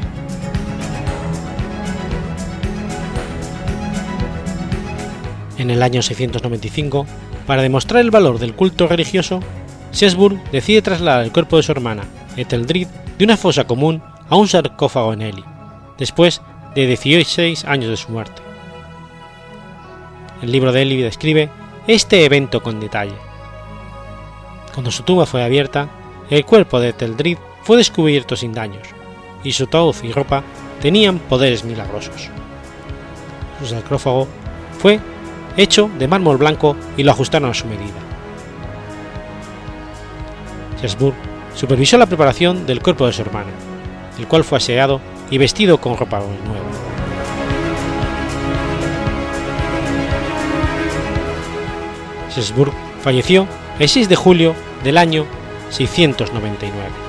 En 5.58 5.70
el 5.70 5.84
año 5.84 6.02
695, 6.02 7.06
para 7.46 7.62
demostrar 7.62 8.02
el 8.02 8.12
valor 8.12 8.40
del 8.40 8.56
culto 8.56 8.88
religioso, 8.88 9.42
Sesburg 9.92 10.42
decide 10.52 10.82
trasladar 10.82 11.26
el 11.26 11.34
cuerpo 11.34 11.58
de 11.58 11.64
su 11.64 11.74
hermana, 11.74 12.06
Eteldrid, 12.38 12.88
de 13.18 13.26
una 13.26 13.36
fosa 13.36 13.66
común 13.66 14.02
a 14.30 14.36
un 14.36 14.48
sarcófago 14.48 15.14
en 15.14 15.22
Eli, 15.22 15.44
después 15.98 16.42
de 16.76 16.86
16 16.88 17.66
años 17.66 17.90
de 17.90 17.98
su 17.98 18.12
muerte. 18.12 18.42
El 20.42 20.52
libro 20.52 20.72
de 20.72 20.84
Eli 20.84 21.02
describe 21.02 21.50
este 21.88 22.24
evento 22.24 22.62
con 22.62 22.80
detalle. 22.80 23.16
Cuando 24.74 24.92
su 24.92 25.04
tumba 25.04 25.26
fue 25.26 25.44
abierta, 25.44 25.90
el 26.30 26.46
cuerpo 26.46 26.80
de 26.80 26.90
Eteldrid 26.90 27.38
fue 27.64 27.78
descubierto 27.78 28.36
sin 28.36 28.54
daños, 28.54 28.88
y 29.44 29.52
su 29.52 29.66
ataúd 29.66 29.96
y 30.04 30.12
ropa 30.12 30.44
tenían 30.82 31.20
poderes 31.20 31.64
milagrosos. 31.64 32.30
Su 33.60 33.66
sarcófago 33.66 34.28
fue 34.78 35.00
hecho 35.58 35.90
de 35.98 36.08
mármol 36.08 36.38
blanco 36.38 36.76
y 36.96 37.04
lo 37.04 37.12
ajustaron 37.12 37.50
a 37.50 37.54
su 37.54 37.68
medida. 37.68 38.00
Shersburg 40.80 41.16
supervisó 41.56 41.98
la 41.98 42.06
preparación 42.06 42.66
del 42.66 42.82
cuerpo 42.82 43.06
de 43.06 43.14
su 43.14 43.22
hermano, 43.22 43.50
el 44.20 44.28
cual 44.28 44.44
fue 44.44 44.58
aseado 44.58 45.02
y 45.32 45.38
vestido 45.38 45.80
con 45.80 45.98
ropa 45.98 46.20
nueva. 46.20 46.70
Shersburg 52.30 52.74
falleció 53.02 53.48
el 53.80 53.90
6 53.90 54.10
de 54.10 54.16
julio 54.16 54.54
del 54.84 54.98
año 54.98 55.26
699. 55.70 57.09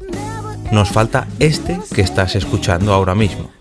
Nos 0.71 0.89
falta 0.89 1.27
este 1.39 1.79
que 1.93 2.01
estás 2.01 2.35
escuchando 2.35 2.93
ahora 2.93 3.13
mismo. 3.13 3.51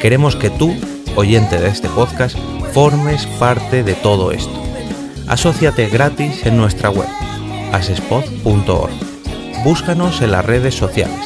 Queremos 0.00 0.36
que 0.36 0.48
tú, 0.48 0.74
oyente 1.16 1.58
de 1.60 1.68
este 1.68 1.88
podcast, 1.88 2.38
formes 2.72 3.26
parte 3.38 3.82
de 3.82 3.94
todo 3.94 4.32
esto. 4.32 4.62
Asociate 5.28 5.88
gratis 5.88 6.46
en 6.46 6.56
nuestra 6.56 6.88
web, 6.88 7.08
asespod.org. 7.72 8.90
Búscanos 9.64 10.22
en 10.22 10.30
las 10.30 10.44
redes 10.44 10.74
sociales, 10.74 11.20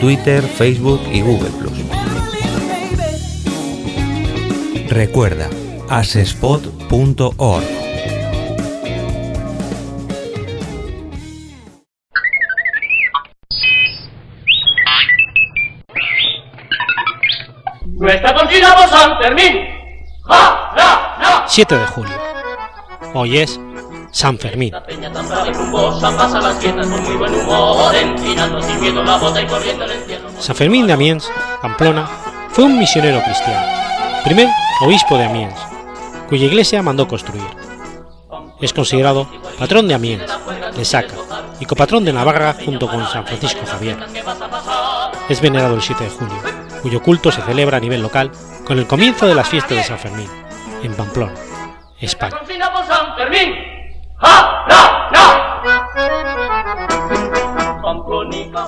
Twitter, 0.00 0.42
Facebook 0.44 1.00
y 1.12 1.22
Google 1.22 1.50
Recuerda, 4.90 5.48
asespod.org. 5.90 7.64
Nuestra 17.86 18.34
consigna 18.34 18.74
por 18.76 18.88
San 18.88 19.18
Fermín. 19.18 19.56
¡Ja, 20.22 20.72
ja, 20.76 21.16
ja! 21.20 21.44
7 21.48 21.76
de 21.76 21.86
julio. 21.88 22.14
Hoy 23.12 23.38
es 23.38 23.60
San 24.12 24.38
Fermín. 24.38 24.72
La 24.72 24.84
peña 24.84 25.12
tan 25.12 25.28
brava 25.28 25.48
y 25.48 25.52
rumbosa 25.52 26.16
pasa 26.16 26.40
las 26.40 26.56
fiestas 26.58 26.86
con 26.86 27.02
muy 27.02 27.16
buen 27.16 27.34
humor, 27.34 27.94
encinando, 27.94 28.62
sirviendo 28.62 29.02
la 29.02 29.16
bota 29.16 29.42
y 29.42 29.46
corriendo 29.46 29.84
el 29.84 29.90
encierro. 29.90 30.30
San 30.38 30.54
Fermín 30.54 30.86
de 30.86 30.92
Amiens, 30.92 31.28
Pamplona, 31.60 32.08
fue 32.50 32.64
un 32.64 32.78
misionero 32.78 33.20
cristiano, 33.22 33.66
primer 34.24 34.48
obispo 34.82 35.18
de 35.18 35.24
Amiens, 35.24 35.69
cuya 36.30 36.46
iglesia 36.46 36.80
mandó 36.82 37.08
construir. 37.08 37.42
Es 38.60 38.72
considerado 38.72 39.28
patrón 39.58 39.88
de 39.88 39.94
Amiens, 39.94 40.30
de 40.76 40.84
Saca 40.84 41.14
y 41.58 41.66
copatrón 41.66 42.04
de 42.04 42.12
Navarra 42.12 42.54
junto 42.64 42.88
con 42.88 43.04
San 43.08 43.26
Francisco 43.26 43.66
Javier. 43.66 43.98
Es 45.28 45.40
venerado 45.40 45.74
el 45.74 45.82
7 45.82 46.04
de 46.04 46.10
julio, 46.10 46.36
cuyo 46.82 47.02
culto 47.02 47.32
se 47.32 47.42
celebra 47.42 47.78
a 47.78 47.80
nivel 47.80 48.00
local 48.00 48.30
con 48.64 48.78
el 48.78 48.86
comienzo 48.86 49.26
de 49.26 49.34
las 49.34 49.48
fiestas 49.48 49.76
de 49.76 49.84
San 49.84 49.98
Fermín, 49.98 50.28
en 50.82 50.94
Pamplona, 50.94 51.34
España. 51.98 52.36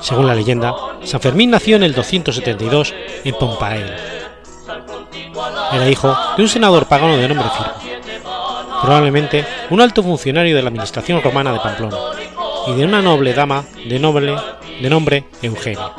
Según 0.00 0.26
la 0.26 0.34
leyenda, 0.34 0.74
San 1.04 1.20
Fermín 1.20 1.50
nació 1.50 1.76
en 1.76 1.84
el 1.84 1.94
272 1.94 2.92
en 3.24 3.34
Pompael. 3.36 4.21
Era 5.72 5.88
hijo 5.88 6.16
de 6.36 6.42
un 6.42 6.48
senador 6.48 6.86
pagano 6.86 7.16
de 7.16 7.28
nombre 7.28 7.48
Firmo, 7.56 7.72
probablemente 8.82 9.46
un 9.70 9.80
alto 9.80 10.02
funcionario 10.02 10.54
de 10.54 10.62
la 10.62 10.68
administración 10.68 11.22
romana 11.22 11.52
de 11.52 11.60
Pamplona, 11.60 11.96
y 12.66 12.74
de 12.74 12.84
una 12.84 13.00
noble 13.00 13.32
dama 13.32 13.64
de, 13.86 13.98
noble, 13.98 14.36
de 14.80 14.90
nombre 14.90 15.24
Eugenia. 15.40 15.92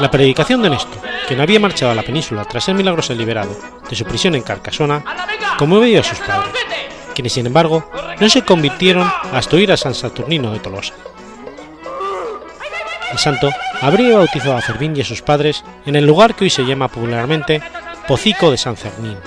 La 0.00 0.10
predicación 0.10 0.62
de 0.62 0.70
Néstor, 0.70 0.98
quien 1.28 1.40
había 1.40 1.60
marchado 1.60 1.92
a 1.92 1.94
la 1.94 2.02
península 2.02 2.44
tras 2.44 2.64
ser 2.64 2.74
milagroso 2.74 3.14
liberado 3.14 3.56
de 3.88 3.96
su 3.96 4.04
prisión 4.04 4.34
en 4.34 4.42
Carcasona, 4.42 5.04
conmovió 5.56 6.00
a 6.00 6.04
sus 6.04 6.18
padres, 6.18 6.52
quienes 7.14 7.32
sin 7.32 7.46
embargo 7.46 7.88
no 8.18 8.28
se 8.28 8.42
convirtieron 8.42 9.10
hasta 9.32 9.56
oír 9.56 9.70
a 9.70 9.76
San 9.76 9.94
Saturnino 9.94 10.50
de 10.50 10.58
Tolosa. 10.58 10.94
El 13.12 13.18
santo 13.18 13.50
habría 13.82 14.16
bautizado 14.16 14.56
a 14.56 14.62
Fermín 14.62 14.96
y 14.96 15.00
a 15.00 15.04
sus 15.04 15.22
padres 15.22 15.64
en 15.84 15.96
el 15.96 16.06
lugar 16.06 16.34
que 16.34 16.44
hoy 16.44 16.50
se 16.50 16.62
llama 16.62 16.88
popularmente 16.88 17.60
Pocico 18.06 18.50
de 18.50 18.56
San 18.56 18.76
Fermín. 18.76 19.18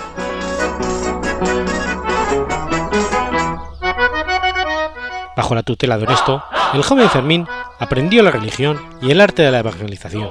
Bajo 5.35 5.53
la 5.53 5.63
tutela 5.63 5.97
de 5.97 6.05
Honesto, 6.05 6.41
el 6.73 6.83
joven 6.83 7.09
Fermín 7.09 7.45
aprendió 7.77 8.23
la 8.23 8.31
religión 8.31 8.79
y 9.01 9.11
el 9.11 9.19
arte 9.19 9.43
de 9.43 9.51
la 9.51 9.59
evangelización. 9.59 10.29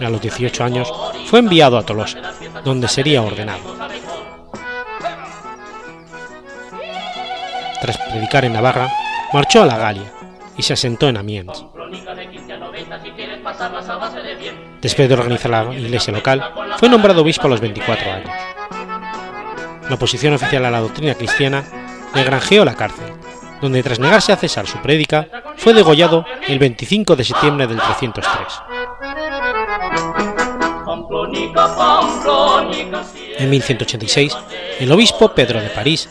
A 0.00 0.10
los 0.10 0.20
18 0.20 0.64
años 0.64 0.92
fue 1.26 1.38
enviado 1.38 1.78
a 1.78 1.84
Tolosa, 1.84 2.18
donde 2.64 2.88
sería 2.88 3.22
ordenado. 3.22 3.60
Tras 7.80 7.96
predicar 7.98 8.44
en 8.44 8.54
Navarra, 8.54 8.88
marchó 9.32 9.62
a 9.62 9.66
la 9.66 9.78
Galia 9.78 10.19
y 10.56 10.62
se 10.62 10.72
asentó 10.72 11.08
en 11.08 11.16
Amiens. 11.16 11.64
Crónica 11.72 12.14
de 12.14 12.28
15 12.28 12.52
a 12.52 12.58
90 12.58 13.02
si 13.02 13.10
quieres 13.10 13.38
pasar 13.40 13.72
Después 14.80 15.08
de 15.08 15.14
organizar 15.14 15.50
la 15.50 15.74
iglesia 15.74 16.12
local, 16.12 16.44
fue 16.78 16.88
nombrado 16.88 17.22
obispo 17.22 17.46
a 17.46 17.50
los 17.50 17.60
24 17.60 18.12
años. 18.12 18.30
La 19.88 19.94
oposición 19.94 20.34
oficial 20.34 20.64
a 20.64 20.70
la 20.70 20.80
doctrina 20.80 21.14
cristiana 21.14 21.64
le 22.14 22.24
granjeó 22.24 22.64
la 22.64 22.74
cárcel, 22.74 23.12
donde 23.60 23.82
tras 23.82 23.98
negarse 23.98 24.32
a 24.32 24.36
cesar 24.36 24.66
su 24.66 24.78
prédica, 24.78 25.26
fue 25.56 25.74
degollado 25.74 26.24
el 26.46 26.58
25 26.58 27.16
de 27.16 27.24
septiembre 27.24 27.66
del 27.66 27.78
303. 27.78 28.34
En 33.38 33.50
1186, 33.50 34.36
el 34.80 34.92
obispo 34.92 35.32
Pedro 35.34 35.60
de 35.60 35.68
París 35.70 36.08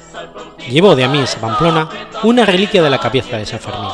llevó 0.69 0.95
de 0.95 1.03
Amiens 1.03 1.35
a 1.37 1.41
Pamplona 1.41 1.89
una 2.23 2.45
reliquia 2.45 2.81
de 2.81 2.89
la 2.89 2.99
cabeza 2.99 3.37
de 3.37 3.45
San 3.45 3.59
Fermín. 3.59 3.89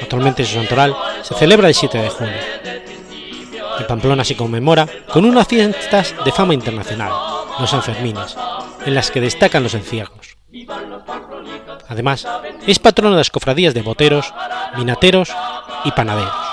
Actualmente 0.00 0.44
su 0.44 0.54
santoral 0.54 0.94
se 1.22 1.34
celebra 1.34 1.68
el 1.68 1.74
7 1.74 1.98
de 1.98 2.08
junio. 2.08 2.34
En 3.78 3.86
Pamplona 3.86 4.24
se 4.24 4.36
conmemora 4.36 4.86
con 5.12 5.24
unas 5.24 5.46
fiestas 5.46 6.14
de 6.24 6.32
fama 6.32 6.54
internacional, 6.54 7.12
los 7.60 7.70
Sanfermines, 7.70 8.36
en 8.84 8.94
las 8.94 9.10
que 9.10 9.20
destacan 9.20 9.62
los 9.62 9.74
encierros. 9.74 10.36
Además, 11.88 12.26
es 12.66 12.78
patrono 12.78 13.12
de 13.12 13.20
las 13.20 13.30
cofradías 13.30 13.74
de 13.74 13.82
boteros, 13.82 14.32
vinateros 14.76 15.30
y 15.84 15.92
panaderos. 15.92 16.47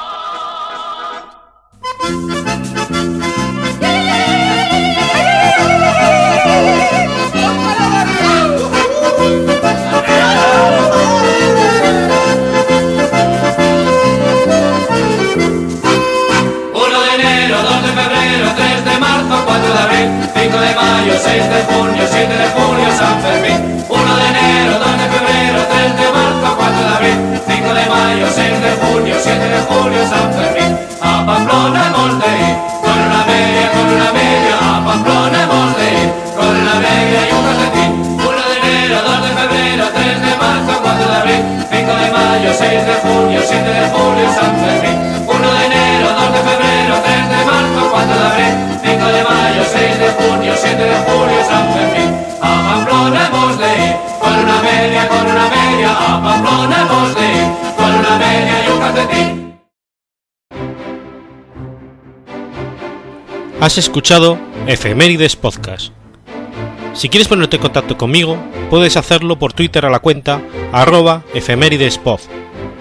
Junio, 43.05 43.39
7 43.43 43.69
de 43.79 43.85
julio, 43.93 44.25
San 44.37 44.53
Fermín. 44.61 44.97
1 45.27 45.53
de 45.57 45.65
enero, 45.69 46.07
2 46.13 46.33
de 46.35 46.41
febrero, 46.49 46.93
3 47.05 47.29
de 47.33 47.39
marzo, 47.49 47.81
4 47.91 48.15
de 48.15 48.25
abril. 48.31 48.55
5 48.83 49.05
de 49.15 49.23
mayo, 49.29 49.61
6 49.77 49.99
de 50.03 50.09
junio, 50.17 50.53
7 50.55 50.83
de 50.83 50.97
julio, 51.07 51.39
Fermín. 51.75 52.11
A 52.41 52.51
Pamplona 52.67 53.23
con 53.31 54.33
una 54.43 54.57
media, 54.61 55.07
con 55.07 55.25
una 55.33 55.47
media. 55.57 55.89
A 55.91 56.21
Pamplona 56.23 56.87
con 56.87 57.91
una 57.99 58.17
media. 58.17 58.55
Has 63.65 63.79
escuchado 63.79 64.37
Efemérides 64.67 65.35
Podcast. 65.35 65.91
Si 66.93 67.09
quieres 67.09 67.27
ponerte 67.27 67.55
en 67.55 67.63
contacto 67.63 67.97
conmigo, 67.97 68.37
puedes 68.69 68.95
hacerlo 68.95 69.39
por 69.39 69.53
Twitter 69.53 69.85
a 69.85 69.89
la 69.89 69.99
cuenta 69.99 70.39
arroba 70.71 71.23
efemeridespod 71.33 72.19